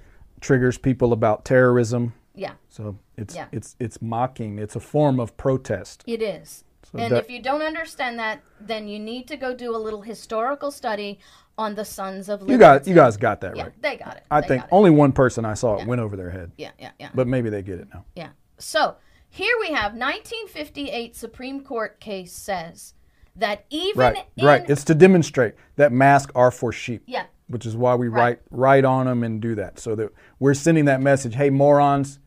triggers 0.47 0.79
people 0.79 1.13
about 1.13 1.45
terrorism. 1.45 2.15
Yeah. 2.35 2.53
So 2.69 2.99
it's 3.17 3.35
yeah. 3.35 3.47
it's 3.51 3.75
it's 3.81 4.01
mocking. 4.01 4.59
It's 4.59 4.77
a 4.77 4.81
form 4.81 5.19
of 5.19 5.37
protest. 5.37 6.05
It 6.07 6.23
is. 6.23 6.65
So 6.85 6.99
and 6.99 7.13
that, 7.13 7.25
if 7.25 7.31
you 7.31 7.43
don't 7.43 7.63
understand 7.63 8.19
that, 8.21 8.43
then 8.61 8.87
you 8.87 9.01
need 9.01 9.27
to 9.29 9.37
go 9.37 9.55
do 9.55 9.75
a 9.75 9.79
little 9.79 10.03
historical 10.03 10.71
study 10.71 11.19
on 11.59 11.75
the 11.75 11.85
Sons 11.85 12.29
of 12.29 12.43
Liberty. 12.43 12.53
You 12.53 12.59
guys, 12.59 12.89
you 12.89 12.95
guys 12.95 13.17
got 13.17 13.41
that 13.41 13.57
yeah, 13.57 13.65
right. 13.65 13.83
They 13.83 13.97
got 13.97 14.19
it. 14.19 14.25
I 14.31 14.41
they 14.41 14.47
think 14.47 14.65
only 14.71 14.91
one 14.91 15.11
person 15.11 15.45
I 15.45 15.55
saw 15.55 15.79
it 15.79 15.87
went 15.87 16.01
over 16.01 16.17
their 16.17 16.31
head. 16.31 16.53
Yeah, 16.57 16.71
yeah, 16.79 16.93
yeah. 17.01 17.11
But 17.13 17.27
maybe 17.27 17.51
they 17.51 17.63
get 17.63 17.81
it 17.81 17.89
now. 17.93 18.05
Yeah. 18.15 18.29
So 18.59 18.97
here 19.29 19.55
we 19.59 19.69
have 19.69 19.93
1958 19.95 21.17
Supreme 21.17 21.61
Court 21.63 21.99
case 21.99 22.33
says 22.33 22.95
that 23.35 23.65
even 23.71 23.99
right, 23.99 24.27
in, 24.37 24.45
right, 24.45 24.71
it's 24.71 24.85
to 24.85 24.95
demonstrate 24.95 25.55
that 25.75 25.93
masks 25.93 26.31
are 26.37 26.53
for 26.53 26.73
sheep. 26.73 27.03
Yeah. 27.07 27.25
Which 27.49 27.65
is 27.65 27.77
why 27.77 27.95
we 27.95 28.09
right. 28.09 28.21
write 28.21 28.41
write 28.51 28.85
on 28.85 29.07
them 29.07 29.23
and 29.23 29.41
do 29.41 29.55
that, 29.55 29.79
so 29.79 29.95
that 29.95 30.13
we're 30.39 30.55
sending 30.55 30.87
that 30.87 31.01
message. 31.01 31.37
Hey, 31.37 31.51
morons, 31.51 32.19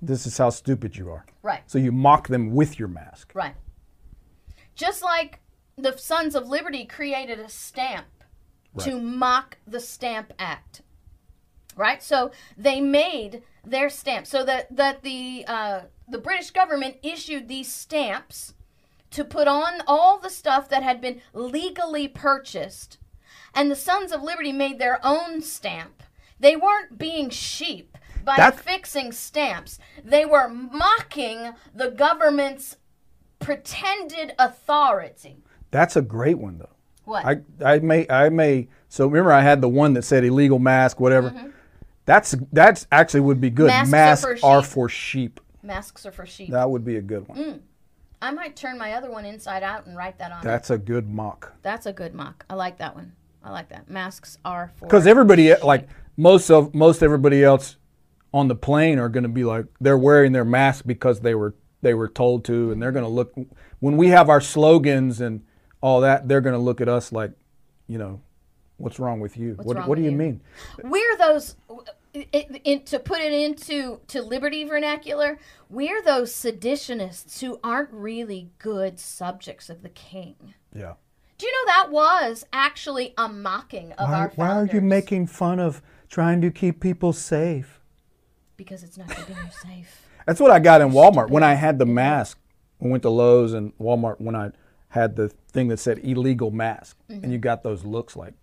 this 0.00 0.26
is 0.26 0.38
how 0.38 0.50
stupid 0.50 0.96
you 0.96 1.10
are. 1.10 1.26
Right. 1.42 1.62
So 1.66 1.78
you 1.78 1.92
mock 1.92 2.28
them 2.28 2.54
with 2.54 2.78
your 2.78 2.88
mask. 2.88 3.32
Right. 3.34 3.54
Just 4.74 5.02
like 5.02 5.40
the 5.76 5.96
Sons 5.96 6.34
of 6.34 6.48
Liberty 6.48 6.84
created 6.84 7.38
a 7.38 7.48
stamp 7.48 8.06
right. 8.74 8.84
to 8.86 8.98
mock 8.98 9.58
the 9.66 9.80
Stamp 9.80 10.32
Act. 10.38 10.82
Right? 11.76 12.02
So 12.02 12.30
they 12.56 12.80
made 12.80 13.42
their 13.64 13.90
stamp 13.90 14.26
so 14.26 14.44
that 14.44 14.74
that 14.74 15.02
the 15.02 15.44
uh, 15.46 15.80
the 16.08 16.18
British 16.18 16.50
government 16.50 16.96
issued 17.02 17.48
these 17.48 17.72
stamps 17.72 18.54
to 19.10 19.24
put 19.24 19.48
on 19.48 19.82
all 19.86 20.18
the 20.18 20.30
stuff 20.30 20.68
that 20.68 20.82
had 20.82 21.00
been 21.00 21.20
legally 21.32 22.06
purchased, 22.08 22.98
and 23.54 23.70
the 23.70 23.76
Sons 23.76 24.12
of 24.12 24.22
Liberty 24.22 24.52
made 24.52 24.78
their 24.78 25.00
own 25.04 25.40
stamp. 25.42 26.02
They 26.38 26.56
weren't 26.56 26.98
being 26.98 27.30
sheep. 27.30 27.96
by 28.24 28.36
That- 28.36 28.60
fixing 28.60 29.12
stamps. 29.12 29.78
They 30.04 30.26
were 30.26 30.46
mocking 30.48 31.52
the 31.74 31.90
government's 31.90 32.76
pretended 33.38 34.34
authority. 34.38 35.42
That's 35.70 35.96
a 35.96 36.02
great 36.02 36.38
one 36.38 36.58
though. 36.58 36.68
What? 37.04 37.24
I 37.24 37.40
I 37.64 37.78
may 37.78 38.06
I 38.10 38.28
may 38.28 38.68
so 38.88 39.06
remember 39.06 39.32
I 39.32 39.40
had 39.40 39.60
the 39.60 39.68
one 39.68 39.94
that 39.94 40.02
said 40.02 40.24
illegal 40.24 40.58
mask 40.58 41.00
whatever. 41.00 41.52
That's 42.04 42.34
that's 42.52 42.86
actually 42.92 43.20
would 43.20 43.40
be 43.40 43.50
good. 43.50 43.70
Mm-hmm. 43.70 43.90
Masks 43.90 44.24
are 44.24 44.36
for 44.36 44.46
are 44.46 44.62
sheep. 44.62 44.70
for 44.70 44.88
sheep. 44.88 45.40
Masks 45.62 46.06
are 46.06 46.12
for 46.12 46.26
sheep. 46.26 46.50
That 46.50 46.70
would 46.70 46.84
be 46.84 46.96
a 46.96 47.02
good 47.02 47.26
one. 47.28 47.38
Mm. 47.38 47.60
I 48.22 48.30
might 48.32 48.54
turn 48.54 48.76
my 48.78 48.92
other 48.94 49.10
one 49.10 49.24
inside 49.24 49.62
out 49.62 49.86
and 49.86 49.96
write 49.96 50.18
that 50.18 50.30
on. 50.30 50.40
it. 50.40 50.44
That's 50.44 50.68
a 50.70 50.76
good 50.78 51.08
mock. 51.08 51.54
That's 51.62 51.86
a 51.86 51.92
good 51.92 52.14
mock. 52.14 52.44
I 52.50 52.54
like 52.54 52.78
that 52.78 52.94
one. 52.94 53.12
I 53.42 53.50
like 53.50 53.68
that. 53.70 53.88
Masks 53.88 54.38
are 54.44 54.72
for 54.76 54.86
Because 54.86 55.06
everybody 55.06 55.54
like 55.56 55.88
most 56.16 56.50
of 56.50 56.74
most 56.74 57.02
everybody 57.02 57.42
else 57.42 57.76
on 58.32 58.48
the 58.48 58.54
plane 58.54 58.98
are 58.98 59.08
going 59.08 59.22
to 59.22 59.28
be 59.28 59.44
like 59.44 59.66
they're 59.80 59.98
wearing 59.98 60.32
their 60.32 60.44
mask 60.44 60.84
because 60.86 61.20
they 61.20 61.34
were 61.34 61.54
they 61.82 61.94
were 61.94 62.08
told 62.08 62.44
to, 62.44 62.70
and 62.70 62.82
they're 62.82 62.92
going 62.92 63.04
to 63.04 63.10
look 63.10 63.34
when 63.80 63.96
we 63.96 64.08
have 64.08 64.28
our 64.28 64.40
slogans 64.40 65.20
and 65.20 65.42
all 65.80 66.02
that. 66.02 66.28
They're 66.28 66.42
going 66.42 66.54
to 66.54 66.60
look 66.60 66.80
at 66.80 66.88
us 66.88 67.10
like, 67.10 67.32
you 67.86 67.96
know, 67.96 68.20
what's 68.76 68.98
wrong 68.98 69.20
with 69.20 69.36
you? 69.36 69.54
what 69.62 69.76
wrong 69.76 69.88
what 69.88 69.96
do 69.96 70.02
you 70.02 70.10
you? 70.10 70.16
mean? 70.16 70.40
we're 70.82 71.16
those 71.16 71.56
it, 72.12 72.60
it, 72.64 72.86
to 72.86 72.98
put 72.98 73.20
it 73.20 73.32
into 73.32 74.00
to 74.08 74.20
liberty 74.20 74.64
vernacular 74.64 75.38
we're 75.68 76.02
those 76.02 76.34
seditionists 76.34 77.40
who 77.40 77.60
aren't 77.62 77.92
really 77.92 78.50
good 78.58 78.98
subjects 78.98 79.70
of 79.70 79.82
the 79.82 79.88
king 79.88 80.34
Yeah. 80.74 80.94
Do 81.40 81.46
you 81.46 81.52
know 81.52 81.72
that 81.72 81.90
was 81.90 82.44
actually 82.52 83.14
a 83.16 83.28
mocking 83.28 83.92
of 83.92 84.10
our 84.10 84.28
Why, 84.34 84.48
why 84.48 84.54
are 84.56 84.66
you 84.66 84.80
making 84.80 85.26
fun 85.26 85.58
of 85.58 85.80
trying 86.08 86.40
to 86.42 86.50
keep 86.50 86.80
people 86.80 87.12
safe? 87.12 87.80
because 88.56 88.82
it's 88.82 88.98
not 88.98 89.08
keeping 89.08 89.36
you 89.36 89.50
safe 89.50 90.06
That's 90.26 90.38
what 90.38 90.50
I 90.50 90.58
got 90.58 90.82
in 90.82 90.90
Walmart 90.90 91.30
when 91.30 91.42
I 91.42 91.54
had 91.54 91.78
the 91.78 91.86
mask. 91.86 92.38
I 92.82 92.88
went 92.88 93.02
to 93.04 93.08
Lowe's 93.10 93.54
and 93.54 93.72
Walmart 93.78 94.20
when 94.20 94.36
I 94.36 94.50
had 94.88 95.16
the 95.16 95.28
thing 95.28 95.68
that 95.68 95.78
said 95.78 95.98
illegal 96.00 96.50
mask, 96.50 96.98
and 97.08 97.32
you 97.32 97.38
got 97.38 97.62
those 97.62 97.84
looks 97.84 98.16
like, 98.16 98.34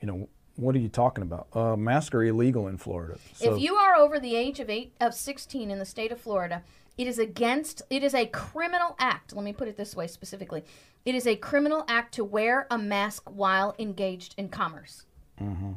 you 0.00 0.08
know, 0.08 0.28
what 0.56 0.74
are 0.74 0.80
you 0.80 0.88
talking 0.88 1.22
about? 1.22 1.46
Uh, 1.52 1.76
masks 1.76 2.12
are 2.14 2.24
illegal 2.24 2.66
in 2.66 2.76
Florida. 2.76 3.18
So 3.34 3.54
if 3.54 3.62
you 3.62 3.76
are 3.76 3.94
over 3.94 4.18
the 4.18 4.34
age 4.34 4.58
of 4.58 4.68
eight 4.68 4.94
of 5.00 5.14
16 5.14 5.70
in 5.70 5.78
the 5.78 5.86
state 5.86 6.10
of 6.10 6.20
Florida, 6.20 6.62
it 6.98 7.06
is 7.06 7.18
against 7.18 7.82
it 7.90 8.02
is 8.02 8.14
a 8.14 8.26
criminal 8.26 8.96
act. 8.98 9.34
Let 9.34 9.44
me 9.44 9.52
put 9.52 9.68
it 9.68 9.76
this 9.76 9.96
way 9.96 10.06
specifically. 10.06 10.64
It 11.04 11.14
is 11.14 11.26
a 11.26 11.36
criminal 11.36 11.84
act 11.88 12.14
to 12.14 12.24
wear 12.24 12.66
a 12.70 12.78
mask 12.78 13.28
while 13.30 13.74
engaged 13.78 14.34
in 14.36 14.48
commerce. 14.48 15.06
Mm-hmm. 15.40 15.72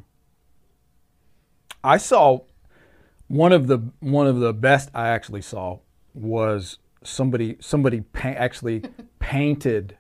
I 1.84 1.98
saw 1.98 2.40
one 3.28 3.52
of 3.52 3.68
the 3.68 3.80
one 4.00 4.28
of 4.28 4.40
the 4.40 4.54
best 4.54 4.90
I 4.94 5.10
actually 5.10 5.42
saw 5.42 5.80
was 6.14 6.78
somebody 7.04 7.58
somebody 7.60 8.02
pa- 8.02 8.30
actually 8.30 8.84
painted 9.20 9.98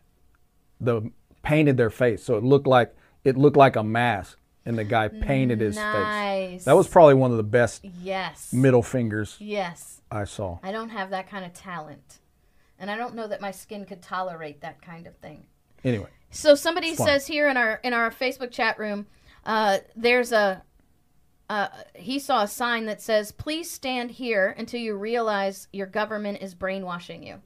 the 0.80 1.12
painted 1.44 1.78
their 1.78 1.90
face 1.90 2.24
so 2.24 2.38
it 2.38 2.44
looked 2.44 2.68
like 2.68 2.96
it 3.24 3.38
looked 3.38 3.58
like 3.58 3.76
a 3.76 3.84
mask 3.84 4.38
and 4.66 4.78
the 4.78 4.84
guy 4.84 5.08
painted 5.08 5.60
his 5.62 5.78
face. 5.78 6.66
That 6.66 6.76
was 6.76 6.88
probably 6.88 7.14
one 7.14 7.32
of 7.32 7.38
the 7.38 7.44
best 7.44 7.86
Yes. 8.02 8.52
middle 8.52 8.82
fingers 8.82 9.38
Yes. 9.40 10.02
I 10.12 10.24
saw. 10.24 10.60
I 10.64 10.72
don't 10.72 10.90
have 10.90 11.10
that 11.12 11.30
kind 11.30 11.46
of 11.46 11.54
talent. 11.54 12.20
And 12.80 12.92
I 12.92 12.98
don't 12.98 13.16
know 13.16 13.28
that 13.28 13.42
my 13.42 13.52
skin 13.52 13.86
could 13.86 14.02
tolerate 14.02 14.62
that 14.62 14.82
kind 14.82 15.08
of 15.08 15.16
thing. 15.18 15.46
Anyway, 15.84 16.10
So 16.32 16.56
somebody 16.56 16.96
says 16.96 17.28
here 17.28 17.48
in 17.48 17.58
our 17.58 17.80
in 17.84 17.94
our 17.94 18.10
Facebook 18.12 18.52
chat 18.52 18.78
room, 18.80 19.06
uh, 19.46 19.80
there's 19.96 20.32
a 20.32 20.64
uh, 21.50 21.68
he 21.94 22.18
saw 22.18 22.42
a 22.42 22.48
sign 22.48 22.86
that 22.88 23.02
says, 23.02 23.32
"Please 23.32 23.70
stand 23.70 24.12
here 24.12 24.54
until 24.58 24.80
you 24.82 24.96
realize 24.96 25.68
your 25.72 25.86
government 25.86 26.40
is 26.42 26.56
brainwashing 26.56 27.22
you." 27.24 27.42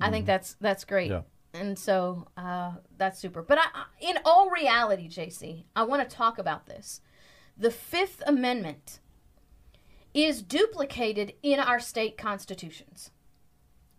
I 0.00 0.10
think 0.10 0.26
that's 0.26 0.54
that's 0.60 0.84
great, 0.84 1.10
Yeah. 1.10 1.22
And 1.54 1.78
so 1.78 2.26
uh, 2.36 2.72
that's 2.98 3.18
super. 3.18 3.40
But 3.40 3.58
I, 3.58 3.84
in 4.00 4.18
all 4.24 4.50
reality, 4.50 5.08
JC, 5.08 5.64
I 5.74 5.84
want 5.84 6.08
to 6.08 6.16
talk 6.16 6.38
about 6.38 6.66
this. 6.66 7.00
The 7.56 7.70
Fifth 7.70 8.22
Amendment 8.26 8.98
is 10.12 10.42
duplicated 10.42 11.32
in 11.42 11.60
our 11.60 11.78
state 11.78 12.18
constitutions. 12.18 13.12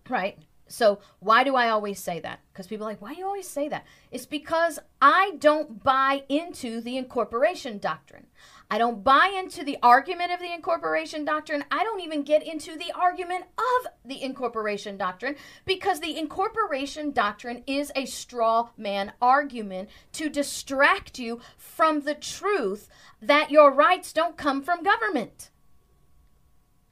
Right? 0.10 0.38
So, 0.68 1.00
why 1.20 1.44
do 1.44 1.56
I 1.56 1.70
always 1.70 2.00
say 2.00 2.20
that? 2.20 2.40
Because 2.52 2.68
people 2.68 2.88
are 2.88 2.90
like, 2.90 3.02
why 3.02 3.14
do 3.14 3.20
you 3.20 3.26
always 3.26 3.48
say 3.48 3.70
that? 3.70 3.86
It's 4.12 4.26
because 4.26 4.80
I 5.02 5.34
don't 5.40 5.84
buy 5.84 6.24
into 6.28 6.82
the 6.82 6.98
incorporation 6.98 7.78
doctrine. 7.78 8.28
I 8.70 8.78
don't 8.78 9.04
buy 9.04 9.32
into 9.38 9.64
the 9.64 9.78
argument 9.84 10.32
of 10.32 10.40
the 10.40 10.52
incorporation 10.52 11.24
doctrine. 11.24 11.64
I 11.72 11.84
don't 11.84 12.02
even 12.02 12.24
get 12.24 12.44
into 12.44 12.76
the 12.76 12.92
argument 12.94 13.46
of 13.58 13.88
the 14.04 14.22
incorporation 14.22 14.98
doctrine 14.98 15.36
because 15.66 16.00
the 16.00 16.18
incorporation 16.18 17.12
doctrine 17.12 17.64
is 17.68 17.92
a 17.96 18.06
straw 18.06 18.70
man 18.76 19.14
argument 19.22 19.90
to 20.14 20.30
distract 20.30 21.20
you 21.20 21.40
from 21.58 22.02
the 22.02 22.16
truth 22.16 22.90
that 23.22 23.52
your 23.52 23.72
rights 23.72 24.12
don't 24.12 24.38
come 24.38 24.64
from 24.64 24.84
government. 24.84 25.52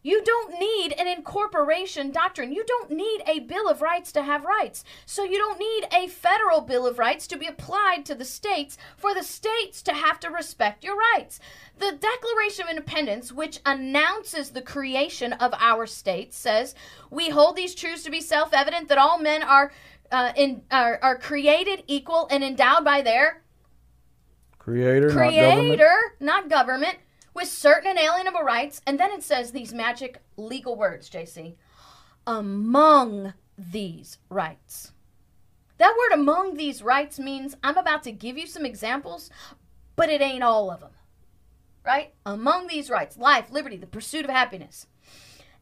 You 0.03 0.21
don't 0.21 0.59
need 0.59 0.91
an 0.91 1.07
incorporation 1.07 2.11
doctrine. 2.11 2.51
You 2.51 2.65
don't 2.65 2.91
need 2.91 3.23
a 3.25 3.39
Bill 3.39 3.69
of 3.69 3.81
Rights 3.81 4.11
to 4.11 4.23
have 4.23 4.43
rights. 4.43 4.83
So 5.05 5.23
you 5.23 5.37
don't 5.37 5.57
need 5.57 5.87
a 5.93 6.09
federal 6.09 6.59
Bill 6.59 6.85
of 6.85 6.99
Rights 6.99 7.25
to 7.27 7.37
be 7.37 7.47
applied 7.47 8.05
to 8.05 8.15
the 8.15 8.25
states 8.25 8.77
for 8.97 9.13
the 9.13 9.23
states 9.23 9.81
to 9.83 9.93
have 9.93 10.19
to 10.19 10.29
respect 10.29 10.83
your 10.83 10.97
rights. 11.15 11.39
The 11.79 11.97
Declaration 11.99 12.65
of 12.65 12.69
Independence, 12.69 13.31
which 13.31 13.61
announces 13.65 14.49
the 14.49 14.61
creation 14.61 15.31
of 15.33 15.53
our 15.57 15.87
states, 15.87 16.37
says, 16.37 16.75
We 17.09 17.29
hold 17.29 17.55
these 17.55 17.73
truths 17.73 18.03
to 18.03 18.11
be 18.11 18.21
self 18.21 18.53
evident 18.53 18.89
that 18.89 18.97
all 18.97 19.17
men 19.17 19.41
are, 19.41 19.71
uh, 20.11 20.33
in, 20.35 20.63
are, 20.69 20.99
are 21.01 21.17
created 21.17 21.83
equal 21.87 22.27
and 22.29 22.43
endowed 22.43 22.83
by 22.83 23.01
their 23.01 23.43
creator, 24.59 25.07
not 25.07 25.19
government. 25.19 25.67
creator, 25.69 25.95
not 26.19 26.49
government, 26.49 26.97
with 27.33 27.47
certain 27.47 27.91
inalienable 27.91 28.41
rights. 28.41 28.81
And 28.85 28.99
then 28.99 29.11
it 29.11 29.23
says 29.23 29.51
these 29.51 29.73
magic 29.73 30.21
legal 30.37 30.75
words, 30.75 31.09
JC. 31.09 31.55
Among 32.25 33.33
these 33.57 34.17
rights. 34.29 34.91
That 35.77 35.95
word 35.97 36.19
among 36.19 36.55
these 36.55 36.81
rights 36.81 37.19
means 37.19 37.55
I'm 37.63 37.77
about 37.77 38.03
to 38.03 38.11
give 38.11 38.37
you 38.37 38.47
some 38.47 38.65
examples, 38.65 39.29
but 39.95 40.09
it 40.09 40.21
ain't 40.21 40.43
all 40.43 40.71
of 40.71 40.79
them. 40.79 40.91
Right? 41.85 42.13
Among 42.25 42.67
these 42.67 42.89
rights 42.89 43.17
life, 43.17 43.51
liberty, 43.51 43.77
the 43.77 43.87
pursuit 43.87 44.25
of 44.25 44.31
happiness. 44.31 44.87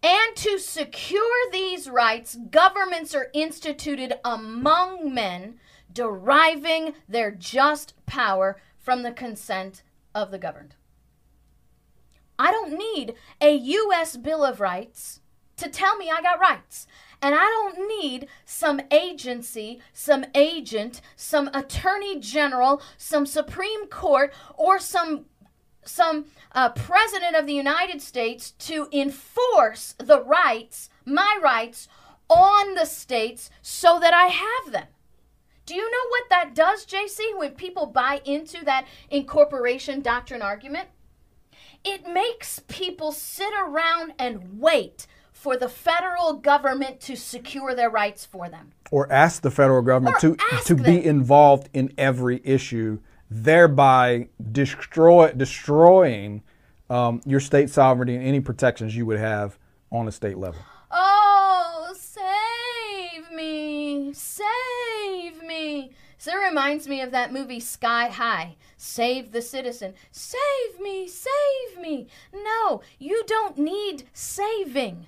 And 0.03 0.35
to 0.35 0.57
secure 0.57 1.51
these 1.51 1.89
rights, 1.89 2.37
governments 2.49 3.13
are 3.13 3.29
instituted 3.33 4.13
among 4.25 5.13
men, 5.13 5.59
deriving 5.91 6.93
their 7.07 7.31
just 7.31 7.93
power 8.05 8.59
from 8.79 9.03
the 9.03 9.11
consent 9.11 9.83
of 10.15 10.31
the 10.31 10.39
governed. 10.39 10.75
I 12.41 12.49
don't 12.49 12.75
need 12.75 13.13
a 13.39 13.55
U.S. 13.55 14.17
Bill 14.17 14.43
of 14.43 14.59
Rights 14.59 15.19
to 15.57 15.69
tell 15.69 15.95
me 15.97 16.09
I 16.09 16.23
got 16.23 16.39
rights. 16.39 16.87
And 17.21 17.35
I 17.35 17.45
don't 17.45 17.87
need 18.01 18.27
some 18.45 18.81
agency, 18.89 19.79
some 19.93 20.25
agent, 20.33 21.01
some 21.15 21.51
attorney 21.53 22.19
general, 22.19 22.81
some 22.97 23.27
Supreme 23.27 23.85
Court, 23.87 24.33
or 24.55 24.79
some 24.79 25.25
some 25.83 26.25
uh, 26.53 26.69
president 26.69 27.35
of 27.35 27.45
the 27.45 27.53
United 27.53 28.01
States 28.01 28.51
to 28.51 28.87
enforce 28.91 29.93
the 29.99 30.23
rights, 30.23 30.89
my 31.05 31.37
rights, 31.41 31.87
on 32.27 32.73
the 32.73 32.85
states 32.85 33.51
so 33.61 33.99
that 33.99 34.15
I 34.15 34.27
have 34.27 34.71
them. 34.71 34.87
Do 35.67 35.75
you 35.75 35.89
know 35.91 36.07
what 36.09 36.29
that 36.31 36.55
does, 36.55 36.87
JC, 36.87 37.37
when 37.37 37.51
people 37.51 37.85
buy 37.85 38.21
into 38.25 38.65
that 38.65 38.87
incorporation 39.11 40.01
doctrine 40.01 40.41
argument? 40.41 40.89
It 41.83 42.07
makes 42.07 42.59
people 42.67 43.11
sit 43.11 43.51
around 43.59 44.13
and 44.19 44.59
wait 44.59 45.07
for 45.31 45.57
the 45.57 45.67
federal 45.69 46.33
government 46.33 46.99
to 47.01 47.15
secure 47.15 47.73
their 47.73 47.89
rights 47.89 48.25
for 48.25 48.47
them. 48.49 48.71
or 48.91 49.11
ask 49.11 49.41
the 49.41 49.49
federal 49.51 49.81
government 49.81 50.17
Or 50.23 50.35
to 50.35 50.37
to 50.65 50.75
be 50.75 51.03
involved 51.03 51.69
in 51.73 51.91
every 51.97 52.41
issue, 52.43 52.99
thereby 53.29 54.27
destroy 54.51 55.31
destroying 55.31 56.43
um, 56.89 57.21
your 57.25 57.39
state 57.39 57.69
sovereignty 57.69 58.15
and 58.15 58.23
any 58.25 58.39
protections 58.41 58.95
you 58.95 59.05
would 59.05 59.17
have 59.19 59.57
on 59.91 60.07
a 60.07 60.11
state 60.11 60.37
level. 60.37 60.59
Oh, 60.91 61.93
save 61.97 63.31
me! 63.31 64.11
Save 64.13 65.41
me! 65.43 65.93
So 66.21 66.33
it 66.33 66.49
reminds 66.49 66.87
me 66.87 67.01
of 67.01 67.09
that 67.13 67.33
movie 67.33 67.59
Sky 67.59 68.07
High. 68.09 68.55
Save 68.77 69.31
the 69.31 69.41
citizen. 69.41 69.95
Save 70.11 70.79
me! 70.79 71.07
Save 71.07 71.81
me! 71.81 72.09
No, 72.31 72.83
you 72.99 73.23
don't 73.25 73.57
need 73.57 74.03
saving. 74.13 75.07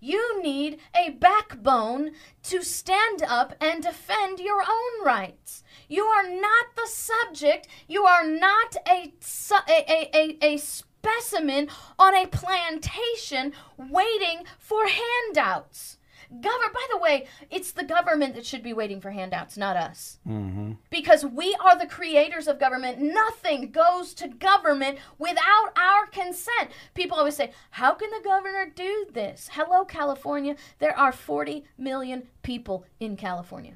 You 0.00 0.42
need 0.42 0.78
a 0.96 1.10
backbone 1.10 2.12
to 2.44 2.62
stand 2.62 3.22
up 3.22 3.54
and 3.60 3.82
defend 3.82 4.40
your 4.40 4.62
own 4.62 5.04
rights. 5.04 5.62
You 5.90 6.04
are 6.04 6.26
not 6.26 6.74
the 6.74 6.88
subject. 6.88 7.68
You 7.86 8.06
are 8.06 8.26
not 8.26 8.76
a, 8.88 9.12
su- 9.20 9.56
a, 9.68 9.84
a, 9.92 10.10
a, 10.14 10.38
a, 10.40 10.56
specimen 10.56 11.68
on 11.98 12.14
a 12.16 12.28
plantation 12.28 13.52
waiting 13.76 14.44
for 14.58 14.86
handouts. 14.86 15.98
Govern. 16.30 16.72
By 16.72 16.86
the 16.90 16.98
way, 16.98 17.26
it's 17.50 17.72
the 17.72 17.84
government 17.84 18.34
that 18.34 18.46
should 18.46 18.62
be 18.62 18.72
waiting 18.72 19.00
for 19.00 19.10
handouts, 19.10 19.56
not 19.56 19.76
us. 19.76 20.18
Mm-hmm. 20.28 20.72
Because 20.90 21.24
we 21.24 21.56
are 21.60 21.78
the 21.78 21.86
creators 21.86 22.48
of 22.48 22.58
government. 22.58 23.00
Nothing 23.00 23.70
goes 23.70 24.14
to 24.14 24.28
government 24.28 24.98
without 25.18 25.72
our 25.76 26.06
consent. 26.06 26.70
People 26.94 27.18
always 27.18 27.36
say, 27.36 27.52
"How 27.70 27.94
can 27.94 28.10
the 28.10 28.22
governor 28.24 28.70
do 28.74 29.06
this?" 29.12 29.50
Hello, 29.52 29.84
California. 29.84 30.56
There 30.78 30.98
are 30.98 31.12
40 31.12 31.64
million 31.78 32.28
people 32.42 32.84
in 33.00 33.16
California. 33.16 33.74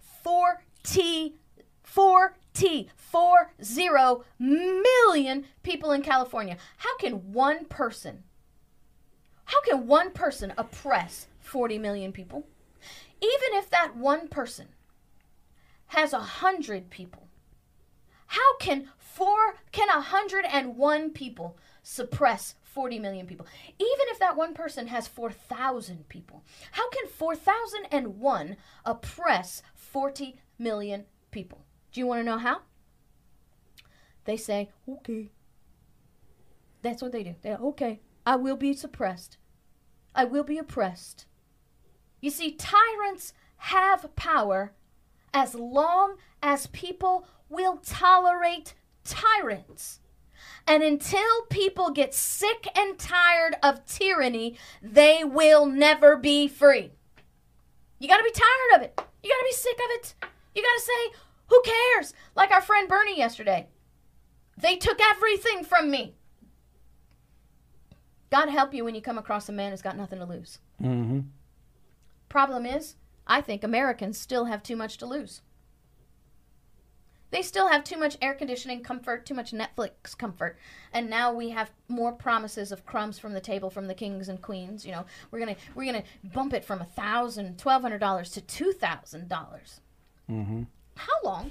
40 0.00 1.36
40 1.82 2.90
40 2.96 4.22
million 4.38 5.44
people 5.62 5.92
in 5.92 6.02
California. 6.02 6.56
How 6.78 6.96
can 6.98 7.32
one 7.32 7.64
person 7.66 8.24
how 9.48 9.62
can 9.62 9.86
one 9.86 10.10
person 10.10 10.52
oppress 10.58 11.27
40 11.48 11.78
million 11.78 12.12
people? 12.12 12.46
Even 13.20 13.58
if 13.58 13.70
that 13.70 13.96
one 13.96 14.28
person 14.28 14.68
has 15.86 16.12
a 16.12 16.20
hundred 16.20 16.90
people, 16.90 17.28
how 18.26 18.56
can 18.58 18.88
four 18.98 19.56
can 19.72 19.88
a 19.88 20.00
hundred 20.00 20.44
and 20.44 20.76
one 20.76 21.10
people 21.10 21.56
suppress 21.82 22.54
40 22.62 22.98
million 22.98 23.26
people? 23.26 23.46
Even 23.78 24.06
if 24.10 24.18
that 24.18 24.36
one 24.36 24.54
person 24.54 24.86
has 24.88 25.08
4,000 25.08 26.08
people, 26.08 26.44
how 26.72 26.88
can 26.90 27.08
4,001 27.08 28.56
oppress 28.84 29.62
40 29.74 30.36
million 30.58 31.04
people? 31.30 31.64
Do 31.92 32.00
you 32.00 32.06
want 32.06 32.20
to 32.20 32.24
know 32.24 32.38
how? 32.38 32.60
They 34.26 34.36
say, 34.36 34.70
okay. 34.88 35.30
That's 36.82 37.02
what 37.02 37.12
they 37.12 37.22
do. 37.22 37.34
They're 37.42 37.56
okay. 37.56 38.00
I 38.26 38.36
will 38.36 38.56
be 38.56 38.74
suppressed. 38.74 39.38
I 40.14 40.24
will 40.24 40.44
be 40.44 40.58
oppressed. 40.58 41.24
You 42.20 42.30
see, 42.30 42.52
tyrants 42.52 43.32
have 43.58 44.14
power 44.16 44.72
as 45.32 45.54
long 45.54 46.16
as 46.42 46.66
people 46.68 47.26
will 47.48 47.78
tolerate 47.78 48.74
tyrants. 49.04 50.00
And 50.66 50.82
until 50.82 51.42
people 51.48 51.90
get 51.90 52.14
sick 52.14 52.68
and 52.76 52.98
tired 52.98 53.56
of 53.62 53.86
tyranny, 53.86 54.56
they 54.82 55.24
will 55.24 55.66
never 55.66 56.16
be 56.16 56.46
free. 56.46 56.92
You 57.98 58.08
got 58.08 58.18
to 58.18 58.24
be 58.24 58.30
tired 58.30 58.76
of 58.76 58.82
it. 58.82 59.00
You 59.22 59.30
got 59.30 59.38
to 59.38 59.48
be 59.48 59.52
sick 59.52 59.76
of 59.76 59.90
it. 59.90 60.14
You 60.54 60.62
got 60.62 60.74
to 60.74 60.82
say, 60.82 61.18
who 61.46 61.62
cares? 61.62 62.14
Like 62.36 62.50
our 62.50 62.60
friend 62.60 62.88
Bernie 62.88 63.16
yesterday. 63.16 63.68
They 64.56 64.76
took 64.76 65.00
everything 65.00 65.64
from 65.64 65.90
me. 65.90 66.14
God 68.30 68.48
help 68.50 68.74
you 68.74 68.84
when 68.84 68.94
you 68.94 69.00
come 69.00 69.18
across 69.18 69.48
a 69.48 69.52
man 69.52 69.70
who's 69.70 69.82
got 69.82 69.96
nothing 69.96 70.18
to 70.18 70.26
lose. 70.26 70.58
Mm-hmm. 70.82 71.20
Problem 72.28 72.66
is, 72.66 72.96
I 73.26 73.40
think 73.40 73.62
Americans 73.62 74.18
still 74.18 74.46
have 74.46 74.62
too 74.62 74.76
much 74.76 74.98
to 74.98 75.06
lose. 75.06 75.42
They 77.30 77.42
still 77.42 77.68
have 77.68 77.84
too 77.84 77.98
much 77.98 78.16
air 78.22 78.34
conditioning 78.34 78.82
comfort, 78.82 79.26
too 79.26 79.34
much 79.34 79.52
Netflix 79.52 80.16
comfort, 80.16 80.56
and 80.94 81.10
now 81.10 81.32
we 81.32 81.50
have 81.50 81.70
more 81.86 82.12
promises 82.12 82.72
of 82.72 82.86
crumbs 82.86 83.18
from 83.18 83.34
the 83.34 83.40
table 83.40 83.68
from 83.68 83.86
the 83.86 83.94
kings 83.94 84.30
and 84.30 84.40
queens. 84.40 84.86
You 84.86 84.92
know, 84.92 85.04
we're 85.30 85.40
gonna 85.40 85.56
we're 85.74 85.84
gonna 85.84 86.04
bump 86.24 86.54
it 86.54 86.64
from 86.64 86.80
a 86.80 86.86
thousand, 86.86 87.58
twelve 87.58 87.82
hundred 87.82 87.98
dollars 87.98 88.30
to 88.30 88.40
two 88.40 88.72
thousand 88.72 89.28
dollars. 89.28 89.80
Mm-hmm. 90.30 90.62
How 90.96 91.22
long? 91.22 91.50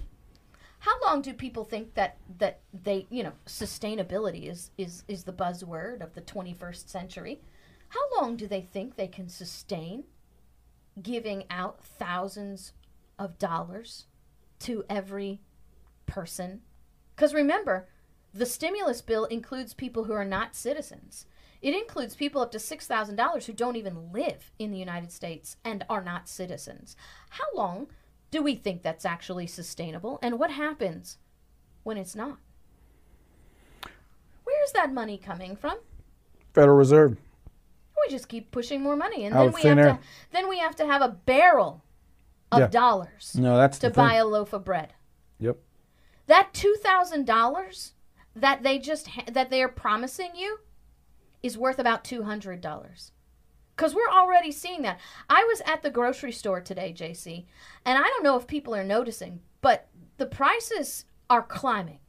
How 0.80 1.00
long 1.02 1.22
do 1.22 1.34
people 1.34 1.64
think 1.64 1.94
that 1.94 2.18
that 2.40 2.62
they 2.74 3.06
you 3.12 3.22
know 3.22 3.34
sustainability 3.46 4.50
is 4.50 4.72
is 4.80 5.04
is 5.08 5.26
the 5.26 5.34
buzzword 5.34 6.02
of 6.02 6.16
the 6.16 6.22
twenty 6.22 6.54
first 6.54 6.90
century? 6.90 7.40
How 7.90 8.02
long 8.20 8.36
do 8.36 8.48
they 8.48 8.62
think 8.62 8.96
they 8.96 9.08
can 9.08 9.30
sustain 9.30 10.06
giving 11.02 11.44
out 11.50 11.84
thousands 11.84 12.74
of 13.20 13.38
dollars 13.38 14.06
to 14.60 14.84
every 14.90 15.42
person? 16.06 16.62
Because 17.16 17.34
remember, 17.34 17.88
the 18.34 18.46
stimulus 18.46 19.02
bill 19.02 19.26
includes 19.26 19.74
people 19.74 20.04
who 20.04 20.14
are 20.14 20.26
not 20.26 20.56
citizens. 20.56 21.26
It 21.62 21.74
includes 21.74 22.16
people 22.16 22.42
up 22.42 22.52
to 22.52 22.60
$6,000 22.60 23.46
who 23.46 23.54
don't 23.54 23.76
even 23.76 24.12
live 24.12 24.52
in 24.60 24.72
the 24.72 24.78
United 24.78 25.12
States 25.12 25.58
and 25.64 25.84
are 25.90 26.04
not 26.04 26.30
citizens. 26.30 26.96
How 27.30 27.46
long 27.56 27.88
do 28.30 28.44
we 28.44 28.56
think 28.56 28.84
that's 28.84 29.06
actually 29.06 29.48
sustainable? 29.48 30.20
And 30.22 30.38
what 30.38 30.52
happens 30.52 31.18
when 31.84 31.98
it's 31.98 32.16
not? 32.16 32.38
Where's 34.44 34.72
that 34.74 34.94
money 34.94 35.18
coming 35.18 35.56
from? 35.56 35.80
Federal 36.54 36.78
Reserve. 36.78 37.18
We 38.06 38.12
just 38.12 38.28
keep 38.30 38.52
pushing 38.52 38.82
more 38.82 38.96
money, 38.96 39.26
and 39.26 39.36
Out 39.36 39.46
then 39.46 39.54
we 39.54 39.62
have 39.70 39.78
air. 39.78 39.86
to 39.94 40.00
then 40.32 40.48
we 40.50 40.60
have 40.60 40.76
to 40.78 40.86
have 40.86 41.02
a 41.02 41.10
barrel 41.10 41.84
of 42.52 42.60
Yeah. 42.60 42.68
dollars 42.68 43.36
No, 43.36 43.58
that's 43.58 43.80
to 43.80 43.90
buy 43.90 44.14
a 44.16 44.26
loaf 44.26 44.54
of 44.54 44.64
bread. 44.64 44.94
Yep. 45.40 45.58
That 46.28 46.54
two 46.54 46.76
thousand 46.82 47.26
dollars 47.26 47.94
that 48.36 48.64
they 48.64 48.78
just 48.80 49.08
ha- 49.10 49.24
that 49.32 49.50
they 49.50 49.62
are 49.64 49.68
promising 49.70 50.32
you 50.36 50.60
is 51.44 51.58
worth 51.58 51.80
about 51.80 52.04
two 52.04 52.24
hundred 52.24 52.62
dollars. 52.62 53.12
Because 53.76 53.94
we're 53.94 54.10
already 54.10 54.52
seeing 54.52 54.82
that. 54.82 55.00
I 55.30 55.44
was 55.44 55.62
at 55.66 55.84
the 55.84 55.92
grocery 55.92 56.32
store 56.32 56.62
today, 56.62 56.94
JC, 56.98 57.46
and 57.86 57.98
I 57.98 58.02
don't 58.08 58.24
know 58.24 58.36
if 58.36 58.48
people 58.48 58.74
are 58.76 58.84
noticing, 58.84 59.42
but 59.62 59.88
the 60.18 60.26
prices 60.26 61.06
are 61.30 61.44
climbing. 61.44 62.00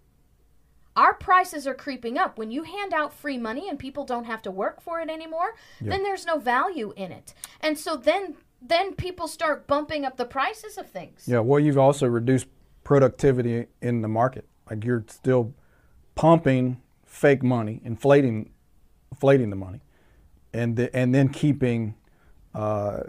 Our 0.98 1.14
prices 1.14 1.64
are 1.68 1.74
creeping 1.74 2.18
up. 2.18 2.38
When 2.38 2.50
you 2.50 2.64
hand 2.64 2.92
out 2.92 3.14
free 3.14 3.38
money 3.38 3.68
and 3.68 3.78
people 3.78 4.04
don't 4.04 4.24
have 4.24 4.42
to 4.42 4.50
work 4.50 4.80
for 4.80 5.00
it 5.00 5.08
anymore, 5.08 5.54
then 5.80 6.02
there's 6.02 6.26
no 6.26 6.38
value 6.38 6.92
in 6.96 7.12
it. 7.12 7.34
And 7.61 7.78
so 7.78 7.96
then 7.96 8.34
then 8.61 8.94
people 8.94 9.28
start 9.28 9.68
bumping 9.68 10.04
up 10.04 10.16
the 10.16 10.24
prices 10.24 10.76
of 10.76 10.90
things. 10.90 11.22
Yeah. 11.28 11.38
Well, 11.38 11.61
you've 11.61 11.78
also 11.78 12.08
reduced 12.08 12.48
productivity 12.82 13.66
in 13.80 14.02
the 14.02 14.08
market. 14.08 14.48
Like 14.68 14.84
you're 14.84 15.04
still 15.06 15.54
pumping 16.16 16.82
fake 17.06 17.44
money, 17.44 17.80
inflating, 17.84 18.50
inflating 19.12 19.50
the 19.50 19.56
money, 19.56 19.80
and 20.52 20.74
the, 20.74 20.94
and 20.96 21.14
then 21.14 21.28
keeping, 21.28 21.94
uh, 22.56 23.02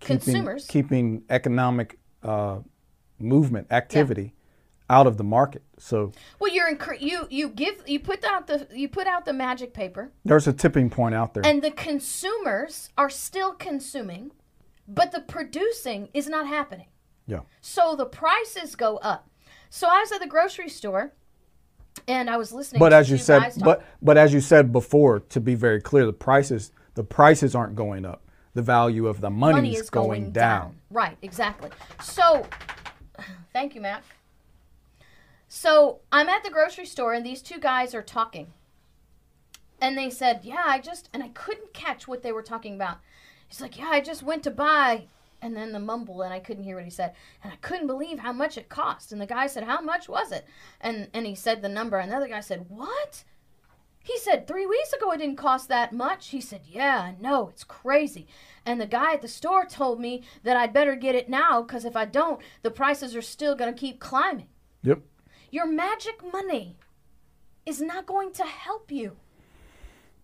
keeping 0.00 0.18
Consumers. 0.18 0.66
keeping 0.66 1.22
economic 1.30 2.00
uh, 2.24 2.58
movement 3.20 3.68
activity 3.70 4.34
out 4.90 5.06
of 5.06 5.16
the 5.16 5.24
market. 5.24 5.62
So 5.78 6.12
Well, 6.38 6.52
you're 6.52 6.74
incre- 6.74 7.00
you 7.00 7.26
you 7.30 7.48
give 7.50 7.82
you 7.86 8.00
put 8.00 8.24
out 8.24 8.46
the 8.46 8.66
you 8.72 8.88
put 8.88 9.06
out 9.06 9.24
the 9.24 9.32
magic 9.32 9.74
paper, 9.74 10.12
there's 10.24 10.48
a 10.48 10.52
tipping 10.52 10.90
point 10.90 11.14
out 11.14 11.34
there. 11.34 11.44
and 11.44 11.62
the 11.62 11.70
consumers 11.70 12.88
are 12.96 13.10
still 13.10 13.52
consuming, 13.52 14.32
but 14.86 15.12
the 15.12 15.20
producing 15.20 16.08
is 16.14 16.28
not 16.28 16.46
happening. 16.46 16.86
yeah. 17.26 17.40
So 17.60 17.94
the 17.96 18.06
prices 18.06 18.74
go 18.74 18.96
up. 18.98 19.28
So 19.70 19.86
I 19.88 20.00
was 20.00 20.10
at 20.12 20.20
the 20.20 20.26
grocery 20.26 20.70
store, 20.70 21.12
and 22.06 22.30
I 22.30 22.38
was 22.38 22.52
listening. 22.52 22.80
But 22.80 22.90
to 22.90 22.96
as 22.96 23.10
you 23.10 23.18
said, 23.18 23.52
but 23.62 23.84
but 24.00 24.16
as 24.16 24.32
you 24.32 24.40
said 24.40 24.72
before, 24.72 25.20
to 25.20 25.40
be 25.40 25.54
very 25.54 25.80
clear, 25.80 26.06
the 26.06 26.12
prices 26.12 26.72
the 26.94 27.04
prices 27.04 27.54
aren't 27.54 27.74
going 27.76 28.04
up. 28.06 28.22
The 28.54 28.62
value 28.62 29.06
of 29.06 29.20
the 29.20 29.30
money, 29.30 29.54
money 29.54 29.74
is, 29.74 29.82
is 29.82 29.90
going, 29.90 30.32
down. 30.32 30.80
Right, 30.90 31.16
exactly. 31.22 31.70
So, 32.02 32.44
thank 33.52 33.74
you, 33.76 33.80
Matt. 33.82 34.02
So 35.48 36.00
I'm 36.12 36.28
at 36.28 36.44
the 36.44 36.50
grocery 36.50 36.84
store, 36.84 37.14
and 37.14 37.24
these 37.24 37.40
two 37.40 37.58
guys 37.58 37.94
are 37.94 38.02
talking, 38.02 38.52
and 39.80 39.96
they 39.96 40.10
said, 40.10 40.40
"Yeah, 40.44 40.64
I 40.66 40.78
just," 40.78 41.08
and 41.12 41.22
I 41.22 41.28
couldn't 41.28 41.72
catch 41.72 42.06
what 42.06 42.22
they 42.22 42.32
were 42.32 42.42
talking 42.42 42.74
about. 42.74 42.98
He's 43.48 43.60
like, 43.60 43.78
"Yeah, 43.78 43.88
I 43.88 44.00
just 44.00 44.22
went 44.22 44.42
to 44.44 44.50
buy." 44.50 45.08
And 45.40 45.56
then 45.56 45.72
the 45.72 45.78
mumble, 45.78 46.22
and 46.22 46.34
I 46.34 46.40
couldn't 46.40 46.64
hear 46.64 46.74
what 46.76 46.84
he 46.84 46.90
said, 46.90 47.14
and 47.42 47.52
I 47.52 47.56
couldn't 47.56 47.86
believe 47.86 48.18
how 48.18 48.32
much 48.32 48.58
it 48.58 48.68
cost. 48.68 49.12
And 49.12 49.20
the 49.20 49.26
guy 49.26 49.46
said, 49.46 49.64
"How 49.64 49.80
much 49.80 50.08
was 50.08 50.32
it?" 50.32 50.46
And 50.80 51.08
and 51.14 51.26
he 51.26 51.34
said 51.34 51.62
the 51.62 51.68
number, 51.68 51.98
and 51.98 52.12
the 52.12 52.16
other 52.16 52.28
guy 52.28 52.40
said, 52.40 52.68
"What?" 52.68 53.24
He 54.02 54.18
said, 54.18 54.46
Three 54.46 54.64
weeks 54.64 54.94
ago 54.94 55.10
it 55.12 55.18
didn't 55.18 55.36
cost 55.36 55.68
that 55.68 55.92
much. 55.92 56.28
He 56.28 56.40
said, 56.40 56.62
Yeah, 56.64 56.98
I 56.98 57.16
know, 57.20 57.48
it's 57.48 57.62
crazy. 57.62 58.26
And 58.64 58.80
the 58.80 58.86
guy 58.86 59.12
at 59.12 59.20
the 59.20 59.28
store 59.28 59.66
told 59.66 60.00
me 60.00 60.22
that 60.44 60.56
I'd 60.56 60.72
better 60.72 60.94
get 60.94 61.14
it 61.14 61.28
now 61.28 61.60
because 61.60 61.84
if 61.84 61.94
I 61.94 62.06
don't, 62.06 62.40
the 62.62 62.70
prices 62.70 63.14
are 63.14 63.20
still 63.20 63.54
going 63.54 63.72
to 63.72 63.78
keep 63.78 64.00
climbing. 64.00 64.48
Yep. 64.82 65.02
Your 65.50 65.66
magic 65.66 66.20
money 66.32 66.76
is 67.64 67.80
not 67.80 68.06
going 68.06 68.32
to 68.32 68.44
help 68.44 68.90
you. 68.90 69.16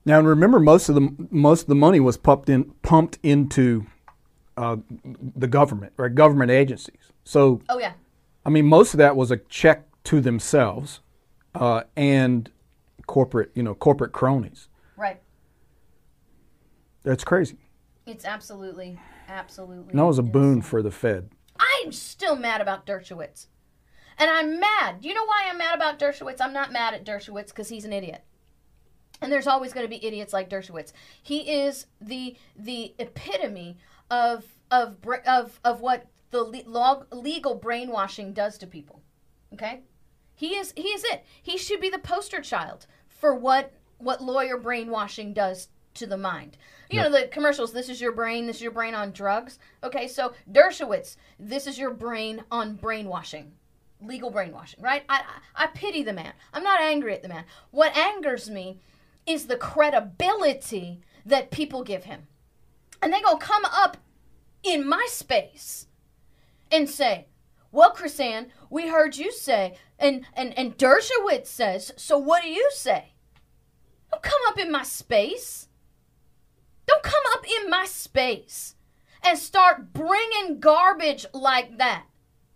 Now 0.05 0.18
and 0.18 0.29
remember, 0.29 0.61
most 0.61 0.89
of 0.89 0.95
the 0.95 1.14
most 1.31 1.62
of 1.62 1.66
the 1.68 1.75
money 1.75 2.01
was 2.01 2.16
pumped 2.16 2.49
in 2.49 2.64
pumped 2.83 3.18
into 3.22 3.87
uh, 4.57 4.77
the 5.37 5.49
government, 5.49 5.93
right? 5.97 6.14
Government 6.14 6.51
agencies. 6.51 7.12
So 7.25 7.62
Oh, 7.68 7.79
yeah. 7.79 7.95
I 8.45 8.51
mean, 8.51 8.66
most 8.66 8.93
of 8.93 8.99
that 8.99 9.16
was 9.16 9.31
a 9.31 9.39
check 9.39 9.87
to 10.05 10.20
themselves 10.20 11.01
uh, 11.55 11.85
and 11.97 12.51
corporate, 13.07 13.51
you 13.55 13.62
know, 13.62 13.75
corporate 13.75 14.12
cronies. 14.12 14.68
Right. 14.97 15.20
That's 17.03 17.25
crazy. 17.25 17.57
It's 18.07 18.27
absolutely, 18.27 19.01
absolutely. 19.29 19.91
And 19.91 19.99
that 19.99 20.05
was 20.05 20.18
a 20.18 20.22
boon 20.22 20.61
for 20.61 20.83
the 20.83 20.91
Fed. 20.91 21.31
I'm 21.59 21.93
still 21.93 22.37
mad 22.37 22.61
about 22.61 22.85
Dershowitz. 22.87 23.47
And 24.19 24.31
I'm 24.31 24.61
mad. 24.61 25.01
Do 25.01 25.09
you 25.09 25.15
know 25.15 25.25
why 25.25 25.45
I'm 25.49 25.59
mad 25.59 25.75
about 25.75 25.99
Dershowitz? 25.99 26.41
I'm 26.41 26.53
not 26.53 26.73
mad 26.73 26.95
at 26.95 27.05
Dershowitz 27.05 27.49
because 27.49 27.69
he's 27.69 27.85
an 27.85 27.93
idiot. 27.93 28.25
And 29.21 29.33
there's 29.33 29.47
always 29.47 29.73
going 29.73 29.85
to 29.85 29.91
be 29.91 30.05
idiots 30.05 30.33
like 30.33 30.51
Dershowitz. 30.51 30.93
He 31.23 31.51
is 31.51 31.87
the 32.01 32.37
the 32.57 32.95
epitome 32.99 33.79
of 34.11 34.45
of 34.71 34.97
of 35.27 35.61
of 35.65 35.81
what 35.81 36.07
the 36.31 36.43
log, 36.67 37.07
legal 37.12 37.55
brainwashing 37.55 38.33
does 38.33 38.59
to 38.59 38.67
people. 38.67 39.03
Okay? 39.53 39.83
He 40.35 40.57
is 40.57 40.73
he 40.77 40.89
is 40.89 41.05
it. 41.05 41.25
He 41.43 41.57
should 41.57 41.81
be 41.81 41.91
the 41.91 41.99
poster 41.99 42.41
child 42.41 42.87
for 43.09 43.35
what 43.35 43.73
what 43.99 44.23
lawyer 44.23 44.59
brainwashing 44.59 45.33
does 45.33 45.69
to 45.95 46.07
the 46.07 46.17
mind. 46.17 46.57
You 46.91 47.01
know 47.01 47.11
the 47.11 47.29
commercials. 47.29 47.73
This 47.73 47.89
is 47.89 48.01
your 48.01 48.12
brain. 48.12 48.47
This 48.47 48.57
is 48.57 48.62
your 48.62 48.73
brain 48.73 48.95
on 48.95 49.12
drugs. 49.12 49.59
Okay, 49.83 50.07
so 50.07 50.33
Dershowitz. 50.51 51.17
This 51.39 51.67
is 51.67 51.79
your 51.79 51.93
brain 51.93 52.45
on 52.51 52.75
brainwashing, 52.75 53.53
legal 54.07 54.30
brainwashing. 54.30 54.82
Right? 54.82 55.05
I 55.09 55.22
I 55.55 55.66
pity 55.68 56.02
the 56.02 56.12
man. 56.12 56.32
I'm 56.52 56.62
not 56.62 56.80
angry 56.80 57.14
at 57.14 57.22
the 57.22 57.28
man. 57.28 57.44
What 57.70 57.96
angers 57.96 58.50
me 58.50 58.80
is 59.26 59.46
the 59.46 59.57
credibility 59.57 61.00
that 61.24 61.50
people 61.50 61.82
give 61.82 62.05
him, 62.05 62.26
and 63.00 63.12
they 63.12 63.20
gonna 63.22 63.38
come 63.38 63.64
up 63.64 63.96
in 64.62 64.86
my 64.88 65.07
space 65.09 65.86
and 66.70 66.88
say, 66.88 67.28
"Well, 67.70 67.94
KrisAnne, 67.94 68.50
we 68.70 68.88
heard 68.88 69.16
you 69.16 69.32
say," 69.32 69.76
and 69.98 70.26
and 70.34 70.57
and 70.59 70.76
Dershowitz 70.76 71.46
says. 71.46 71.92
So 71.96 72.18
what 72.18 72.42
do 72.42 72.48
you 72.48 72.70
say? 72.72 73.14
Don't 74.11 74.22
come 74.22 74.40
up 74.48 74.59
in 74.59 74.70
my 74.70 74.82
space. 74.82 75.68
Don't 76.86 77.02
come 77.02 77.22
up 77.32 77.44
in 77.48 77.70
my 77.70 77.86
space 77.86 78.74
and 79.22 79.38
start 79.38 79.92
bringing 79.92 80.61
garbage 80.61 81.26
like 81.32 81.78
that, 81.78 82.05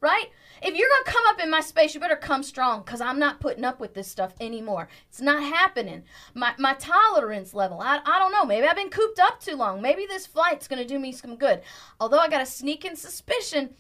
right? 0.01 0.27
If 0.63 0.75
you're 0.75 0.89
going 0.89 1.05
to 1.05 1.11
come 1.11 1.25
up 1.29 1.41
in 1.41 1.51
my 1.51 1.61
space, 1.61 1.95
you 1.95 2.01
better 2.01 2.17
come 2.17 2.43
strong 2.43 2.81
because 2.81 3.01
I'm 3.01 3.19
not 3.19 3.41
putting 3.41 3.65
up 3.65 3.81
with 3.81 3.95
this 3.95 4.09
stuff 4.09 4.35
anymore. 4.41 4.89
It's 5.09 5.21
not 5.21 5.43
happening. 5.43 6.03
My, 6.35 6.55
my 6.59 6.75
tolerance 6.75 7.55
level, 7.55 7.81
I, 7.81 8.01
I 8.05 8.19
don't 8.19 8.33
know. 8.33 8.45
Maybe 8.45 8.67
I've 8.67 8.77
been 8.77 8.91
cooped 8.91 9.19
up 9.21 9.41
too 9.41 9.57
long. 9.57 9.81
Maybe 9.81 10.07
this 10.07 10.27
flight's 10.27 10.69
going 10.69 10.83
to 10.83 10.89
do 10.89 10.99
me 10.99 11.13
some 11.13 11.37
good. 11.37 11.63
Although 12.01 12.19
I 12.19 12.29
got 12.29 12.43
a 12.43 12.47
sneaking 12.47 12.97
suspicion 12.97 13.75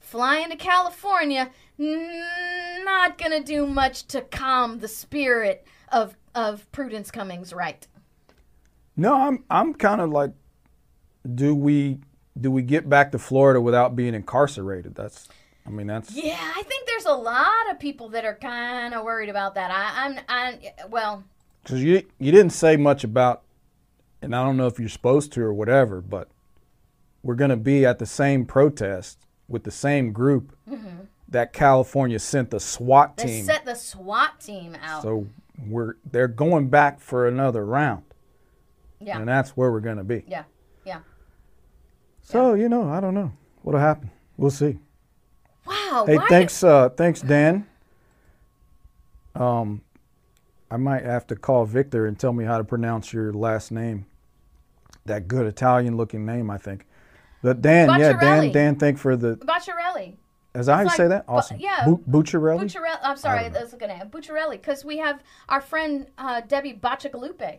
flying 0.00 0.50
to 0.50 0.56
California, 0.56 1.50
not 1.78 3.18
going 3.18 3.32
to 3.32 3.42
do 3.42 3.66
much 3.66 4.04
to 4.08 4.20
calm 4.20 4.80
the 4.80 4.88
spirit 4.88 5.66
of, 5.90 6.16
of 6.34 6.70
Prudence 6.72 7.10
Cummings 7.10 7.52
Wright. 7.52 7.86
No, 8.96 9.14
I'm 9.14 9.44
I'm 9.48 9.72
kind 9.72 10.02
of 10.02 10.10
like, 10.10 10.32
do 11.34 11.54
we 11.54 12.00
do 12.38 12.50
we 12.50 12.62
get 12.62 12.88
back 12.88 13.12
to 13.12 13.18
Florida 13.18 13.60
without 13.60 13.96
being 13.96 14.14
incarcerated? 14.14 14.94
That's, 14.94 15.28
I 15.66 15.70
mean, 15.70 15.86
that's 15.86 16.12
Yeah, 16.12 16.38
I 16.40 16.62
think 16.62 16.86
there's 16.86 17.04
a 17.04 17.14
lot 17.14 17.70
of 17.70 17.78
people 17.78 18.08
that 18.10 18.24
are 18.24 18.34
kind 18.34 18.94
of 18.94 19.04
worried 19.04 19.28
about 19.28 19.54
that. 19.54 19.70
I, 19.70 20.06
I'm, 20.06 20.18
I, 20.28 20.74
well, 20.88 21.24
because 21.62 21.82
you 21.82 22.02
you 22.18 22.32
didn't 22.32 22.50
say 22.50 22.76
much 22.76 23.04
about, 23.04 23.42
and 24.20 24.34
I 24.34 24.44
don't 24.44 24.56
know 24.56 24.66
if 24.66 24.78
you're 24.78 24.88
supposed 24.88 25.32
to 25.32 25.42
or 25.42 25.54
whatever, 25.54 26.00
but 26.00 26.28
we're 27.22 27.36
going 27.36 27.50
to 27.50 27.56
be 27.56 27.86
at 27.86 27.98
the 27.98 28.06
same 28.06 28.44
protest 28.44 29.18
with 29.48 29.62
the 29.62 29.70
same 29.70 30.12
group 30.12 30.56
mm-hmm. 30.68 31.04
that 31.28 31.52
California 31.52 32.18
sent 32.18 32.50
the 32.50 32.58
SWAT 32.58 33.16
team. 33.16 33.28
they 33.28 33.42
set 33.42 33.64
the 33.64 33.74
SWAT 33.74 34.40
team 34.40 34.76
out. 34.82 35.02
So 35.02 35.28
we're 35.66 35.94
they're 36.10 36.28
going 36.28 36.68
back 36.68 36.98
for 36.98 37.28
another 37.28 37.64
round, 37.64 38.02
yeah, 39.00 39.18
and 39.18 39.28
that's 39.28 39.50
where 39.50 39.70
we're 39.70 39.80
going 39.80 39.98
to 39.98 40.04
be. 40.04 40.24
yeah, 40.26 40.44
yeah. 40.84 41.00
So 42.22 42.54
you 42.54 42.68
know, 42.68 42.88
I 42.88 43.00
don't 43.00 43.14
know 43.14 43.32
what'll 43.62 43.80
happen. 43.80 44.10
We'll 44.36 44.50
see. 44.50 44.78
Wow. 45.66 46.04
Hey, 46.06 46.18
thanks, 46.28 46.62
uh, 46.64 46.88
thanks, 46.90 47.20
Dan. 47.20 47.66
Um, 49.34 49.82
I 50.70 50.76
might 50.76 51.04
have 51.04 51.26
to 51.28 51.36
call 51.36 51.64
Victor 51.64 52.06
and 52.06 52.18
tell 52.18 52.32
me 52.32 52.44
how 52.44 52.58
to 52.58 52.64
pronounce 52.64 53.12
your 53.12 53.32
last 53.32 53.70
name. 53.70 54.06
That 55.04 55.26
good 55.28 55.46
Italian-looking 55.46 56.24
name, 56.24 56.50
I 56.50 56.58
think. 56.58 56.86
But 57.42 57.60
Dan, 57.60 57.88
yeah, 57.98 58.12
Dan, 58.18 58.52
Dan, 58.52 58.76
thank 58.76 58.98
for 58.98 59.16
the. 59.16 59.36
Bacciarelli. 59.36 60.14
As 60.54 60.68
I 60.68 60.82
It's 60.84 60.96
say 60.96 61.04
like- 61.04 61.10
that? 61.10 61.26
bu- 61.26 61.32
Awesome. 61.32 61.56
yeah. 61.58 61.84
Bu- 61.86 61.98
Bucciarelli? 62.08 62.60
Bucciarelli. 62.64 62.98
I'm 63.02 63.16
sorry, 63.16 63.46
I 63.46 63.48
was 63.48 63.72
looking 63.72 63.90
at 63.90 64.10
Bucciarelli 64.10 64.52
because 64.52 64.84
we 64.84 64.98
have 64.98 65.20
our 65.48 65.60
friend 65.60 66.06
uh, 66.18 66.42
Debbie 66.42 66.74
Bacigalupe, 66.74 67.58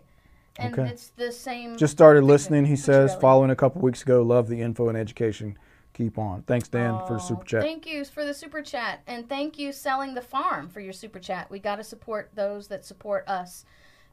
and 0.57 0.73
Okay. 0.79 0.89
it's 0.89 1.09
the 1.09 1.31
same. 1.31 1.75
Just 1.75 1.91
started 1.91 2.23
listening. 2.23 2.65
He 2.65 2.75
says, 2.75 3.15
following 3.15 3.49
a 3.49 3.55
couple 3.55 3.81
weeks 3.81 4.03
ago. 4.03 4.21
Love 4.21 4.47
the 4.47 4.61
info 4.61 4.87
and 4.89 4.97
education. 4.97 5.57
Keep 5.93 6.17
on. 6.17 6.41
Thanks, 6.43 6.67
Dan, 6.67 6.99
for 7.07 7.15
Oh, 7.15 7.19
super 7.19 7.45
chat. 7.45 7.61
Thank 7.61 7.85
you 7.85 8.03
for 8.03 8.25
the 8.25 8.33
super 8.33 8.61
chat, 8.63 9.01
and 9.05 9.29
thank 9.29 9.59
you 9.59 9.71
selling 9.71 10.15
the 10.15 10.21
farm 10.21 10.67
for 10.67 10.79
your 10.79 10.93
super 10.93 11.19
chat. 11.19 11.51
We 11.51 11.59
got 11.59 11.75
to 11.75 11.83
support 11.83 12.31
those 12.33 12.67
that 12.69 12.83
support 12.83 13.27
us. 13.27 13.65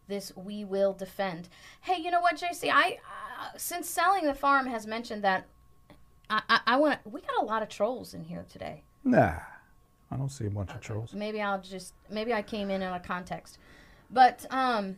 This 0.07 0.33
we 0.37 0.65
will 0.65 0.93
defend. 0.93 1.49
Hey, 1.83 1.97
you 2.03 2.11
know 2.11 2.21
what, 2.21 2.37
JC? 2.37 2.71
I 2.71 2.99
uh, 3.41 3.57
since 3.57 3.89
selling 3.89 4.27
the 4.27 4.35
farm 4.35 4.67
has 4.67 4.87
mentioned 4.87 5.25
that 5.25 5.47
I 6.29 6.43
I, 6.49 6.61
I 6.67 6.77
want. 6.77 6.99
We 7.11 7.21
got 7.23 7.43
a 7.43 7.45
lot 7.45 7.63
of 7.63 7.69
trolls 7.69 8.13
in 8.13 8.25
here 8.25 8.45
today. 8.51 8.83
Nah, 9.05 9.37
I 10.11 10.17
don't 10.17 10.29
see 10.29 10.47
a 10.47 10.51
bunch 10.51 10.71
of 10.73 10.81
trolls. 10.81 11.15
Maybe 11.15 11.41
I'll 11.41 11.61
just 11.61 11.95
maybe 12.11 12.35
I 12.35 12.43
came 12.43 12.71
in 12.71 12.83
in 12.83 12.93
a 12.93 13.01
context, 13.01 13.59
but 14.11 14.45
um, 14.51 14.97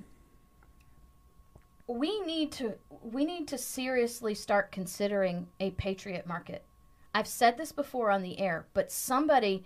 we 1.87 2.21
need 2.23 2.51
to 2.53 2.75
we 3.03 3.25
need 3.25 3.47
to 3.49 3.59
seriously 3.59 4.35
start 4.35 4.73
considering 4.73 5.47
a 5.61 5.71
patriot 5.73 6.27
market. 6.27 6.65
I've 7.15 7.27
said 7.27 7.59
this 7.59 7.73
before 7.73 8.11
on 8.11 8.23
the 8.23 8.41
air, 8.41 8.67
but 8.75 8.91
somebody 8.91 9.65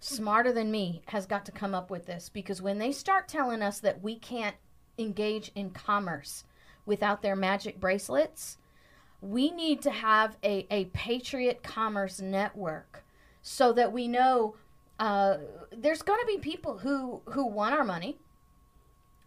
smarter 0.00 0.52
than 0.52 0.70
me 0.70 1.02
has 1.06 1.26
got 1.26 1.44
to 1.46 1.52
come 1.52 1.74
up 1.74 1.90
with 1.90 2.06
this 2.06 2.28
because 2.28 2.62
when 2.62 2.78
they 2.78 2.92
start 2.92 3.28
telling 3.28 3.62
us 3.62 3.80
that 3.80 4.02
we 4.02 4.16
can't 4.16 4.56
engage 4.98 5.50
in 5.54 5.70
commerce 5.70 6.44
without 6.84 7.22
their 7.22 7.36
magic 7.36 7.80
bracelets, 7.80 8.58
we 9.20 9.50
need 9.50 9.82
to 9.82 9.90
have 9.90 10.36
a, 10.42 10.66
a 10.70 10.86
patriot 10.86 11.62
commerce 11.62 12.20
network 12.20 13.04
so 13.42 13.72
that 13.72 13.92
we 13.92 14.08
know 14.08 14.54
uh, 14.98 15.38
there's 15.72 16.02
going 16.02 16.20
to 16.20 16.26
be 16.26 16.38
people 16.38 16.78
who 16.78 17.20
who 17.26 17.46
want 17.46 17.74
our 17.74 17.84
money. 17.84 18.18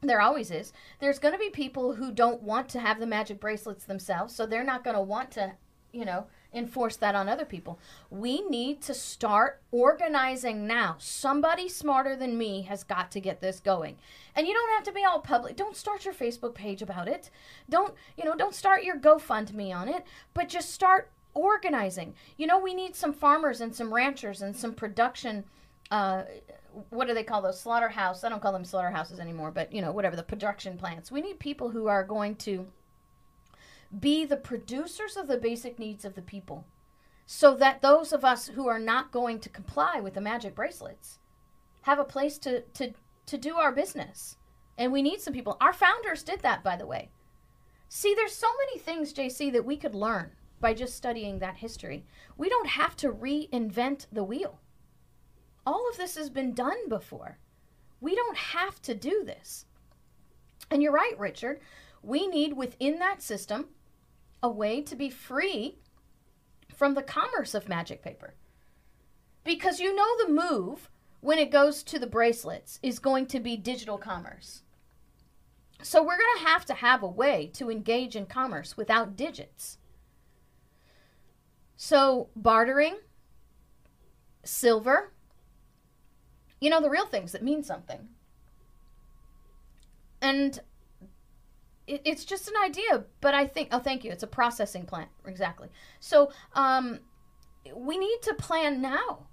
There 0.02 0.22
always 0.22 0.50
is. 0.50 0.72
There's 1.00 1.20
going 1.20 1.34
to 1.34 1.40
be 1.40 1.50
people 1.50 1.96
who 1.96 2.12
don't 2.12 2.42
want 2.42 2.70
to 2.70 2.80
have 2.80 3.00
the 3.00 3.06
magic 3.06 3.40
bracelets 3.40 3.86
themselves 3.86 4.34
so 4.34 4.46
they're 4.46 4.64
not 4.64 4.84
going 4.84 4.96
to 4.96 5.02
want 5.02 5.32
to 5.32 5.54
you 5.92 6.06
know 6.06 6.28
enforce 6.54 6.96
that 6.98 7.16
on 7.16 7.30
other 7.30 7.46
people. 7.46 7.80
We 8.10 8.42
need 8.42 8.82
to 8.84 8.94
start 8.94 9.62
organizing 9.72 10.66
now. 10.66 10.96
Somebody 11.00 11.70
smarter 11.70 12.16
than 12.16 12.38
me 12.38 12.64
has 12.64 12.84
got 12.84 13.12
to 13.12 13.20
get 13.20 13.42
this 13.42 13.60
going. 13.60 13.98
And 14.36 14.48
you 14.48 14.54
don't 14.54 14.74
have 14.74 14.84
to 14.86 14.92
be 14.92 15.04
all 15.04 15.20
public. 15.20 15.56
Don't 15.56 15.76
start 15.76 16.06
your 16.06 16.14
facebook 16.14 16.56
page 16.56 16.82
about 16.82 17.08
it. 17.08 17.30
Don't 17.70 17.94
you 18.18 18.26
know 18.26 18.36
don't 18.36 18.56
start 18.56 18.84
your 18.84 18.98
gofundme 18.98 19.76
on 19.76 19.88
it 19.88 20.06
but 20.34 20.50
just 20.50 20.72
start 20.72 21.12
organizing. 21.34 22.16
You 22.38 22.48
know 22.48 22.60
we 22.60 22.74
need 22.74 22.96
some 22.96 23.14
farmers 23.14 23.62
and 23.62 23.76
some 23.76 23.94
ranchers 23.94 24.42
and 24.42 24.56
some 24.56 24.74
production 24.74 25.44
uh, 25.92 26.24
what 26.92 27.08
do 27.08 27.16
they 27.16 27.24
call 27.24 27.42
those? 27.42 27.60
Slaughterhouse. 27.60 28.24
I 28.24 28.30
don't 28.30 28.44
call 28.44 28.54
them 28.54 28.66
slaughterhouses 28.66 29.20
anymore 29.20 29.52
but 29.52 29.72
you 29.72 29.82
know 29.82 29.92
whatever 29.92 30.16
the 30.16 30.24
production 30.24 30.78
plants. 30.78 31.12
We 31.12 31.22
need 31.22 31.40
people 31.40 31.70
who 31.70 31.88
are 31.88 32.04
going 32.04 32.36
to 32.38 32.68
be 33.98 34.26
the 34.26 34.38
producers 34.38 35.18
of 35.18 35.28
the 35.28 35.38
basic 35.38 35.80
needs 35.80 36.06
of 36.06 36.16
the 36.16 36.22
people 36.22 36.66
so 37.26 37.56
that 37.56 37.82
those 37.82 38.12
of 38.12 38.26
us 38.26 38.48
who 38.50 38.68
are 38.68 38.80
not 38.80 39.12
going 39.12 39.40
to 39.40 39.50
comply 39.50 40.00
with 40.00 40.14
the 40.14 40.22
magic 40.22 40.56
bracelets 40.56 41.20
have 41.82 42.00
a 42.00 42.04
place 42.04 42.38
to 42.38 42.62
to 42.74 42.94
to 43.26 43.38
do 43.38 43.56
our 43.56 43.72
business 43.72 44.38
and 44.78 44.92
we 44.92 45.02
need 45.02 45.22
some 45.22 45.34
people 45.34 45.58
our 45.60 45.74
founders 45.74 46.24
did 46.24 46.42
that 46.42 46.64
by 46.64 46.76
the 46.76 46.88
way 46.88 47.10
see 47.88 48.14
there's 48.14 48.36
so 48.36 48.48
many 48.66 48.80
things 48.80 49.14
jc 49.14 49.52
that 49.52 49.66
we 49.66 49.78
could 49.78 49.96
learn 49.96 50.32
by 50.60 50.74
just 50.74 50.96
studying 50.96 51.40
that 51.40 51.58
history 51.58 52.06
we 52.38 52.50
don't 52.50 52.68
have 52.68 52.96
to 52.96 53.10
reinvent 53.12 54.06
the 54.12 54.24
wheel 54.24 54.60
all 55.70 55.88
of 55.88 55.98
this 55.98 56.16
has 56.16 56.32
been 56.32 56.54
done 56.54 56.90
before. 56.90 57.38
We 58.02 58.16
don't 58.16 58.38
have 58.38 58.82
to 58.84 58.96
do 58.96 59.24
this. 59.24 59.66
And 60.72 60.82
you're 60.82 60.92
right, 60.92 61.18
Richard. 61.20 61.60
We 62.02 62.28
need 62.28 62.54
within 62.54 62.98
that 63.00 63.22
system 63.22 63.68
a 64.42 64.50
way 64.50 64.82
to 64.82 64.96
be 64.96 65.10
free 65.10 65.80
from 66.76 66.94
the 66.94 67.04
commerce 67.04 67.54
of 67.54 67.68
magic 67.68 68.02
paper. 68.02 68.36
Because 69.44 69.80
you 69.80 69.96
know 69.96 70.18
the 70.18 70.32
move 70.32 70.90
when 71.22 71.40
it 71.40 71.52
goes 71.52 71.84
to 71.84 72.00
the 72.00 72.08
bracelets 72.08 72.80
is 72.82 73.00
going 73.00 73.26
to 73.28 73.40
be 73.40 73.58
digital 73.58 73.98
commerce. 73.98 74.64
So 75.82 76.02
we're 76.02 76.18
going 76.18 76.38
to 76.40 76.48
have 76.48 76.66
to 76.66 76.74
have 76.74 77.04
a 77.04 77.08
way 77.08 77.50
to 77.54 77.72
engage 77.72 78.16
in 78.16 78.26
commerce 78.26 78.76
without 78.78 79.16
digits. 79.16 79.78
So 81.78 82.30
bartering, 82.36 82.98
silver, 84.44 85.14
you 86.60 86.70
know, 86.70 86.82
the 86.82 86.90
real 86.90 87.06
things 87.06 87.32
that 87.32 87.44
mean 87.44 87.64
something. 87.64 88.10
And 90.22 90.60
it, 91.90 92.02
it's 92.06 92.24
just 92.24 92.48
an 92.48 92.54
idea, 92.64 93.04
but 93.20 93.34
I 93.34 93.48
think, 93.48 93.70
oh, 93.72 93.80
thank 93.80 94.04
you. 94.04 94.12
It's 94.12 94.24
a 94.24 94.28
processing 94.28 94.86
plant. 94.86 95.10
Exactly. 95.26 95.70
So 96.00 96.32
um, 96.54 97.00
we 97.76 97.98
need 97.98 98.22
to 98.24 98.34
plan 98.36 98.82
now. 98.82 99.26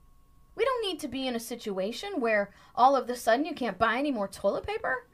We 0.57 0.65
don't 0.65 0.83
need 0.83 0.99
to 1.01 1.09
be 1.09 1.27
in 1.27 1.37
a 1.37 1.41
situation 1.41 2.19
where 2.19 2.51
all 2.75 2.97
of 2.97 3.09
a 3.11 3.17
sudden 3.17 3.45
you 3.45 3.55
can't 3.55 3.79
buy 3.79 3.99
any 3.99 4.11
more 4.11 4.27
toilet 4.27 4.67
paper. 4.67 5.07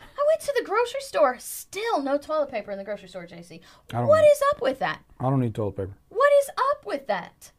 I 0.00 0.24
went 0.28 0.40
to 0.40 0.54
the 0.56 0.64
grocery 0.64 1.02
store. 1.02 1.36
Still 1.38 2.02
no 2.02 2.16
toilet 2.16 2.50
paper 2.50 2.72
in 2.72 2.78
the 2.78 2.84
grocery 2.84 3.08
store, 3.08 3.26
JC. 3.26 3.60
What 3.90 4.06
know. 4.06 4.14
is 4.14 4.42
up 4.52 4.62
with 4.62 4.78
that? 4.78 5.00
I 5.20 5.24
don't 5.24 5.40
need 5.40 5.54
toilet 5.54 5.76
paper. 5.76 5.98
What 6.08 6.30
is 6.40 6.48
up 6.48 6.86
with 6.86 7.06
that? 7.08 7.52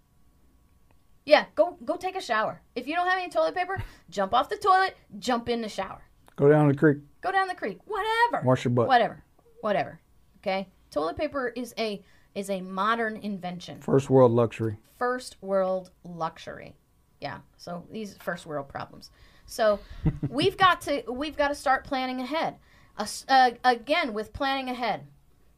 Yeah, 1.26 1.46
go 1.54 1.78
go 1.86 1.98
take 1.98 2.16
a 2.16 2.22
shower. 2.22 2.62
If 2.76 2.88
you 2.88 2.96
don't 2.96 3.08
have 3.08 3.20
any 3.20 3.30
toilet 3.30 3.54
paper, 3.54 3.84
jump 4.10 4.34
off 4.34 4.50
the 4.50 4.58
toilet, 4.58 4.96
jump 5.20 5.50
in 5.50 5.62
the 5.62 5.70
shower. 5.70 6.02
Go 6.38 6.50
down 6.50 6.68
the 6.68 6.74
creek. 6.74 7.00
Go 7.22 7.32
down 7.32 7.48
the 7.48 7.56
creek. 7.56 7.80
Whatever. 7.86 8.44
Wash 8.46 8.64
your 8.64 8.72
butt. 8.72 8.88
Whatever. 8.88 9.24
Whatever. 9.62 10.00
Okay? 10.40 10.68
Toilet 10.92 11.18
paper 11.18 11.50
is 11.56 11.74
a 11.78 12.02
is 12.36 12.50
a 12.50 12.62
modern 12.62 13.18
invention. 13.18 13.82
First 13.82 14.10
world 14.10 14.32
luxury. 14.32 14.78
First 14.98 15.38
world 15.42 15.90
luxury. 16.04 16.76
Yeah. 17.20 17.40
So 17.58 17.84
these 17.92 18.16
first 18.18 18.46
world 18.46 18.70
problems. 18.70 19.10
So 19.46 19.80
we've 20.30 20.58
got 20.58 20.82
to 20.82 21.04
we've 21.10 21.38
got 21.38 21.50
to 21.50 21.56
start 21.56 21.84
planning 21.84 22.22
ahead. 22.22 22.56
Uh, 22.98 23.52
again 23.64 24.14
with 24.14 24.34
planning 24.34 24.70
ahead. 24.70 25.06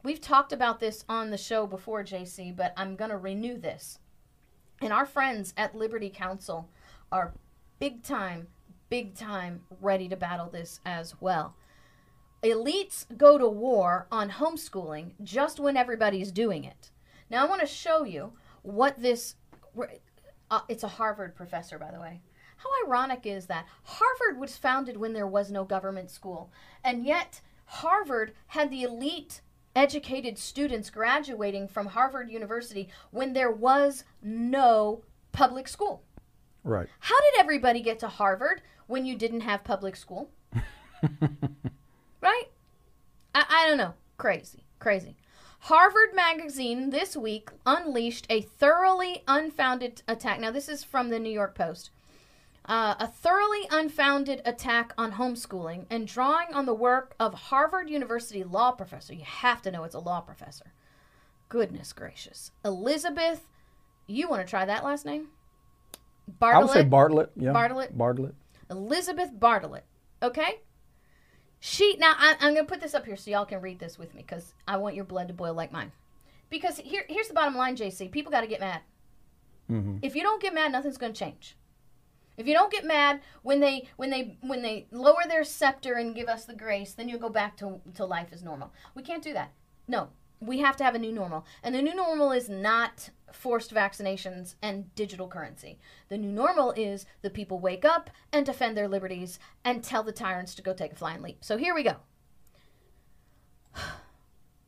We've 0.02 0.20
talked 0.20 0.52
about 0.52 0.80
this 0.80 1.04
on 1.08 1.30
the 1.30 1.36
show 1.36 1.66
before, 1.66 2.02
JC, 2.02 2.56
but 2.56 2.72
I'm 2.76 2.96
going 2.96 3.10
to 3.10 3.18
renew 3.18 3.58
this. 3.58 3.98
And 4.80 4.92
our 4.92 5.04
friends 5.04 5.52
at 5.58 5.74
Liberty 5.74 6.08
Counsel 6.08 6.70
are 7.12 7.34
big 7.78 8.02
time, 8.02 8.46
big 8.88 9.14
time 9.14 9.60
ready 9.80 10.08
to 10.08 10.16
battle 10.16 10.48
this 10.48 10.80
as 10.86 11.20
well. 11.20 11.54
Elites 12.42 13.04
go 13.16 13.36
to 13.38 13.48
war 13.48 14.06
on 14.10 14.30
homeschooling 14.30 15.12
just 15.22 15.60
when 15.60 15.76
everybody's 15.76 16.32
doing 16.32 16.64
it. 16.64 16.90
Now, 17.28 17.44
I 17.44 17.48
want 17.48 17.60
to 17.60 17.66
show 17.66 18.04
you 18.04 18.32
what 18.62 19.00
this. 19.00 19.34
Uh, 20.50 20.60
it's 20.68 20.82
a 20.82 20.88
Harvard 20.88 21.36
professor, 21.36 21.78
by 21.78 21.90
the 21.90 22.00
way. 22.00 22.20
How 22.56 22.68
ironic 22.86 23.24
is 23.24 23.46
that? 23.46 23.66
Harvard 23.84 24.38
was 24.38 24.56
founded 24.56 24.96
when 24.96 25.12
there 25.12 25.26
was 25.26 25.50
no 25.50 25.64
government 25.64 26.10
school, 26.10 26.50
and 26.84 27.04
yet 27.04 27.40
Harvard 27.66 28.32
had 28.48 28.70
the 28.70 28.82
elite 28.82 29.40
educated 29.76 30.36
students 30.36 30.90
graduating 30.90 31.68
from 31.68 31.86
Harvard 31.86 32.30
University 32.30 32.88
when 33.10 33.32
there 33.32 33.50
was 33.50 34.04
no 34.22 35.02
public 35.32 35.68
school. 35.68 36.02
Right. 36.64 36.88
How 36.98 37.18
did 37.20 37.40
everybody 37.40 37.80
get 37.80 37.98
to 38.00 38.08
Harvard 38.08 38.62
when 38.88 39.06
you 39.06 39.16
didn't 39.16 39.42
have 39.42 39.64
public 39.64 39.96
school? 39.96 40.30
right? 42.20 42.44
I, 43.34 43.44
I 43.48 43.68
don't 43.68 43.78
know. 43.78 43.94
Crazy. 44.18 44.64
Crazy. 44.78 45.16
Harvard 45.64 46.14
Magazine 46.14 46.90
this 46.90 47.16
week 47.16 47.50
unleashed 47.66 48.26
a 48.30 48.40
thoroughly 48.40 49.22
unfounded 49.28 50.02
attack. 50.08 50.40
Now, 50.40 50.50
this 50.50 50.68
is 50.68 50.82
from 50.84 51.10
the 51.10 51.18
New 51.18 51.30
York 51.30 51.54
Post. 51.54 51.90
Uh, 52.64 52.94
a 52.98 53.06
thoroughly 53.06 53.66
unfounded 53.70 54.40
attack 54.44 54.92
on 54.96 55.12
homeschooling 55.12 55.86
and 55.90 56.06
drawing 56.06 56.54
on 56.54 56.66
the 56.66 56.74
work 56.74 57.14
of 57.18 57.34
Harvard 57.34 57.90
University 57.90 58.44
law 58.44 58.70
professor. 58.70 59.12
You 59.12 59.24
have 59.24 59.60
to 59.62 59.70
know 59.70 59.84
it's 59.84 59.94
a 59.94 59.98
law 59.98 60.20
professor. 60.20 60.72
Goodness 61.48 61.92
gracious. 61.92 62.52
Elizabeth, 62.64 63.42
you 64.06 64.28
want 64.28 64.46
to 64.46 64.48
try 64.48 64.64
that 64.64 64.84
last 64.84 65.04
name? 65.04 65.28
Bartlett. 66.38 66.62
I 66.62 66.64
would 66.64 66.72
say 66.72 66.88
Bartlett? 66.88 67.34
Bartlett. 67.34 67.44
Yeah. 67.44 67.52
Bartlett? 67.52 67.98
Bartlett. 67.98 68.34
Elizabeth 68.70 69.30
Bartlett. 69.38 69.84
Okay? 70.22 70.60
She 71.60 71.96
now 71.98 72.14
I, 72.16 72.36
I'm 72.40 72.54
gonna 72.54 72.66
put 72.66 72.80
this 72.80 72.94
up 72.94 73.04
here 73.04 73.16
so 73.16 73.30
y'all 73.30 73.44
can 73.44 73.60
read 73.60 73.78
this 73.78 73.98
with 73.98 74.14
me 74.14 74.22
because 74.22 74.54
I 74.66 74.78
want 74.78 74.96
your 74.96 75.04
blood 75.04 75.28
to 75.28 75.34
boil 75.34 75.54
like 75.54 75.70
mine. 75.70 75.92
Because 76.48 76.78
here 76.78 77.04
here's 77.08 77.28
the 77.28 77.34
bottom 77.34 77.54
line, 77.54 77.76
JC. 77.76 78.10
People 78.10 78.32
got 78.32 78.40
to 78.40 78.46
get 78.46 78.60
mad. 78.60 78.80
Mm-hmm. 79.70 79.98
If 80.02 80.16
you 80.16 80.22
don't 80.22 80.42
get 80.42 80.54
mad, 80.54 80.72
nothing's 80.72 80.98
gonna 80.98 81.12
change. 81.12 81.56
If 82.38 82.46
you 82.46 82.54
don't 82.54 82.72
get 82.72 82.86
mad 82.86 83.20
when 83.42 83.60
they 83.60 83.88
when 83.96 84.08
they 84.08 84.38
when 84.40 84.62
they 84.62 84.86
lower 84.90 85.22
their 85.28 85.44
scepter 85.44 85.94
and 85.94 86.14
give 86.14 86.28
us 86.28 86.46
the 86.46 86.54
grace, 86.54 86.94
then 86.94 87.08
you 87.08 87.18
go 87.18 87.28
back 87.28 87.58
to 87.58 87.80
to 87.94 88.06
life 88.06 88.28
as 88.32 88.42
normal. 88.42 88.72
We 88.94 89.02
can't 89.02 89.22
do 89.22 89.34
that. 89.34 89.52
No, 89.86 90.08
we 90.40 90.58
have 90.58 90.76
to 90.76 90.84
have 90.84 90.94
a 90.94 90.98
new 90.98 91.12
normal, 91.12 91.46
and 91.62 91.74
the 91.74 91.82
new 91.82 91.94
normal 91.94 92.32
is 92.32 92.48
not 92.48 93.10
forced 93.32 93.72
vaccinations 93.72 94.54
and 94.62 94.92
digital 94.94 95.28
currency. 95.28 95.78
The 96.08 96.18
new 96.18 96.32
normal 96.32 96.72
is 96.72 97.06
the 97.22 97.30
people 97.30 97.58
wake 97.58 97.84
up 97.84 98.10
and 98.32 98.44
defend 98.44 98.76
their 98.76 98.88
liberties 98.88 99.38
and 99.64 99.84
tell 99.84 100.02
the 100.02 100.12
tyrants 100.12 100.54
to 100.56 100.62
go 100.62 100.72
take 100.72 100.92
a 100.92 100.96
flying 100.96 101.22
leap. 101.22 101.44
So 101.44 101.56
here 101.56 101.74
we 101.74 101.82
go. 101.82 101.96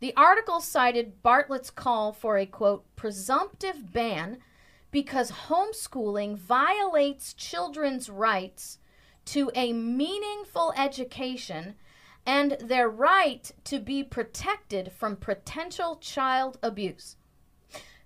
The 0.00 0.16
article 0.16 0.60
cited 0.60 1.22
Bartlett's 1.22 1.70
call 1.70 2.12
for 2.12 2.36
a 2.36 2.44
quote 2.44 2.84
presumptive 2.96 3.92
ban 3.92 4.38
because 4.90 5.30
homeschooling 5.46 6.36
violates 6.36 7.32
children's 7.32 8.10
rights 8.10 8.78
to 9.26 9.52
a 9.54 9.72
meaningful 9.72 10.72
education 10.76 11.76
and 12.26 12.56
their 12.60 12.88
right 12.88 13.50
to 13.64 13.80
be 13.80 14.02
protected 14.04 14.92
from 14.92 15.16
potential 15.16 15.96
child 15.96 16.58
abuse. 16.62 17.16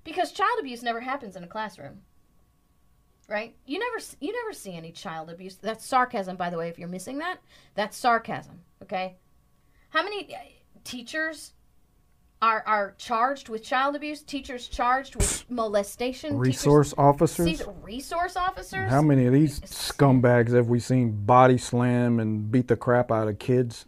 Because 0.05 0.33
child 0.33 0.59
abuse 0.61 0.83
never 0.83 1.01
happens 1.01 1.37
in 1.37 1.45
a 1.45 1.49
classroom. 1.49 2.03
Right? 3.29 3.57
You 3.67 3.81
never 3.81 3.97
you 4.21 4.33
never 4.33 4.53
see 4.53 4.77
any 4.77 4.93
child 4.93 5.31
abuse. 5.31 5.57
That's 5.57 5.85
sarcasm 5.85 6.37
by 6.37 6.49
the 6.49 6.57
way 6.57 6.69
if 6.69 6.79
you're 6.79 6.89
missing 6.89 7.19
that. 7.19 7.39
That's 7.75 7.97
sarcasm, 7.97 8.61
okay? 8.83 9.17
How 9.91 10.05
many 10.05 10.33
uh, 10.33 10.39
teachers 10.85 11.53
are 12.41 12.63
are 12.67 12.95
charged 12.99 13.49
with 13.49 13.65
child 13.65 13.97
abuse? 13.97 14.23
Teachers 14.23 14.69
charged 14.69 15.17
with 15.17 15.45
molestation? 15.51 16.31
Teachers- 16.31 16.47
Resource 16.47 16.95
officers. 16.97 17.47
These 17.47 17.65
resource 17.83 18.37
officers? 18.37 18.89
How 18.89 19.03
many 19.03 19.27
of 19.27 19.33
these 19.33 19.59
scumbags 19.61 20.53
have 20.55 20.69
we 20.69 20.79
seen 20.79 21.25
body 21.27 21.59
slam 21.59 22.21
and 22.21 22.49
beat 22.49 22.69
the 22.69 22.77
crap 22.77 23.11
out 23.11 23.27
of 23.27 23.41
kids? 23.41 23.87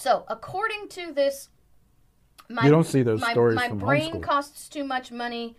So, 0.00 0.24
according 0.28 0.88
to 0.92 1.12
this, 1.12 1.50
my, 2.48 2.64
You 2.64 2.70
don't 2.70 2.86
see 2.86 3.02
those 3.02 3.20
my, 3.20 3.32
stories 3.32 3.56
My 3.56 3.68
from 3.68 3.80
brain 3.80 4.14
homeschool. 4.14 4.22
costs 4.22 4.66
too 4.66 4.82
much 4.82 5.12
money. 5.12 5.58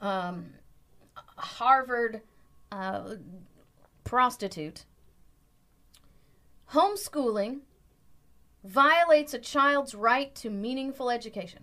Um, 0.00 0.54
Harvard 1.36 2.22
uh, 2.72 3.14
prostitute. 4.02 4.86
Homeschooling 6.72 7.60
violates 8.64 9.34
a 9.34 9.38
child's 9.38 9.94
right 9.94 10.34
to 10.34 10.50
meaningful 10.50 11.08
education. 11.08 11.62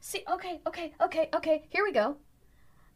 See, 0.00 0.24
okay, 0.32 0.62
okay, 0.66 0.94
okay, 0.98 1.28
okay. 1.34 1.66
Here 1.68 1.84
we 1.84 1.92
go. 1.92 2.16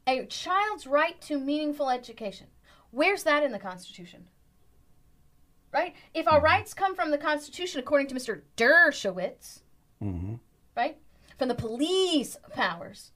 A 0.07 0.24
child's 0.24 0.86
right 0.86 1.20
to 1.20 1.38
meaningful 1.38 1.90
education. 1.90 2.46
Where's 2.92 3.24
that 3.24 3.42
in 3.42 3.53
the 3.53 3.59
Constitution? 3.59 4.30
Right? 5.72 5.94
If 6.14 6.26
our 6.26 6.36
mm-hmm. 6.36 6.44
rights 6.44 6.74
come 6.74 6.94
from 6.94 7.10
the 7.10 7.18
Constitution, 7.18 7.80
according 7.80 8.08
to 8.08 8.14
Mr. 8.14 8.42
Dershowitz, 8.56 9.60
mm-hmm. 10.02 10.34
right? 10.76 10.96
From 11.36 11.48
the 11.48 11.54
police 11.54 12.36
powers, 12.54 13.12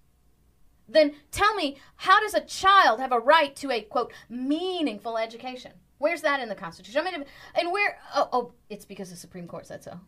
then 0.88 1.12
tell 1.30 1.54
me, 1.54 1.78
how 1.96 2.20
does 2.20 2.34
a 2.34 2.40
child 2.40 3.00
have 3.00 3.12
a 3.12 3.18
right 3.18 3.54
to 3.56 3.70
a 3.70 3.80
quote 3.80 4.12
meaningful 4.28 5.16
education? 5.16 5.72
Where's 5.98 6.22
that 6.22 6.40
in 6.40 6.48
the 6.48 6.54
Constitution? 6.54 7.00
I 7.00 7.10
mean, 7.10 7.24
and 7.54 7.72
where? 7.72 7.98
Oh, 8.14 8.28
oh, 8.32 8.52
it's 8.68 8.84
because 8.84 9.10
the 9.10 9.16
Supreme 9.16 9.46
Court 9.46 9.66
said 9.66 9.84
so. 9.84 10.00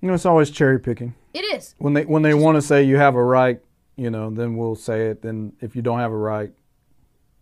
You 0.00 0.08
know, 0.08 0.14
it's 0.14 0.26
always 0.26 0.50
cherry 0.50 0.78
picking. 0.78 1.14
It 1.34 1.40
is. 1.40 1.74
When 1.78 1.94
they 1.94 2.04
when 2.04 2.22
they 2.22 2.34
want 2.34 2.56
to 2.56 2.62
say 2.62 2.84
you 2.84 2.96
have 2.96 3.16
a 3.16 3.22
right, 3.22 3.60
you 3.96 4.10
know, 4.10 4.30
then 4.30 4.56
we'll 4.56 4.76
say 4.76 5.06
it. 5.08 5.22
Then 5.22 5.52
if 5.60 5.74
you 5.74 5.82
don't 5.82 5.98
have 5.98 6.12
a 6.12 6.16
right, 6.16 6.52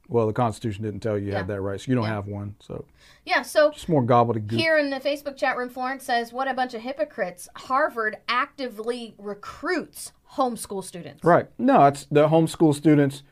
well, 0.09 0.26
the 0.26 0.32
Constitution 0.32 0.84
didn't 0.84 1.00
tell 1.00 1.18
you 1.18 1.26
you 1.28 1.32
had 1.32 1.46
that 1.48 1.61
right, 1.61 1.80
so 1.80 1.88
you 1.90 1.94
don't 1.94 2.05
Yeah. 2.05 2.11
have 2.14 2.26
one. 2.26 2.55
So 2.61 2.84
Yeah. 3.24 3.42
So 3.42 3.68
it's 3.70 3.88
more 3.88 4.02
gobbledygook. 4.02 4.52
Here 4.52 4.76
in 4.78 4.90
the 4.90 5.00
Facebook 5.00 5.36
chat 5.36 5.57
room, 5.57 5.68
Florence 5.70 6.05
says, 6.05 6.32
"What 6.32 6.46
a 6.48 6.55
bunch 6.55 6.74
of 6.74 6.82
hypocrites! 6.82 7.48
Harvard 7.57 8.16
actively 8.28 9.14
recruits 9.18 10.12
homeschool 10.34 10.84
students." 10.84 11.24
Right. 11.24 11.46
No, 11.59 11.86
it's 11.86 12.05
the 12.07 12.28
homeschool 12.28 12.74
students. 12.74 13.22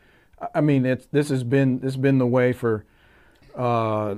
I- 0.40 0.48
I 0.56 0.60
mean, 0.60 0.86
it's 0.86 1.06
this 1.06 1.28
has 1.28 1.44
been 1.44 1.76
this 1.80 1.92
has 1.94 1.96
been 2.00 2.18
the 2.18 2.26
way 2.26 2.52
for 2.52 2.84
uh, 3.56 4.14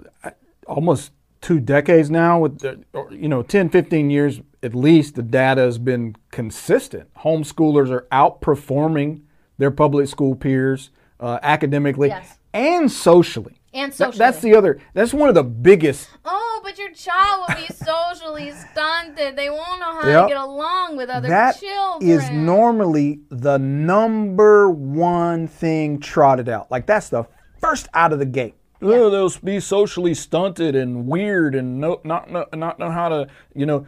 almost 0.67 1.13
two 1.41 1.59
decades 1.61 2.09
now. 2.11 2.39
With 2.41 2.61
the, 2.61 2.81
or, 2.93 3.13
you 3.13 3.29
know, 3.29 3.43
10, 3.43 3.69
15 3.69 4.11
years 4.11 4.41
at 4.63 4.75
least, 4.75 5.17
the 5.17 5.23
data 5.23 5.61
has 5.63 5.77
been 5.79 6.15
consistent. 6.31 7.13
Homeschoolers 7.19 7.91
are 7.91 8.07
outperforming 8.13 9.23
their 9.59 9.71
public 9.73 10.09
school 10.09 10.35
peers 10.37 10.91
uh, 11.21 11.39
academically 11.43 12.09
Yes. 12.09 12.39
And 12.55 12.91
socially. 12.91 13.61
And 13.75 13.91
That- 13.93 13.97
socially. 13.97 14.19
that's 14.19 14.41
the 14.41 14.55
other. 14.55 14.79
That's 14.95 15.13
one 15.13 15.29
of 15.29 15.35
the 15.35 15.43
biggest. 15.43 16.09
Oh, 16.25 16.61
but 16.63 16.79
your 16.79 16.93
child 16.93 17.45
will 17.49 17.57
be 17.57 17.67
socially 17.75 18.53
stunted. 18.73 19.37
They 19.37 19.51
won't 19.51 19.81
know 19.81 20.01
how 20.01 20.09
Yep. 20.09 20.23
to 20.23 20.29
get 20.29 20.37
along 20.43 20.97
with 20.97 21.11
other 21.11 21.29
That 21.29 21.59
children. 21.59 22.09
is 22.09 22.31
normally 22.31 23.21
the 23.31 23.59
number 23.59 24.71
one 24.71 25.49
thing 25.49 25.99
trotted 25.99 26.49
out. 26.49 26.71
Like 26.71 26.87
that's 26.87 27.09
the 27.09 27.25
first 27.59 27.89
out 27.95 28.13
of 28.13 28.21
the 28.21 28.27
gate. 28.27 28.55
Oh, 28.81 29.11
they'll 29.11 29.33
be 29.43 29.59
socially 29.61 30.15
stunted 30.15 30.77
and 30.77 31.07
weird 31.09 31.55
and 31.57 31.81
no, 31.81 32.01
not, 32.05 32.31
not 32.31 32.57
not 32.57 32.79
know 32.79 32.91
how 32.91 33.09
to, 33.09 33.27
you 33.55 33.67
know, 33.67 33.87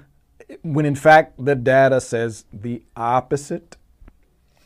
when 0.63 0.85
in 0.87 0.95
fact 0.97 1.35
the 1.45 1.55
data 1.55 2.01
says 2.01 2.45
the 2.53 2.83
opposite. 2.97 3.77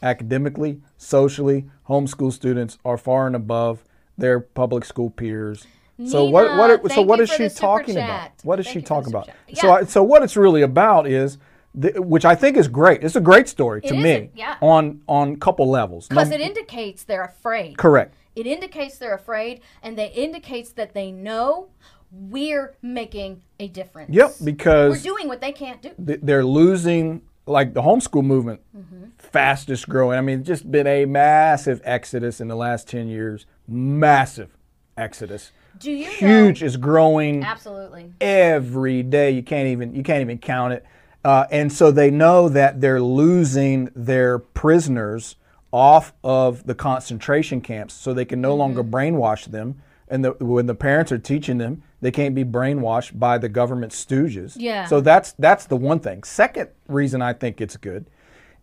Academically, 0.03 0.81
socially, 0.97 1.67
homeschool 1.89 2.33
students 2.33 2.79
are 2.87 2.97
far 2.97 3.27
and 3.27 3.37
above 3.37 3.85
their 4.21 4.41
public 4.41 4.85
school 4.85 5.11
peers 5.11 5.67
So 6.07 6.25
what 6.25 6.45
Nina, 6.51 6.57
what 6.79 6.93
so 6.93 7.03
what 7.03 7.21
is 7.21 7.29
she 7.31 7.49
talking 7.49 7.95
chat. 7.97 8.05
about? 8.05 8.31
What 8.45 8.61
is 8.61 8.67
Thank 8.67 8.73
she 8.73 8.79
you 8.81 8.87
for 8.87 9.03
the 9.03 9.11
talking 9.11 9.13
about? 9.13 9.27
chat. 9.27 9.59
So 9.59 9.71
I, 9.73 9.85
so 9.85 10.03
what 10.03 10.23
it's 10.23 10.37
really 10.37 10.63
about 10.63 11.07
is 11.07 11.39
the, 11.75 12.01
which 12.03 12.25
I 12.25 12.35
think 12.35 12.57
is 12.57 12.69
great. 12.69 13.05
It's 13.05 13.17
a 13.17 13.21
great 13.21 13.49
story 13.49 13.81
to 13.83 13.95
It 13.95 13.99
me 14.01 14.11
a- 14.11 14.31
yeah. 14.35 14.57
on 14.61 15.03
on 15.07 15.33
a 15.35 15.37
couple 15.37 15.69
levels. 15.71 16.09
because 16.09 16.31
it 16.31 16.41
indicates 16.41 17.05
they're 17.05 17.25
afraid. 17.25 17.77
correct. 17.77 18.15
It 18.37 18.47
indicates 18.47 18.97
they're 18.99 19.15
afraid, 19.15 19.61
and 19.83 19.99
they 19.99 20.09
indicates 20.13 20.71
that 20.73 20.95
they 20.95 21.11
know 21.13 21.69
we're 22.13 22.75
making 22.83 23.43
a 23.59 23.69
difference. 23.69 24.11
Yep, 24.15 24.33
because 24.45 24.91
we're 25.05 25.13
doing 25.17 25.29
what 25.29 25.41
they 25.41 25.53
can't 25.53 25.83
do. 25.83 25.91
th- 26.05 26.21
they're 26.23 26.45
losing 26.45 27.23
like 27.51 27.75
the 27.75 27.83
homeschool 27.83 28.25
movement 28.25 28.61
Mm-hmm. 28.77 29.05
fastest 29.19 29.89
growing 29.89 30.17
i 30.17 30.21
mean 30.21 30.45
just 30.45 30.71
been 30.71 30.87
a 30.87 31.05
massive 31.05 31.81
exodus 31.85 32.41
in 32.41 32.49
the 32.49 32.55
last 32.55 32.89
10 32.89 33.09
years 33.09 33.47
massive 33.69 34.57
exodus 34.97 35.53
Do 35.79 35.91
you 35.91 36.09
huge 36.11 36.61
know? 36.63 36.67
is 36.67 36.77
growing 36.77 37.43
Absolutely. 37.43 38.13
every 38.21 39.03
day 39.03 39.31
you 39.33 39.43
can't 39.43 39.67
even 39.69 39.95
you 39.95 40.03
can't 40.03 40.21
even 40.21 40.39
count 40.39 40.73
it 40.73 40.85
uh, 41.25 41.47
and 41.51 41.71
so 41.73 41.91
they 41.91 42.11
know 42.11 42.49
that 42.49 42.81
they're 42.81 43.03
losing 43.03 43.91
their 43.95 44.39
prisoners 44.39 45.37
off 45.73 46.13
of 46.25 46.65
the 46.67 46.75
concentration 46.75 47.61
camps 47.61 47.93
so 47.95 48.15
they 48.15 48.25
can 48.25 48.41
no 48.41 48.55
longer 48.55 48.83
Mm-hmm. 48.83 48.95
brainwash 48.95 49.45
them 49.51 49.81
and 50.11 50.25
the, 50.25 50.33
when 50.41 50.67
the 50.67 50.75
parents 50.75 51.11
are 51.13 51.19
teaching 51.19 51.59
them 51.59 51.83
they 52.01 52.11
can't 52.11 52.35
be 52.35 52.45
brainwashed 52.45 53.19
by 53.19 53.37
the 53.37 53.49
government 53.49 53.93
stooges. 53.93 54.55
Yeah. 54.57 54.87
so 54.87 55.01
that's 55.01 55.33
that's 55.33 55.67
the 55.67 55.77
one 55.77 56.01
thing. 56.01 56.23
Second 56.25 56.71
reason 56.89 57.23
i 57.23 57.33
think 57.33 57.61
it's 57.61 57.77
good 57.77 58.11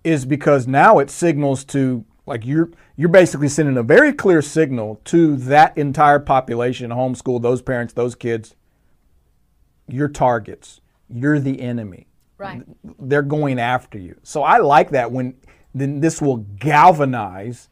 is 0.03 0.25
because 0.25 0.67
now 0.67 0.99
it 0.99 1.09
signals 1.09 1.63
to 1.63 2.05
like 2.25 2.45
you're 2.45 2.69
you're 2.95 3.09
basically 3.09 3.47
sending 3.47 3.77
a 3.77 3.83
very 3.83 4.13
clear 4.13 4.41
signal 4.41 5.01
to 5.05 5.35
that 5.37 5.77
entire 5.77 6.19
population 6.19 6.91
homeschool 6.91 7.41
those 7.41 7.61
parents 7.61 7.93
those 7.93 8.15
kids 8.15 8.55
you're 9.87 10.09
targets. 10.09 10.81
You're 11.09 11.39
the 11.39 11.61
enemy. 11.61 12.07
Right. 12.37 12.61
they're 12.99 13.23
going 13.23 13.57
after 13.57 13.97
you. 13.97 14.15
So 14.21 14.43
i 14.43 14.57
like 14.57 14.91
that 14.91 15.11
when 15.11 15.35
then 15.73 16.01
this 16.01 16.21
will 16.21 16.37
galvanize 16.37 17.67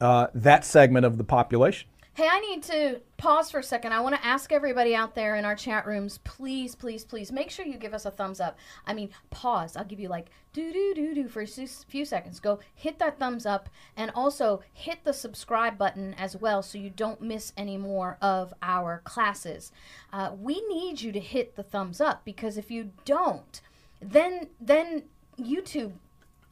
uh, 0.00 0.28
that 0.34 0.64
segment 0.64 1.04
of 1.04 1.18
the 1.18 1.24
population 1.24 1.89
Hey, 2.20 2.28
I 2.30 2.38
need 2.40 2.62
to 2.64 3.00
pause 3.16 3.50
for 3.50 3.60
a 3.60 3.62
second. 3.62 3.94
I 3.94 4.00
want 4.00 4.14
to 4.14 4.26
ask 4.26 4.52
everybody 4.52 4.94
out 4.94 5.14
there 5.14 5.36
in 5.36 5.46
our 5.46 5.54
chat 5.54 5.86
rooms, 5.86 6.18
please, 6.18 6.74
please, 6.74 7.02
please, 7.02 7.32
make 7.32 7.48
sure 7.48 7.64
you 7.64 7.78
give 7.78 7.94
us 7.94 8.04
a 8.04 8.10
thumbs 8.10 8.40
up. 8.40 8.58
I 8.86 8.92
mean, 8.92 9.08
pause. 9.30 9.74
I'll 9.74 9.86
give 9.86 9.98
you 9.98 10.10
like 10.10 10.26
do 10.52 10.70
do 10.70 10.92
do 10.94 11.14
do 11.14 11.28
for 11.28 11.40
a 11.40 11.46
few 11.46 12.04
seconds. 12.04 12.38
Go 12.38 12.60
hit 12.74 12.98
that 12.98 13.18
thumbs 13.18 13.46
up 13.46 13.70
and 13.96 14.10
also 14.10 14.62
hit 14.74 15.02
the 15.02 15.14
subscribe 15.14 15.78
button 15.78 16.12
as 16.18 16.36
well, 16.36 16.62
so 16.62 16.76
you 16.76 16.90
don't 16.90 17.22
miss 17.22 17.54
any 17.56 17.78
more 17.78 18.18
of 18.20 18.52
our 18.60 19.00
classes. 19.06 19.72
Uh, 20.12 20.32
we 20.38 20.60
need 20.68 21.00
you 21.00 21.12
to 21.12 21.20
hit 21.20 21.56
the 21.56 21.62
thumbs 21.62 22.02
up 22.02 22.22
because 22.26 22.58
if 22.58 22.70
you 22.70 22.90
don't, 23.06 23.62
then 23.98 24.48
then 24.60 25.04
YouTube 25.40 25.92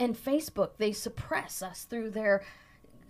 and 0.00 0.16
Facebook 0.16 0.78
they 0.78 0.92
suppress 0.92 1.60
us 1.60 1.84
through 1.84 2.08
their 2.08 2.42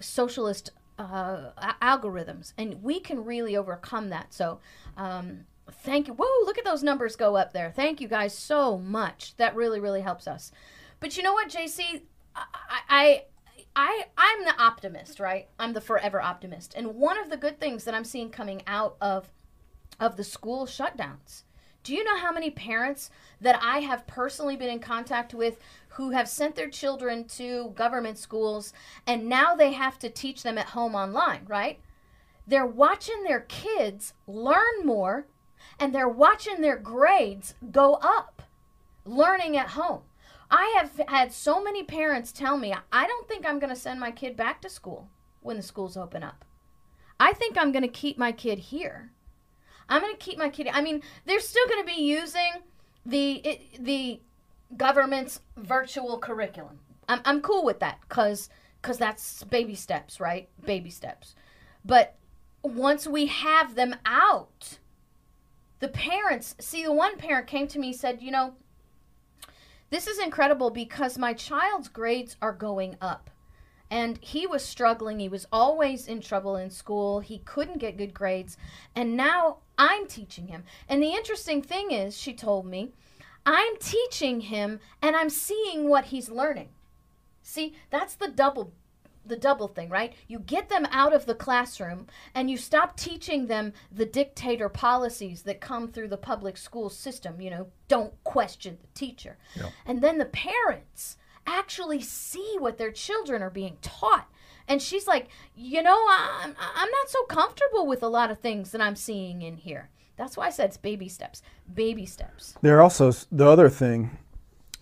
socialist 0.00 0.70
uh, 0.98 1.50
algorithms, 1.80 2.52
and 2.58 2.82
we 2.82 3.00
can 3.00 3.24
really 3.24 3.56
overcome 3.56 4.10
that. 4.10 4.34
So, 4.34 4.60
um, 4.96 5.44
thank 5.70 6.08
you. 6.08 6.14
Whoa, 6.14 6.46
look 6.46 6.58
at 6.58 6.64
those 6.64 6.82
numbers 6.82 7.16
go 7.16 7.36
up 7.36 7.52
there. 7.52 7.70
Thank 7.70 8.00
you 8.00 8.08
guys 8.08 8.36
so 8.36 8.78
much. 8.78 9.36
That 9.36 9.54
really, 9.54 9.80
really 9.80 10.00
helps 10.00 10.26
us. 10.26 10.50
But 11.00 11.16
you 11.16 11.22
know 11.22 11.32
what, 11.32 11.48
JC, 11.48 12.02
I, 12.34 12.44
I, 12.88 13.24
I, 13.76 14.04
I'm 14.16 14.44
the 14.44 14.60
optimist, 14.60 15.20
right? 15.20 15.48
I'm 15.58 15.72
the 15.72 15.80
forever 15.80 16.20
optimist, 16.20 16.74
and 16.74 16.94
one 16.94 17.18
of 17.18 17.30
the 17.30 17.36
good 17.36 17.60
things 17.60 17.84
that 17.84 17.94
I'm 17.94 18.04
seeing 18.04 18.30
coming 18.30 18.62
out 18.66 18.96
of 19.00 19.30
of 20.00 20.16
the 20.16 20.24
school 20.24 20.66
shutdowns. 20.66 21.42
Do 21.82 21.94
you 21.94 22.04
know 22.04 22.16
how 22.16 22.32
many 22.32 22.50
parents 22.50 23.10
that 23.40 23.58
I 23.62 23.80
have 23.80 24.06
personally 24.06 24.56
been 24.56 24.68
in 24.68 24.80
contact 24.80 25.32
with 25.32 25.58
who 25.90 26.10
have 26.10 26.28
sent 26.28 26.54
their 26.54 26.68
children 26.68 27.24
to 27.28 27.70
government 27.74 28.18
schools 28.18 28.72
and 29.06 29.28
now 29.28 29.54
they 29.54 29.72
have 29.72 29.98
to 30.00 30.10
teach 30.10 30.42
them 30.42 30.58
at 30.58 30.66
home 30.66 30.94
online, 30.94 31.44
right? 31.46 31.80
They're 32.46 32.66
watching 32.66 33.24
their 33.24 33.40
kids 33.40 34.14
learn 34.26 34.84
more 34.84 35.26
and 35.78 35.94
they're 35.94 36.08
watching 36.08 36.60
their 36.60 36.76
grades 36.76 37.54
go 37.70 37.94
up 37.94 38.42
learning 39.04 39.56
at 39.56 39.68
home. 39.68 40.02
I 40.50 40.74
have 40.78 41.00
had 41.08 41.32
so 41.32 41.62
many 41.62 41.82
parents 41.82 42.32
tell 42.32 42.56
me, 42.56 42.74
I 42.92 43.06
don't 43.06 43.28
think 43.28 43.46
I'm 43.46 43.58
going 43.58 43.74
to 43.74 43.80
send 43.80 44.00
my 44.00 44.10
kid 44.10 44.36
back 44.36 44.62
to 44.62 44.70
school 44.70 45.08
when 45.40 45.56
the 45.56 45.62
schools 45.62 45.96
open 45.96 46.22
up. 46.22 46.44
I 47.20 47.32
think 47.32 47.58
I'm 47.58 47.72
going 47.72 47.82
to 47.82 47.88
keep 47.88 48.16
my 48.16 48.32
kid 48.32 48.58
here. 48.58 49.10
I'm 49.88 50.02
going 50.02 50.12
to 50.12 50.18
keep 50.18 50.38
my 50.38 50.48
kid. 50.48 50.68
I 50.72 50.80
mean, 50.80 51.02
they're 51.24 51.40
still 51.40 51.66
going 51.68 51.86
to 51.86 51.94
be 51.94 52.02
using 52.02 52.62
the 53.06 53.32
it, 53.36 53.84
the 53.84 54.20
government's 54.76 55.40
virtual 55.56 56.18
curriculum. 56.18 56.80
I'm 57.08 57.20
I'm 57.24 57.40
cool 57.40 57.64
with 57.64 57.80
that 57.80 58.06
cuz 58.08 58.50
cuz 58.82 58.98
that's 58.98 59.44
baby 59.44 59.74
steps, 59.74 60.20
right? 60.20 60.48
Baby 60.64 60.90
steps. 60.90 61.34
But 61.84 62.16
once 62.62 63.06
we 63.06 63.26
have 63.26 63.74
them 63.74 63.96
out, 64.04 64.78
the 65.78 65.88
parents, 65.88 66.54
see 66.60 66.84
the 66.84 66.92
one 66.92 67.16
parent 67.16 67.46
came 67.46 67.66
to 67.68 67.78
me 67.78 67.92
said, 67.92 68.20
"You 68.20 68.30
know, 68.30 68.54
this 69.90 70.06
is 70.06 70.18
incredible 70.18 70.70
because 70.70 71.16
my 71.16 71.32
child's 71.32 71.88
grades 71.88 72.36
are 72.42 72.52
going 72.52 72.96
up." 73.00 73.30
and 73.90 74.18
he 74.20 74.46
was 74.46 74.62
struggling. 74.64 75.18
He 75.18 75.28
was 75.28 75.46
always 75.50 76.06
in 76.06 76.20
trouble 76.20 76.56
in 76.56 76.70
school. 76.70 77.20
He 77.20 77.38
couldn't 77.38 77.78
get 77.78 77.96
good 77.96 78.12
grades. 78.12 78.56
And 78.94 79.16
now 79.16 79.58
I'm 79.78 80.06
teaching 80.06 80.48
him. 80.48 80.64
And 80.88 81.02
the 81.02 81.12
interesting 81.12 81.62
thing 81.62 81.92
is, 81.92 82.16
she 82.18 82.34
told 82.34 82.66
me, 82.66 82.90
I'm 83.46 83.76
teaching 83.78 84.40
him 84.42 84.80
and 85.00 85.16
I'm 85.16 85.30
seeing 85.30 85.88
what 85.88 86.06
he's 86.06 86.28
learning. 86.28 86.68
See, 87.42 87.74
that's 87.90 88.14
the 88.14 88.28
double 88.28 88.72
the 89.28 89.36
double 89.36 89.68
thing, 89.68 89.88
right? 89.88 90.14
You 90.26 90.38
get 90.38 90.68
them 90.68 90.86
out 90.90 91.12
of 91.12 91.26
the 91.26 91.34
classroom 91.34 92.06
and 92.34 92.50
you 92.50 92.56
stop 92.56 92.96
teaching 92.96 93.46
them 93.46 93.74
the 93.92 94.06
dictator 94.06 94.68
policies 94.68 95.42
that 95.42 95.60
come 95.60 95.88
through 95.88 96.08
the 96.08 96.16
public 96.16 96.56
school 96.56 96.88
system, 96.88 97.40
you 97.40 97.50
know, 97.50 97.68
don't 97.88 98.12
question 98.24 98.78
the 98.80 98.88
teacher. 98.98 99.36
And 99.86 100.00
then 100.00 100.18
the 100.18 100.24
parents 100.24 101.18
actually 101.46 102.00
see 102.00 102.56
what 102.58 102.78
their 102.78 102.90
children 102.90 103.42
are 103.42 103.50
being 103.50 103.76
taught. 103.82 104.28
And 104.68 104.82
she's 104.82 105.06
like, 105.06 105.28
you 105.56 105.82
know, 105.82 106.06
I'm, 106.10 106.54
I'm 106.60 106.90
not 106.90 107.08
so 107.08 107.24
comfortable 107.24 107.86
with 107.86 108.02
a 108.02 108.08
lot 108.08 108.30
of 108.30 108.38
things 108.38 108.70
that 108.72 108.80
I'm 108.80 108.96
seeing 108.96 109.42
in 109.42 109.56
here. 109.56 109.88
That's 110.16 110.36
why 110.36 110.46
I 110.46 110.50
said 110.50 110.66
it's 110.66 110.76
baby 110.76 111.08
steps. 111.08 111.42
Baby 111.72 112.04
steps. 112.04 112.54
They're 112.60 112.82
also 112.82 113.12
the 113.32 113.46
other 113.46 113.68
thing. 113.68 114.18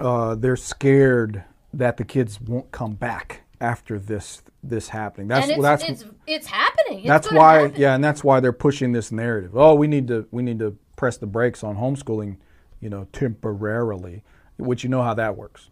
Uh, 0.01 0.35
they're 0.35 0.57
scared 0.57 1.45
that 1.73 1.97
the 1.99 2.05
kids 2.05 2.41
won't 2.41 2.73
come 2.73 2.95
back 2.95 3.43
after 3.61 3.99
this 3.99 4.43
this 4.63 4.89
happening. 4.89 5.29
That's 5.29 5.45
and 5.45 5.53
it's, 5.53 5.63
that's 5.63 5.85
it's, 5.85 6.05
it's 6.27 6.47
happening. 6.47 7.01
It's 7.01 7.09
that's 7.09 7.31
why 7.33 7.63
happen. 7.63 7.81
yeah, 7.81 7.95
and 7.95 8.03
that's 8.03 8.25
why 8.25 8.41
they're 8.41 8.53
pushing 8.53 8.93
this 8.93 9.13
narrative. 9.13 9.57
Oh, 9.57 9.75
we 9.75 9.87
need 9.87 10.09
to 10.09 10.27
we 10.31 10.43
need 10.43 10.59
to 10.59 10.77
press 10.97 11.19
the 11.19 11.27
brakes 11.27 11.63
on 11.63 11.77
homeschooling, 11.77 12.39
you 12.81 12.91
know, 12.91 13.07
temporarily. 13.13 14.23
Which 14.59 14.83
you 14.83 14.89
know 14.89 15.03
how 15.03 15.13
that 15.15 15.37
works. 15.37 15.69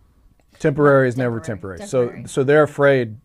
Temporary 0.58 1.08
is 1.08 1.16
never 1.16 1.40
Temporary, 1.40 1.78
temporary. 1.78 2.10
temporary. 2.10 2.28
So 2.28 2.40
so 2.40 2.44
they're 2.44 2.62
afraid. 2.62 3.16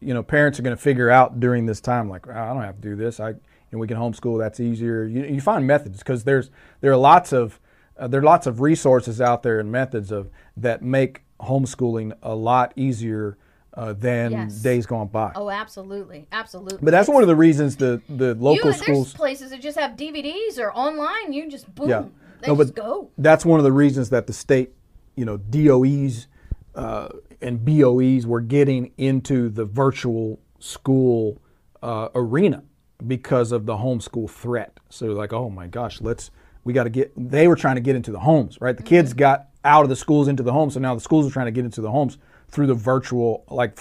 You 0.00 0.14
know, 0.14 0.22
parents 0.22 0.58
are 0.58 0.62
going 0.62 0.76
to 0.76 0.82
figure 0.82 1.10
out 1.10 1.40
during 1.40 1.66
this 1.66 1.80
time, 1.80 2.08
like 2.08 2.26
"Oh, 2.26 2.32
I 2.32 2.48
don't 2.54 2.62
have 2.62 2.76
to 2.76 2.82
do 2.82 2.96
this. 2.96 3.20
I 3.20 3.34
and 3.70 3.80
we 3.80 3.86
can 3.86 3.96
homeschool. 3.96 4.38
That's 4.38 4.60
easier. 4.60 5.04
You, 5.04 5.24
you 5.24 5.40
find 5.40 5.66
methods 5.66 5.98
because 5.98 6.24
there's 6.24 6.50
there 6.80 6.92
are 6.92 6.96
lots 6.96 7.32
of 7.32 7.60
uh, 7.98 8.08
there 8.08 8.20
are 8.20 8.24
lots 8.24 8.46
of 8.46 8.60
resources 8.60 9.20
out 9.20 9.42
there 9.42 9.60
and 9.60 9.70
methods 9.70 10.10
of 10.10 10.30
that 10.56 10.82
make 10.82 11.22
homeschooling 11.40 12.12
a 12.22 12.34
lot 12.34 12.72
easier 12.76 13.36
uh, 13.74 13.92
than 13.92 14.32
Yes. 14.32 14.54
days 14.62 14.86
gone 14.86 15.08
by. 15.08 15.32
Oh, 15.34 15.48
absolutely, 15.50 16.26
absolutely. 16.32 16.78
But 16.82 16.90
that's 16.90 17.08
one 17.08 17.22
of 17.22 17.28
the 17.28 17.36
reasons 17.36 17.76
the 17.76 18.02
the 18.08 18.34
local 18.34 18.70
you, 18.70 18.76
schools. 18.76 19.08
There's 19.08 19.14
places 19.14 19.50
that 19.50 19.60
just 19.60 19.78
have 19.78 19.92
DVDs 19.92 20.58
or 20.58 20.72
online. 20.72 21.32
You 21.32 21.48
just 21.50 21.72
boom. 21.74 21.88
Yeah. 21.88 22.04
They 22.40 22.48
No, 22.48 22.56
just 22.56 22.74
but 22.74 22.82
go. 22.82 23.10
that's 23.18 23.44
one 23.44 23.60
of 23.60 23.64
the 23.64 23.72
reasons 23.72 24.10
that 24.10 24.26
the 24.26 24.32
state, 24.32 24.72
you 25.14 25.24
know, 25.26 25.36
DOEs 25.36 26.26
uh, 26.74 27.08
and 27.42 27.64
BOEs 27.64 28.26
were 28.26 28.40
getting 28.40 28.92
into 28.98 29.48
the 29.48 29.64
virtual 29.64 30.38
school 30.58 31.40
uh, 31.82 32.08
arena 32.14 32.62
because 33.06 33.52
of 33.52 33.66
the 33.66 33.76
homeschool 33.76 34.28
threat. 34.28 34.78
So 34.88 35.06
like, 35.06 35.32
oh 35.32 35.50
my 35.50 35.66
gosh, 35.66 36.00
let's 36.00 36.30
we 36.64 36.72
got 36.72 36.84
to 36.84 36.90
get. 36.90 37.12
They 37.16 37.48
were 37.48 37.56
trying 37.56 37.76
to 37.76 37.80
get 37.80 37.96
into 37.96 38.12
the 38.12 38.20
homes, 38.20 38.60
right? 38.60 38.76
The 38.76 38.82
kids 38.82 39.12
got 39.14 39.48
out 39.64 39.82
of 39.82 39.88
the 39.88 39.96
schools 39.96 40.28
into 40.28 40.42
the 40.42 40.52
homes, 40.52 40.74
so 40.74 40.80
now 40.80 40.94
the 40.94 41.00
schools 41.00 41.26
are 41.26 41.30
trying 41.30 41.46
to 41.46 41.52
get 41.52 41.64
into 41.64 41.80
the 41.80 41.90
homes 41.90 42.18
through 42.48 42.66
the 42.66 42.74
virtual. 42.74 43.44
Like 43.48 43.78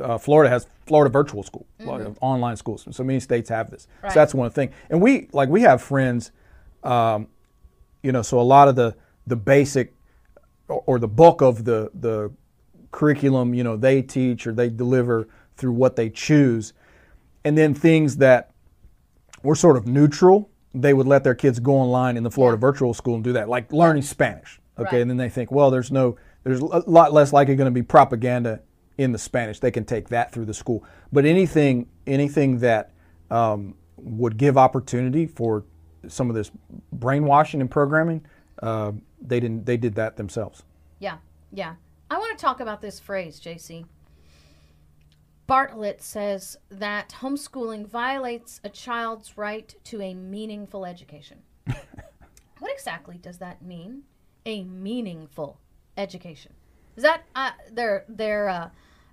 uh, 0.00 0.16
Florida 0.16 0.48
has 0.48 0.66
Florida 0.86 1.10
virtual 1.10 1.42
school, 1.42 1.66
like, 1.80 2.06
online 2.22 2.56
schools. 2.56 2.86
So 2.90 3.04
many 3.04 3.20
states 3.20 3.50
have 3.50 3.70
this. 3.70 3.86
Right. 4.02 4.12
So 4.12 4.18
that's 4.18 4.34
one 4.34 4.50
thing. 4.50 4.72
And 4.88 5.02
we 5.02 5.28
like 5.32 5.48
we 5.50 5.62
have 5.62 5.82
friends 5.82 6.32
um, 6.82 7.28
you 8.02 8.12
know 8.12 8.22
so 8.22 8.40
a 8.40 8.42
lot 8.42 8.68
of 8.68 8.76
the 8.76 8.94
the 9.26 9.36
basic 9.36 9.94
or, 10.68 10.82
or 10.86 10.98
the 10.98 11.08
bulk 11.08 11.42
of 11.42 11.64
the 11.64 11.90
the 11.94 12.32
curriculum 12.92 13.54
you 13.54 13.64
know 13.64 13.76
they 13.76 14.00
teach 14.00 14.46
or 14.46 14.52
they 14.52 14.68
deliver 14.70 15.28
through 15.56 15.72
what 15.72 15.96
they 15.96 16.08
choose 16.08 16.72
and 17.44 17.58
then 17.58 17.74
things 17.74 18.18
that 18.18 18.50
were 19.42 19.56
sort 19.56 19.76
of 19.76 19.86
neutral 19.86 20.48
they 20.74 20.94
would 20.94 21.06
let 21.06 21.24
their 21.24 21.34
kids 21.34 21.60
go 21.60 21.74
online 21.74 22.16
in 22.16 22.22
the 22.22 22.30
Florida 22.30 22.56
virtual 22.56 22.94
school 22.94 23.14
and 23.14 23.24
do 23.24 23.32
that, 23.34 23.48
like 23.48 23.72
learning 23.72 24.02
Spanish. 24.02 24.58
Okay, 24.78 24.96
Right. 24.96 25.00
and 25.02 25.10
then 25.10 25.18
they 25.18 25.28
think, 25.28 25.52
well, 25.52 25.70
there's 25.70 25.92
no, 25.92 26.16
there's 26.44 26.60
a 26.60 26.64
lot 26.64 27.12
less 27.12 27.32
likely 27.32 27.54
going 27.56 27.66
to 27.66 27.70
be 27.70 27.82
propaganda 27.82 28.60
in 28.96 29.12
the 29.12 29.18
Spanish. 29.18 29.60
They 29.60 29.70
can 29.70 29.84
take 29.84 30.08
that 30.08 30.32
through 30.32 30.46
the 30.46 30.54
school. 30.54 30.82
But 31.12 31.26
anything, 31.26 31.88
anything 32.06 32.58
that 32.60 32.92
um, 33.30 33.74
would 33.96 34.38
give 34.38 34.56
opportunity 34.56 35.26
for 35.26 35.64
some 36.08 36.30
of 36.30 36.34
this 36.34 36.50
brainwashing 36.90 37.60
and 37.60 37.70
programming, 37.70 38.24
uh, 38.62 38.92
they 39.20 39.38
didn't. 39.38 39.66
They 39.66 39.76
did 39.76 39.94
that 39.96 40.16
themselves. 40.16 40.62
Yeah, 40.98 41.18
yeah. 41.52 41.74
I 42.12 42.18
want 42.18 42.38
to 42.38 42.44
talk 42.44 42.60
about 42.60 42.82
this 42.82 43.00
phrase, 43.00 43.40
JC. 43.40 43.86
Bartlett 45.46 46.02
says 46.02 46.58
that 46.70 47.14
homeschooling 47.20 47.86
violates 47.86 48.60
a 48.62 48.68
child's 48.68 49.38
right 49.38 49.74
to 49.84 50.02
a 50.02 50.12
meaningful 50.12 50.84
education. 50.84 51.38
what 52.58 52.70
exactly 52.70 53.16
does 53.16 53.38
that 53.38 53.62
mean? 53.62 54.02
A 54.44 54.62
meaningful 54.64 55.58
education. 55.96 56.52
Is 56.96 57.02
that 57.02 57.22
uh, 57.34 57.52
they're 57.72 58.04
they're 58.08 58.48
uh, 58.50 58.68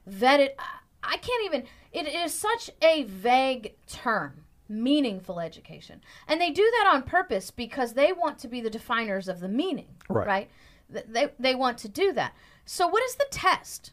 vetted? 0.09 0.49
I- 0.59 0.79
I 1.01 1.15
can't 1.15 1.45
even. 1.45 1.63
It 1.93 2.07
is 2.07 2.33
such 2.33 2.69
a 2.81 3.03
vague 3.03 3.75
term. 3.87 4.43
Meaningful 4.67 5.39
education, 5.39 6.01
and 6.27 6.41
they 6.41 6.51
do 6.51 6.61
that 6.61 6.91
on 6.93 7.03
purpose 7.03 7.49
because 7.49 7.93
they 7.93 8.11
want 8.11 8.37
to 8.39 8.49
be 8.49 8.59
the 8.59 8.69
definers 8.69 9.29
of 9.29 9.39
the 9.39 9.47
meaning. 9.47 9.87
Right. 10.09 10.27
right? 10.27 10.49
Th- 10.91 11.05
They 11.07 11.27
they 11.39 11.55
want 11.55 11.77
to 11.79 11.87
do 11.89 12.11
that. 12.13 12.33
So, 12.65 12.87
what 12.87 13.03
is 13.03 13.15
the 13.15 13.27
test 13.31 13.91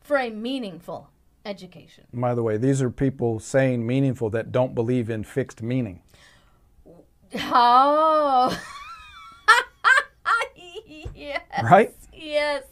for 0.00 0.16
a 0.16 0.30
meaningful 0.30 1.10
education? 1.44 2.04
By 2.12 2.34
the 2.34 2.42
way, 2.42 2.56
these 2.56 2.80
are 2.82 2.90
people 2.90 3.38
saying 3.40 3.86
meaningful 3.86 4.30
that 4.30 4.52
don't 4.52 4.74
believe 4.74 5.10
in 5.10 5.24
fixed 5.24 5.62
meaning. 5.62 6.00
Oh, 7.36 8.56
yes, 11.14 11.42
Right? 11.62 11.94
yes, 12.12 12.64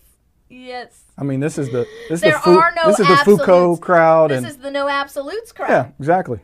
yes. 0.48 1.02
I 1.18 1.24
mean, 1.24 1.40
this 1.40 1.58
is 1.58 1.70
the 1.70 1.86
this 2.08 2.22
is 2.22 2.32
the 2.44 2.50
are 2.50 2.72
no 2.76 2.86
this 2.88 3.00
is 3.00 3.06
the 3.08 3.16
Foucault 3.18 3.76
crowd, 3.78 4.30
This 4.30 4.38
and 4.38 4.46
is 4.46 4.56
the 4.58 4.70
no 4.70 4.88
absolutes 4.88 5.52
crowd. 5.52 5.70
yeah, 5.70 5.88
exactly. 5.98 6.40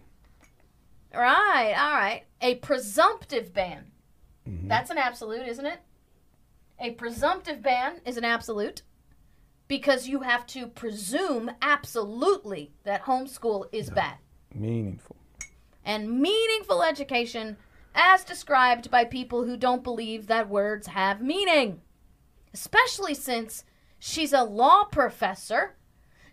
Right, 1.14 1.74
all 1.76 1.92
right. 1.94 2.22
A 2.40 2.56
presumptive 2.56 3.52
ban. 3.52 3.90
Mm-hmm. 4.48 4.68
That's 4.68 4.90
an 4.90 4.98
absolute, 4.98 5.46
isn't 5.48 5.66
it? 5.66 5.78
A 6.80 6.92
presumptive 6.92 7.62
ban 7.62 8.00
is 8.04 8.16
an 8.16 8.24
absolute 8.24 8.82
because 9.66 10.08
you 10.08 10.20
have 10.20 10.46
to 10.46 10.66
presume 10.66 11.50
absolutely 11.60 12.72
that 12.84 13.02
homeschool 13.04 13.66
is 13.72 13.90
bad. 13.90 14.16
Meaningful. 14.54 15.16
And 15.84 16.20
meaningful 16.20 16.82
education, 16.82 17.56
as 17.94 18.24
described 18.24 18.90
by 18.90 19.04
people 19.04 19.44
who 19.44 19.56
don't 19.56 19.82
believe 19.82 20.26
that 20.26 20.48
words 20.48 20.86
have 20.88 21.20
meaning. 21.20 21.80
Especially 22.54 23.14
since 23.14 23.64
she's 23.98 24.32
a 24.32 24.44
law 24.44 24.84
professor. 24.84 25.74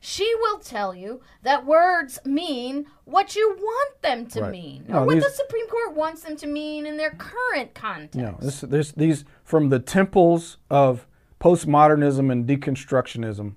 She 0.05 0.31
will 0.35 0.59
tell 0.59 0.93
you 0.93 1.21
that 1.41 1.65
words 1.65 2.19
mean 2.25 2.85
what 3.05 3.35
you 3.35 3.55
want 3.57 4.01
them 4.03 4.27
to 4.27 4.41
Right. 4.41 4.51
mean, 4.51 4.85
No, 4.87 4.99
or 4.99 5.05
what 5.07 5.15
these- 5.15 5.23
the 5.23 5.31
Supreme 5.31 5.67
Court 5.67 5.95
wants 5.95 6.21
them 6.21 6.35
to 6.37 6.45
mean 6.47 6.85
in 6.85 6.97
their 6.97 7.09
current 7.09 7.73
context. 7.73 8.15
No, 8.15 8.37
this, 8.39 8.61
this, 8.61 8.91
these 8.91 9.25
from 9.43 9.69
the 9.69 9.79
temples 9.79 10.57
of 10.69 11.07
postmodernism 11.39 12.31
and 12.31 12.47
deconstructionism. 12.47 13.55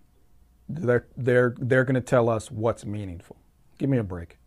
They're 0.70 1.06
they're 1.18 1.54
they're 1.58 1.84
going 1.84 1.94
to 1.96 2.00
tell 2.00 2.30
us 2.30 2.50
what's 2.50 2.86
meaningful. 2.86 3.36
Give 3.76 3.90
me 3.90 3.98
a 3.98 4.02
break. 4.02 4.38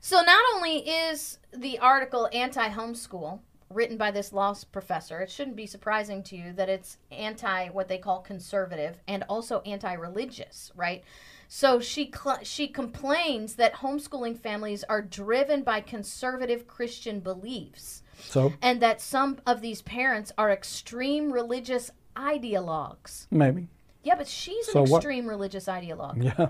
So 0.00 0.22
not 0.22 0.44
only 0.56 0.78
is 0.88 1.38
the 1.56 1.78
article 1.78 2.28
anti-homeschool 2.32 3.40
written 3.70 3.96
by 3.96 4.10
this 4.10 4.32
law 4.32 4.54
professor, 4.72 5.20
it 5.20 5.30
shouldn't 5.30 5.56
be 5.56 5.66
surprising 5.66 6.22
to 6.24 6.36
you 6.36 6.52
that 6.54 6.68
it's 6.68 6.98
anti 7.10 7.68
what 7.68 7.88
they 7.88 7.98
call 7.98 8.20
conservative 8.20 8.98
and 9.08 9.24
also 9.28 9.60
anti-religious, 9.62 10.70
right? 10.76 11.02
So 11.48 11.78
she 11.80 12.10
cl- 12.12 12.42
she 12.42 12.68
complains 12.68 13.54
that 13.56 13.74
homeschooling 13.74 14.38
families 14.38 14.84
are 14.88 15.02
driven 15.02 15.62
by 15.62 15.80
conservative 15.80 16.66
Christian 16.66 17.20
beliefs 17.20 18.02
So 18.20 18.52
and 18.62 18.80
that 18.82 19.00
some 19.00 19.38
of 19.46 19.60
these 19.60 19.82
parents 19.82 20.32
are 20.38 20.50
extreme 20.50 21.32
religious 21.32 21.90
ideologues. 22.16 23.26
maybe. 23.30 23.68
Yeah, 24.02 24.14
but 24.16 24.26
she's 24.28 24.66
an 24.68 24.72
So 24.72 24.82
what- 24.84 24.98
extreme 24.98 25.26
religious 25.28 25.66
ideologue. 25.66 26.22
Yeah. 26.22 26.48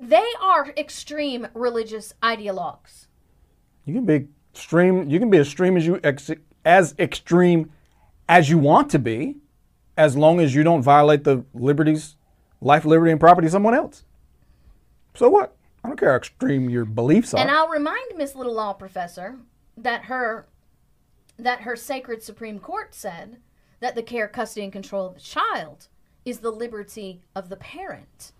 They 0.00 0.26
are 0.40 0.72
extreme 0.76 1.48
religious 1.54 2.14
ideologues. 2.22 3.06
You 3.84 3.94
can 3.94 4.04
be 4.04 4.28
extreme. 4.58 5.08
You 5.08 5.18
can 5.18 5.30
be 5.30 5.38
as 5.38 5.46
extreme 5.46 5.76
as 5.76 5.86
you 5.86 6.00
ex, 6.02 6.30
as 6.64 6.94
extreme 6.98 7.70
as 8.28 8.50
you 8.50 8.58
want 8.58 8.90
to 8.90 8.98
be, 8.98 9.36
as 9.96 10.16
long 10.16 10.40
as 10.40 10.54
you 10.54 10.62
don't 10.62 10.82
violate 10.82 11.24
the 11.24 11.44
liberties, 11.54 12.16
life, 12.60 12.84
liberty, 12.84 13.10
and 13.10 13.20
property 13.20 13.46
of 13.46 13.52
someone 13.52 13.74
else. 13.74 14.04
So 15.14 15.28
what? 15.28 15.56
I 15.82 15.88
don't 15.88 15.98
care 15.98 16.10
how 16.10 16.16
extreme 16.16 16.68
your 16.68 16.84
beliefs 16.84 17.32
are. 17.34 17.40
And 17.40 17.50
I'll 17.50 17.68
remind 17.68 18.16
Miss 18.16 18.34
Little 18.34 18.54
Law 18.54 18.72
Professor 18.72 19.38
that 19.76 20.04
her 20.04 20.46
that 21.38 21.60
her 21.60 21.76
sacred 21.76 22.22
Supreme 22.22 22.58
Court 22.58 22.94
said 22.94 23.38
that 23.80 23.94
the 23.94 24.02
care, 24.02 24.26
custody, 24.26 24.64
and 24.64 24.72
control 24.72 25.06
of 25.06 25.14
the 25.14 25.20
child 25.20 25.86
is 26.24 26.40
the 26.40 26.50
liberty 26.50 27.22
of 27.36 27.48
the 27.48 27.56
parent, 27.56 28.32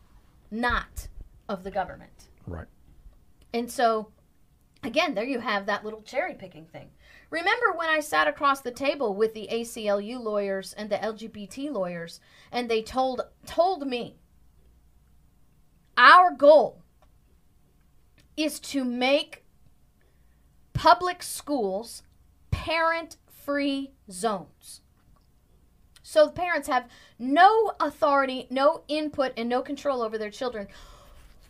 not 0.51 1.07
of 1.49 1.63
the 1.63 1.71
government. 1.71 2.29
right. 2.47 2.67
And 3.55 3.71
so, 3.71 4.11
again, 4.83 5.15
there 5.15 5.25
you 5.25 5.41
have 5.41 5.67
that 5.67 5.85
little 5.85 6.03
cherry 6.03 6.35
picking 6.35 6.67
thing. 6.67 6.91
Remember 7.31 7.73
when 7.75 7.89
I 7.89 8.01
sat 8.01 8.27
across 8.27 8.61
the 8.61 8.71
table 8.71 9.15
with 9.15 9.35
the 9.35 9.49
ACLU 9.53 10.21
lawyers 10.21 10.73
and 10.73 10.89
the 10.89 10.97
LGBT 10.97 11.71
lawyers, 11.73 12.21
and 12.51 12.69
they 12.69 12.83
told 12.83 13.23
told 13.47 13.87
me 13.87 14.17
our 15.97 16.31
goal 16.31 16.83
is 18.37 18.61
to 18.61 18.85
make 18.85 19.45
public 20.73 21.23
schools 21.23 22.03
parent 22.51 23.17
free 23.27 23.91
zones. 24.11 24.81
So 26.03 26.25
the 26.25 26.33
parents 26.33 26.69
have 26.69 26.89
no 27.19 27.73
authority, 27.81 28.47
no 28.49 28.83
input, 28.89 29.33
and 29.37 29.49
no 29.49 29.61
control 29.61 30.01
over 30.01 30.17
their 30.17 30.31
children 30.31 30.69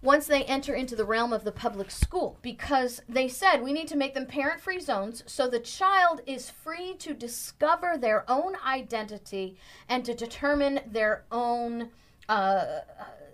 once 0.01 0.27
they 0.27 0.45
enter 0.45 0.75
into 0.75 0.95
the 0.95 1.05
realm 1.05 1.33
of 1.33 1.45
the 1.45 1.53
public 1.53 1.91
school 1.91 2.39
because 2.43 3.03
they 3.09 3.27
said 3.29 3.59
we 3.63 3.73
need 3.73 3.89
to 3.89 3.97
make 3.97 4.15
them 4.15 4.27
parent 4.27 4.61
free 4.61 4.81
zones 4.81 5.23
so 5.27 5.49
the 5.49 5.59
child 5.59 6.21
is 6.27 6.51
free 6.51 6.95
to 6.99 7.13
discover 7.15 7.97
their 7.99 8.25
own 8.31 8.55
identity 8.67 9.57
and 9.89 10.05
to 10.05 10.15
determine 10.15 10.81
their 10.87 11.25
own 11.33 11.89
uh, 12.29 12.81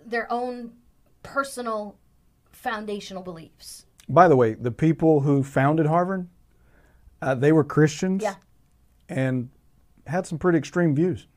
their 0.05 0.31
own 0.31 0.71
personal 1.23 1.97
foundational 2.51 3.21
beliefs 3.21 3.85
By 4.07 4.27
the 4.27 4.35
way, 4.35 4.53
the 4.53 4.71
people 4.71 5.21
who 5.21 5.43
founded 5.43 5.87
Harvard, 5.87 6.27
uh, 7.21 7.35
they 7.35 7.51
were 7.51 7.63
Christians 7.63 8.23
yeah 8.23 8.35
and 9.09 9.49
had 10.07 10.25
some 10.25 10.37
pretty 10.39 10.57
extreme 10.57 10.95
views. 10.95 11.27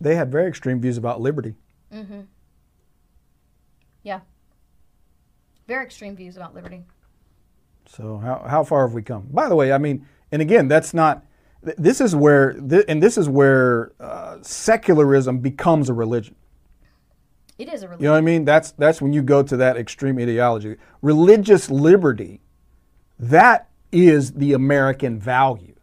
They 0.00 0.14
had 0.16 0.30
very 0.32 0.46
extreme 0.48 0.80
views 0.80 0.96
about 0.98 1.20
liberty. 1.20 1.54
yeah 4.02 4.20
very 5.66 5.84
extreme 5.84 6.16
views 6.16 6.36
about 6.36 6.54
liberty 6.54 6.82
So 7.86 8.18
how, 8.18 8.44
how 8.48 8.64
far 8.64 8.86
have 8.86 8.94
we 8.94 9.02
come? 9.02 9.28
By 9.30 9.48
the 9.48 9.54
way, 9.54 9.72
I 9.72 9.78
mean, 9.78 10.06
and 10.30 10.42
again, 10.42 10.68
that's 10.68 10.94
not. 10.94 11.24
This 11.62 12.00
is 12.00 12.16
where, 12.16 12.50
and 12.88 13.02
this 13.02 13.16
is 13.16 13.28
where 13.28 13.92
uh, 14.00 14.38
secularism 14.42 15.38
becomes 15.38 15.88
a 15.88 15.94
religion. 15.94 16.34
it 17.58 17.68
is 17.72 17.82
a 17.82 17.88
religion. 17.88 18.02
You 18.02 18.08
know 18.08 18.12
what 18.12 18.18
I 18.18 18.22
mean? 18.22 18.44
That's 18.44 18.72
that's 18.72 19.00
when 19.00 19.12
you 19.12 19.22
go 19.22 19.42
to 19.44 19.56
that 19.58 19.76
extreme 19.76 20.18
ideology. 20.18 20.76
Religious 21.02 21.70
liberty, 21.70 22.40
that 23.18 23.68
is 23.92 24.32
the 24.32 24.54
American 24.54 25.20
value, 25.20 25.74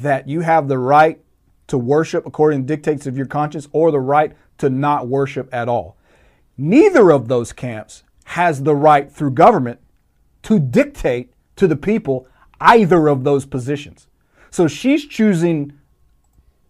that 0.00 0.26
you 0.26 0.40
have 0.40 0.66
the 0.66 0.78
right 0.78 1.20
to 1.68 1.78
worship 1.78 2.26
according 2.26 2.62
to 2.62 2.66
dictates 2.66 3.06
of 3.06 3.16
your 3.16 3.26
conscience, 3.26 3.68
or 3.72 3.92
the 3.92 4.00
right 4.00 4.32
to 4.58 4.68
not 4.68 5.06
worship 5.06 5.48
at 5.52 5.68
all. 5.68 5.96
Neither 6.58 7.12
of 7.12 7.28
those 7.28 7.52
camps 7.52 8.02
has 8.32 8.62
the 8.62 8.74
right 8.74 9.12
through 9.12 9.30
government 9.30 9.78
to 10.42 10.58
dictate 10.58 11.32
to 11.54 11.66
the 11.66 11.76
people 11.76 12.26
either 12.60 13.08
of 13.08 13.24
those 13.24 13.44
positions. 13.44 14.06
So 14.50 14.66
she's 14.66 15.04
choosing 15.06 15.74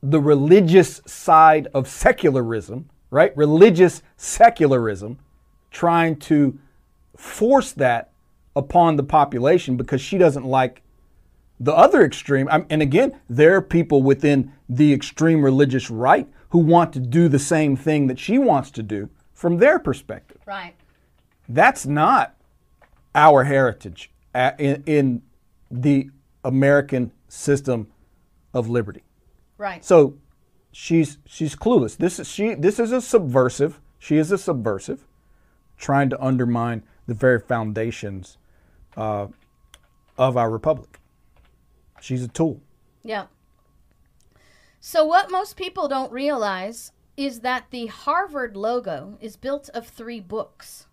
the 0.03 0.21
religious 0.21 1.01
side 1.07 1.69
of 1.73 1.87
secularism, 1.87 2.91
right? 3.11 3.37
Religious 3.37 4.03
secularism, 4.17 5.21
trying 5.71 6.17
to 6.17 6.59
force 7.17 7.71
that 7.73 8.11
upon 8.57 8.97
the 8.97 9.05
population 9.05 9.77
because 9.77 10.01
she 10.01 10.19
doesn't 10.19 10.45
like 10.45 10.83
the 11.61 11.73
other 11.73 12.05
extreme. 12.05 12.49
And 12.51 12.83
again, 12.83 13.21
there 13.31 13.55
are 13.55 13.63
people 13.63 14.03
within 14.03 14.53
the 14.69 14.93
extreme 14.93 15.45
religious 15.45 15.91
right 15.91 16.29
who 16.49 16.59
want 16.59 16.93
to 16.95 16.99
do 16.99 17.29
the 17.29 17.39
same 17.39 17.77
thing 17.77 18.09
that 18.09 18.19
she 18.19 18.37
wants 18.37 18.73
to 18.73 18.83
do 18.83 19.09
from 19.33 19.59
their 19.59 19.79
perspective. 19.79 20.39
right 20.45 20.75
That's 21.49 21.87
not 21.87 22.37
our 23.15 23.45
heritage 23.45 24.11
uh, 24.35 24.53
in, 24.59 24.83
in 24.87 25.23
the 25.71 26.11
American 26.45 27.13
system 27.29 27.89
of 28.55 28.69
liberty. 28.69 29.03
Right. 29.59 29.85
So 29.85 30.19
she's 30.73 31.19
she's 31.27 31.55
clueless. 31.55 31.97
This 31.97 32.19
is 32.19 32.29
she 32.29 32.55
this 32.55 32.79
is 32.79 32.93
a 32.93 33.01
subversive. 33.01 33.81
She 33.99 34.17
is 34.17 34.33
a 34.33 34.39
subversive, 34.39 35.07
trying 35.77 36.11
to 36.11 36.21
undermine 36.21 36.83
the 37.07 37.15
very 37.15 37.39
foundations 37.39 38.37
uh, 38.97 39.29
of 40.19 40.37
our 40.37 40.51
republic. 40.51 40.99
She's 42.01 42.25
a 42.25 42.29
tool. 42.29 42.61
Yeah. 43.05 43.27
So, 44.81 45.05
what 45.05 45.31
most 45.31 45.57
people 45.57 45.87
don't 45.87 46.11
realize 46.11 46.91
is 47.17 47.41
that 47.41 47.67
the 47.71 47.87
Harvard 47.87 48.57
logo 48.57 49.17
is 49.21 49.37
built 49.37 49.69
of 49.75 49.87
three 49.87 50.19
books. 50.19 50.87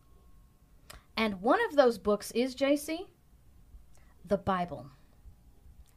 And 1.20 1.42
one 1.42 1.60
of 1.66 1.76
those 1.76 1.98
books 1.98 2.32
is, 2.32 2.56
JC, 2.56 3.08
the 4.24 4.38
Bible. 4.38 4.86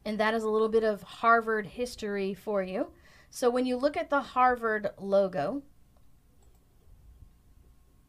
And 0.05 0.19
that 0.19 0.35
is 0.35 0.43
a 0.43 0.49
little 0.49 0.69
bit 0.69 0.83
of 0.83 1.01
Harvard 1.01 1.65
history 1.65 2.35
for 2.35 2.61
you. 2.61 2.89
So, 3.31 3.49
when 3.49 3.65
you 3.65 3.77
look 3.77 3.97
at 3.97 4.11
the 4.11 4.21
Harvard 4.21 4.91
logo, 4.99 5.63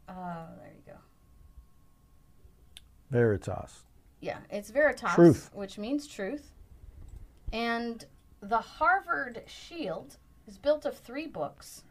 uh, 0.09 0.47
there 0.59 0.73
you 0.75 0.91
go. 0.91 0.97
Veritas. 3.11 3.83
Yeah, 4.19 4.39
it's 4.49 4.71
Veritas, 4.71 5.13
Truth. 5.13 5.51
which 5.53 5.77
means 5.77 6.07
truth. 6.07 6.51
And 7.51 8.03
the 8.41 8.57
Harvard 8.57 9.43
Shield 9.45 10.17
is 10.47 10.57
built 10.57 10.83
of 10.83 10.97
three 10.97 11.27
books. 11.27 11.83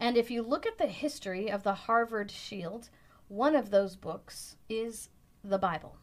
And 0.00 0.16
if 0.16 0.30
you 0.30 0.40
look 0.40 0.64
at 0.64 0.78
the 0.78 0.86
history 0.86 1.50
of 1.50 1.62
the 1.62 1.74
Harvard 1.74 2.30
Shield, 2.30 2.88
one 3.28 3.54
of 3.54 3.70
those 3.70 3.96
books 3.96 4.56
is 4.68 5.08
the 5.42 5.58
Bible. 5.58 5.96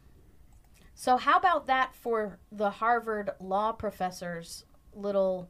So, 0.96 1.18
how 1.18 1.38
about 1.38 1.68
that 1.68 1.96
for 1.96 2.38
the 2.52 2.70
Harvard 2.70 3.32
law 3.40 3.72
professor's 3.72 4.66
little 4.94 5.50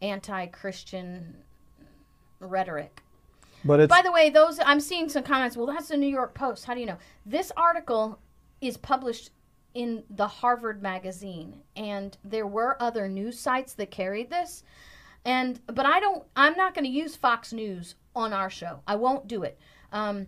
anti 0.00 0.46
Christian 0.46 1.36
rhetoric? 2.40 3.02
But 3.64 3.80
it's 3.80 3.90
By 3.90 4.02
the 4.02 4.12
way, 4.12 4.28
those 4.30 4.58
I'm 4.64 4.80
seeing 4.80 5.08
some 5.08 5.22
comments. 5.22 5.56
Well, 5.56 5.66
that's 5.66 5.88
the 5.88 5.96
New 5.96 6.08
York 6.08 6.34
Post. 6.34 6.64
How 6.64 6.74
do 6.74 6.80
you 6.80 6.86
know? 6.86 6.98
This 7.24 7.52
article 7.56 8.18
is 8.60 8.76
published 8.76 9.30
in 9.74 10.02
the 10.10 10.26
Harvard 10.26 10.82
magazine, 10.82 11.62
and 11.76 12.16
there 12.24 12.46
were 12.46 12.76
other 12.80 13.08
news 13.08 13.38
sites 13.38 13.74
that 13.74 13.90
carried 13.90 14.30
this. 14.30 14.64
And 15.24 15.60
but 15.66 15.86
I 15.86 16.00
don't. 16.00 16.24
I'm 16.34 16.56
not 16.56 16.74
going 16.74 16.84
to 16.84 16.90
use 16.90 17.14
Fox 17.14 17.52
News 17.52 17.94
on 18.16 18.32
our 18.32 18.50
show. 18.50 18.80
I 18.86 18.96
won't 18.96 19.28
do 19.28 19.44
it. 19.44 19.58
Um, 19.92 20.26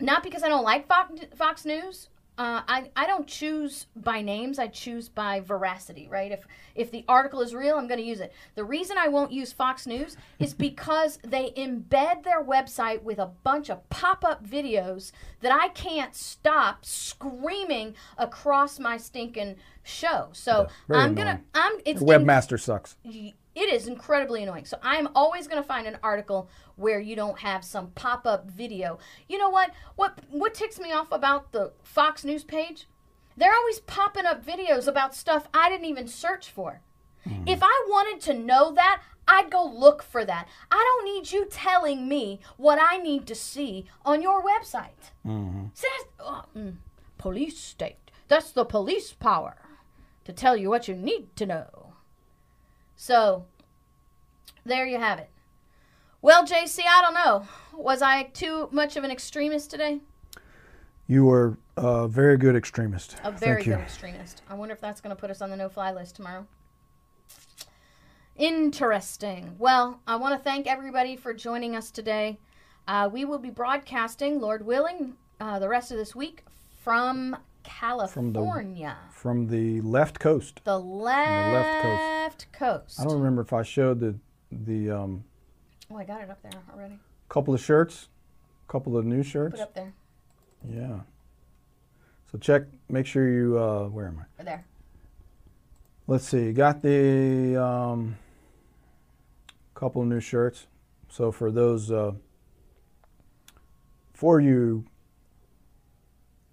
not 0.00 0.22
because 0.22 0.42
I 0.42 0.48
don't 0.48 0.64
like 0.64 0.86
Fox, 0.86 1.12
Fox 1.34 1.64
News. 1.64 2.08
Uh, 2.38 2.62
I, 2.68 2.88
I 2.94 3.04
don't 3.08 3.26
choose 3.26 3.88
by 3.96 4.22
names. 4.22 4.60
I 4.60 4.68
choose 4.68 5.08
by 5.08 5.40
veracity, 5.40 6.06
right? 6.08 6.30
If 6.30 6.46
if 6.76 6.92
the 6.92 7.04
article 7.08 7.40
is 7.40 7.52
real, 7.52 7.76
I'm 7.76 7.88
going 7.88 7.98
to 7.98 8.06
use 8.06 8.20
it. 8.20 8.32
The 8.54 8.62
reason 8.62 8.96
I 8.96 9.08
won't 9.08 9.32
use 9.32 9.52
Fox 9.52 9.88
News 9.88 10.16
is 10.38 10.54
because 10.54 11.18
they 11.24 11.50
embed 11.56 12.22
their 12.22 12.44
website 12.44 13.02
with 13.02 13.18
a 13.18 13.26
bunch 13.42 13.70
of 13.70 13.90
pop-up 13.90 14.46
videos 14.46 15.10
that 15.40 15.50
I 15.50 15.70
can't 15.70 16.14
stop 16.14 16.84
screaming 16.84 17.96
across 18.16 18.78
my 18.78 18.98
stinking 18.98 19.56
show. 19.82 20.28
So 20.30 20.68
very 20.86 21.00
I'm 21.00 21.16
gonna. 21.16 21.40
I'm 21.54 21.72
it's 21.84 21.98
the 21.98 22.06
webmaster 22.06 22.60
sucks. 22.60 22.96
It 23.58 23.72
is 23.72 23.88
incredibly 23.88 24.42
annoying. 24.42 24.64
So 24.64 24.78
I'm 24.82 25.08
always 25.14 25.46
going 25.48 25.60
to 25.62 25.66
find 25.66 25.86
an 25.86 25.98
article 26.02 26.48
where 26.76 27.00
you 27.00 27.16
don't 27.16 27.38
have 27.40 27.64
some 27.64 27.88
pop-up 27.90 28.48
video. 28.48 28.98
You 29.28 29.38
know 29.38 29.50
what? 29.50 29.72
What 29.96 30.20
what 30.30 30.54
ticks 30.54 30.78
me 30.78 30.92
off 30.92 31.10
about 31.10 31.52
the 31.52 31.72
Fox 31.82 32.24
News 32.24 32.44
page? 32.44 32.86
They're 33.36 33.54
always 33.54 33.80
popping 33.80 34.26
up 34.26 34.44
videos 34.44 34.86
about 34.86 35.14
stuff 35.14 35.48
I 35.52 35.68
didn't 35.68 35.86
even 35.86 36.08
search 36.08 36.50
for. 36.50 36.80
If 37.46 37.60
I 37.62 37.84
wanted 37.88 38.22
to 38.22 38.34
know 38.34 38.72
that, 38.72 39.02
I'd 39.26 39.50
go 39.50 39.62
look 39.64 40.02
for 40.02 40.24
that. 40.24 40.48
I 40.70 40.76
don't 40.76 41.04
need 41.04 41.30
you 41.30 41.46
telling 41.50 42.08
me 42.08 42.40
what 42.56 42.78
I 42.80 42.96
need 42.96 43.26
to 43.26 43.34
see 43.34 43.84
on 44.04 44.22
your 44.22 44.42
website. 44.42 45.12
See, 45.74 45.86
that's- 45.88 46.08
oh, 46.20 46.44
mm, 46.56 46.76
police 47.18 47.58
state. 47.58 48.10
That's 48.28 48.50
the 48.50 48.64
police 48.64 49.12
power 49.12 49.56
to 50.24 50.32
tell 50.32 50.56
you 50.56 50.70
what 50.70 50.88
you 50.88 50.94
need 50.94 51.36
to 51.36 51.44
know. 51.44 51.87
So, 53.00 53.46
there 54.66 54.84
you 54.84 54.98
have 54.98 55.20
it. 55.20 55.30
Well, 56.20 56.44
JC, 56.44 56.80
I 56.80 57.00
don't 57.00 57.14
know. 57.14 57.46
Was 57.72 58.02
I 58.02 58.24
too 58.24 58.68
much 58.72 58.96
of 58.96 59.04
an 59.04 59.12
extremist 59.12 59.70
today? 59.70 60.00
You 61.06 61.24
were 61.24 61.56
a 61.76 62.08
very 62.08 62.36
good 62.36 62.56
extremist. 62.56 63.16
A 63.22 63.30
very 63.30 63.54
Thank 63.62 63.66
you. 63.66 63.72
good 63.74 63.82
extremist. 63.82 64.42
I 64.50 64.54
wonder 64.54 64.74
if 64.74 64.80
that's 64.80 65.00
going 65.00 65.14
to 65.14 65.20
put 65.20 65.30
us 65.30 65.40
on 65.40 65.48
the 65.50 65.56
no 65.56 65.68
fly 65.68 65.92
list 65.92 66.16
tomorrow. 66.16 66.44
Interesting. 68.36 69.54
Well, 69.58 70.00
I 70.04 70.16
want 70.16 70.36
to 70.36 70.42
thank 70.42 70.66
everybody 70.66 71.14
for 71.14 71.32
joining 71.32 71.76
us 71.76 71.92
today. 71.92 72.40
Uh, 72.88 73.08
we 73.10 73.24
will 73.24 73.38
be 73.38 73.50
broadcasting, 73.50 74.40
Lord 74.40 74.66
willing, 74.66 75.14
uh, 75.38 75.60
the 75.60 75.68
rest 75.68 75.92
of 75.92 75.98
this 75.98 76.16
week 76.16 76.44
from 76.80 77.36
California. 77.68 78.96
From 79.10 79.46
the 79.48 79.80
left 79.82 80.18
coast. 80.18 80.60
the, 80.64 80.78
left 80.78 81.84
left 81.84 82.46
coast. 82.52 82.52
coast. 82.52 83.00
I 83.00 83.04
don't 83.04 83.18
remember 83.18 83.42
if 83.42 83.52
I 83.52 83.62
showed 83.62 84.00
the 84.00 84.14
the 84.50 84.90
um, 84.90 85.24
Oh, 85.90 85.96
I 85.96 86.04
got 86.04 86.22
it 86.22 86.30
up 86.30 86.40
there 86.42 86.52
already. 86.74 86.98
couple 87.28 87.52
of 87.54 87.60
shirts, 87.60 88.08
couple 88.66 88.96
of 88.96 89.04
new 89.04 89.18
Put 89.18 89.26
shirts. 89.26 89.54
it 89.56 89.62
up 89.62 89.74
there. 89.74 89.92
Yeah. 90.68 91.00
So 92.32 92.38
check. 92.38 92.62
Make 92.88 93.06
sure 93.06 93.28
you. 93.28 93.58
Uh, 93.58 93.88
where 93.88 94.06
am 94.08 94.24
I? 94.38 94.42
There. 94.42 94.64
Let's 96.06 96.26
see. 96.26 96.52
Got 96.52 96.82
the 96.82 97.62
um, 97.62 98.16
couple 99.74 100.02
of 100.02 100.08
new 100.08 100.20
shirts. 100.20 100.66
So 101.10 101.30
for 101.32 101.50
those, 101.50 101.90
uh, 101.90 102.12
for 104.12 104.40
you 104.40 104.84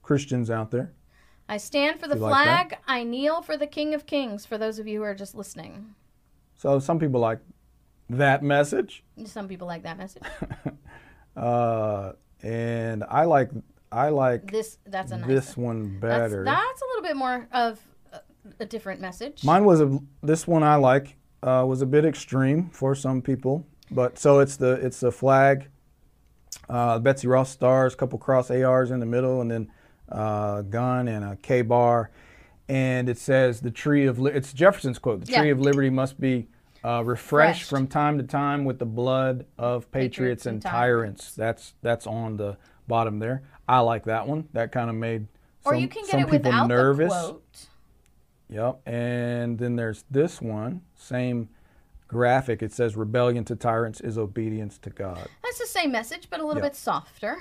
Christians 0.01 0.49
out 0.49 0.71
there, 0.71 0.91
I 1.47 1.57
stand 1.57 1.99
for 1.99 2.07
the 2.07 2.15
You 2.15 2.21
like 2.21 2.45
that? 2.45 2.69
flag. 2.69 2.79
I 2.87 3.03
kneel 3.03 3.41
for 3.41 3.57
the 3.57 3.67
King 3.67 3.93
of 3.93 4.05
Kings. 4.05 4.45
For 4.45 4.57
those 4.57 4.79
of 4.79 4.87
you 4.87 4.99
who 4.99 5.03
are 5.05 5.15
just 5.15 5.35
listening, 5.35 5.95
so 6.55 6.79
some 6.79 6.99
people 6.99 7.19
like 7.19 7.39
that 8.09 8.43
message, 8.43 9.03
some 9.25 9.47
people 9.47 9.67
like 9.67 9.83
that 9.83 9.97
message. 9.97 10.23
uh, 11.37 12.13
and 12.41 13.03
I 13.09 13.25
like 13.25 13.51
I 13.91 14.09
like 14.09 14.51
This 14.51 14.77
that's 14.85 15.11
a 15.11 15.17
nice. 15.17 15.27
this 15.27 15.57
one 15.57 15.99
that's, 15.99 16.31
better. 16.31 16.43
that's 16.43 16.81
a 16.81 16.85
little 16.85 17.03
bit 17.03 17.15
more 17.17 17.47
of 17.51 17.79
a, 18.11 18.19
a 18.59 18.65
different 18.65 19.01
message. 19.01 19.43
Mine 19.43 19.65
was 19.65 19.81
a 19.81 19.99
this 20.23 20.47
one 20.47 20.63
I 20.63 20.75
like 20.75 21.15
uh, 21.43 21.63
was 21.67 21.81
a 21.81 21.85
bit 21.85 22.05
extreme 22.05 22.69
for 22.71 22.95
some 22.95 23.21
people, 23.21 23.67
but 23.91 24.17
so 24.17 24.39
it's 24.39 24.57
the 24.57 24.73
it's 24.83 24.99
the 24.99 25.11
flag, 25.11 25.67
uh, 26.69 26.99
Betsy 26.99 27.27
Ross 27.27 27.51
stars, 27.51 27.93
couple 27.95 28.17
cross 28.17 28.49
ARs 28.49 28.89
in 28.91 28.99
the 28.99 29.05
middle, 29.05 29.41
and 29.41 29.51
then 29.51 29.69
uh, 30.09 30.61
gun 30.61 31.07
and 31.07 31.23
a 31.25 31.35
K 31.37 31.61
bar, 31.61 32.11
and 32.69 33.09
it 33.09 33.17
says 33.17 33.61
the 33.61 33.71
tree 33.71 34.05
of 34.05 34.19
li- 34.19 34.31
it's 34.33 34.53
Jefferson's 34.53 34.99
quote: 34.99 35.25
"The 35.25 35.31
tree 35.33 35.49
of 35.49 35.59
liberty 35.59 35.89
must 35.89 36.19
be." 36.19 36.47
Uh, 36.83 37.01
refreshed 37.01 37.67
from 37.67 37.87
time 37.87 38.19
to 38.19 38.23
time 38.23 38.63
with 38.63 38.77
the 38.77 38.85
blood 38.85 39.43
of 39.57 39.89
patriots, 39.91 40.43
Patriots 40.43 40.45
and 40.45 40.61
tyrants. 40.61 41.31
That's 41.33 41.73
that's 41.81 42.05
on 42.05 42.37
the 42.37 42.57
bottom 42.87 43.17
there. 43.17 43.41
I 43.67 43.79
like 43.79 44.03
that 44.03 44.27
one. 44.27 44.47
That 44.53 44.71
kind 44.71 44.91
of 44.91 44.95
made 44.95 45.25
or 45.65 45.73
some, 45.73 45.81
you 45.81 45.87
can 45.87 46.03
get 46.05 46.13
it 46.19 46.29
people 46.29 46.51
without 46.51 46.67
nervous. 46.67 47.11
the 47.11 47.19
quote. 47.31 47.65
Yep. 48.49 48.81
And 48.87 49.57
then 49.57 49.75
there's 49.77 50.03
this 50.11 50.39
one, 50.39 50.81
same 50.93 51.49
graphic. 52.07 52.61
It 52.61 52.71
says 52.71 52.95
rebellion 52.95 53.43
to 53.45 53.55
tyrants 53.55 53.99
is 53.99 54.19
obedience 54.19 54.77
to 54.83 54.91
God. 54.91 55.27
That's 55.43 55.57
the 55.57 55.65
same 55.65 55.91
message, 55.91 56.27
but 56.29 56.39
a 56.39 56.45
little 56.45 56.61
Yeah. 56.61 56.69
bit 56.69 56.75
softer. 56.75 57.37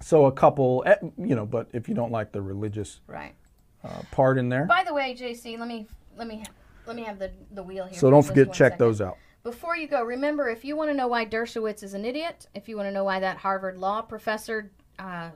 So 0.00 0.26
a 0.26 0.32
couple, 0.32 0.82
eh, 0.86 0.96
you 1.18 1.34
know, 1.34 1.46
but 1.46 1.68
if 1.72 1.88
you 1.88 1.94
don't 1.94 2.12
like 2.12 2.32
the 2.32 2.42
religious 2.42 3.00
Right. 3.06 3.34
uh, 3.82 4.02
part 4.10 4.36
in 4.38 4.48
there, 4.48 4.64
By 4.66 4.84
the 4.84 4.92
way, 4.94 5.14
JC, 5.18 5.58
let 5.58 5.68
me 5.68 5.86
let 6.16 6.26
me 6.28 6.44
let 6.86 6.96
me 6.96 7.02
have 7.04 7.18
the 7.18 7.30
the 7.52 7.62
wheel 7.62 7.86
here. 7.86 7.98
so 7.98 8.10
don't 8.10 8.22
forget 8.24 8.48
check 8.48 8.72
second. 8.72 8.78
those 8.78 9.00
out. 9.00 9.16
Before 9.42 9.76
you 9.76 9.86
go, 9.86 10.02
remember 10.02 10.48
if 10.48 10.64
you 10.64 10.76
want 10.76 10.90
to 10.90 10.94
know 10.94 11.06
why 11.08 11.24
Dershowitz 11.24 11.82
is 11.82 11.94
an 11.94 12.04
idiot, 12.04 12.46
if 12.54 12.68
you 12.68 12.76
want 12.76 12.88
to 12.88 12.92
know 12.92 13.04
why 13.04 13.20
that 13.20 13.36
Harvard 13.38 13.78
law 13.78 14.02
professor 14.02 14.70
uh, 14.98 15.30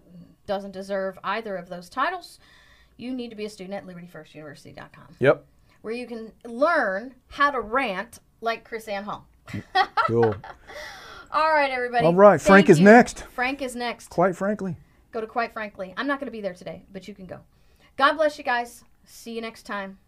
doesn't 0.47 0.73
deserve 0.73 1.17
either 1.23 1.55
of 1.57 1.69
those 1.69 1.89
titles, 1.89 2.39
you 2.97 3.15
need 3.15 3.31
to 3.31 3.37
be 3.37 3.45
a 3.45 3.51
student 3.51 3.75
at 3.75 3.87
libertyfirstuniversity.com, 3.87 5.17
Yep. 5.21 5.45
where 5.83 5.95
you 5.95 6.07
can 6.09 6.33
learn 6.45 7.15
how 7.29 7.51
to 7.53 7.61
rant 7.61 8.19
like 8.41 8.69
KrisAnne 8.69 9.05
Hall. 9.05 9.27
Cool. 10.07 10.35
All 11.33 11.53
right, 11.53 11.71
everybody. 11.71 12.05
All 12.05 12.15
right, 12.15 12.41
Frank 12.41 12.67
Thank 12.67 12.71
is 12.71 12.79
you. 12.81 12.85
next. 12.87 13.25
Frank 13.35 13.63
is 13.63 13.77
next. 13.77 14.11
Quite 14.11 14.35
frankly. 14.35 14.77
Go 15.13 15.21
to 15.21 15.27
Quite 15.27 15.53
Frankly. 15.53 15.95
I'm 15.97 16.07
not 16.07 16.19
going 16.21 16.27
to 16.27 16.33
be 16.33 16.41
there 16.41 16.55
today, 16.55 16.85
but 16.93 17.09
you 17.09 17.15
can 17.15 17.27
go. 17.27 17.41
God 17.97 18.15
bless 18.15 18.39
you 18.39 18.45
guys. 18.45 18.85
See 19.05 19.33
you 19.33 19.41
next 19.41 19.65
time. 19.65 19.99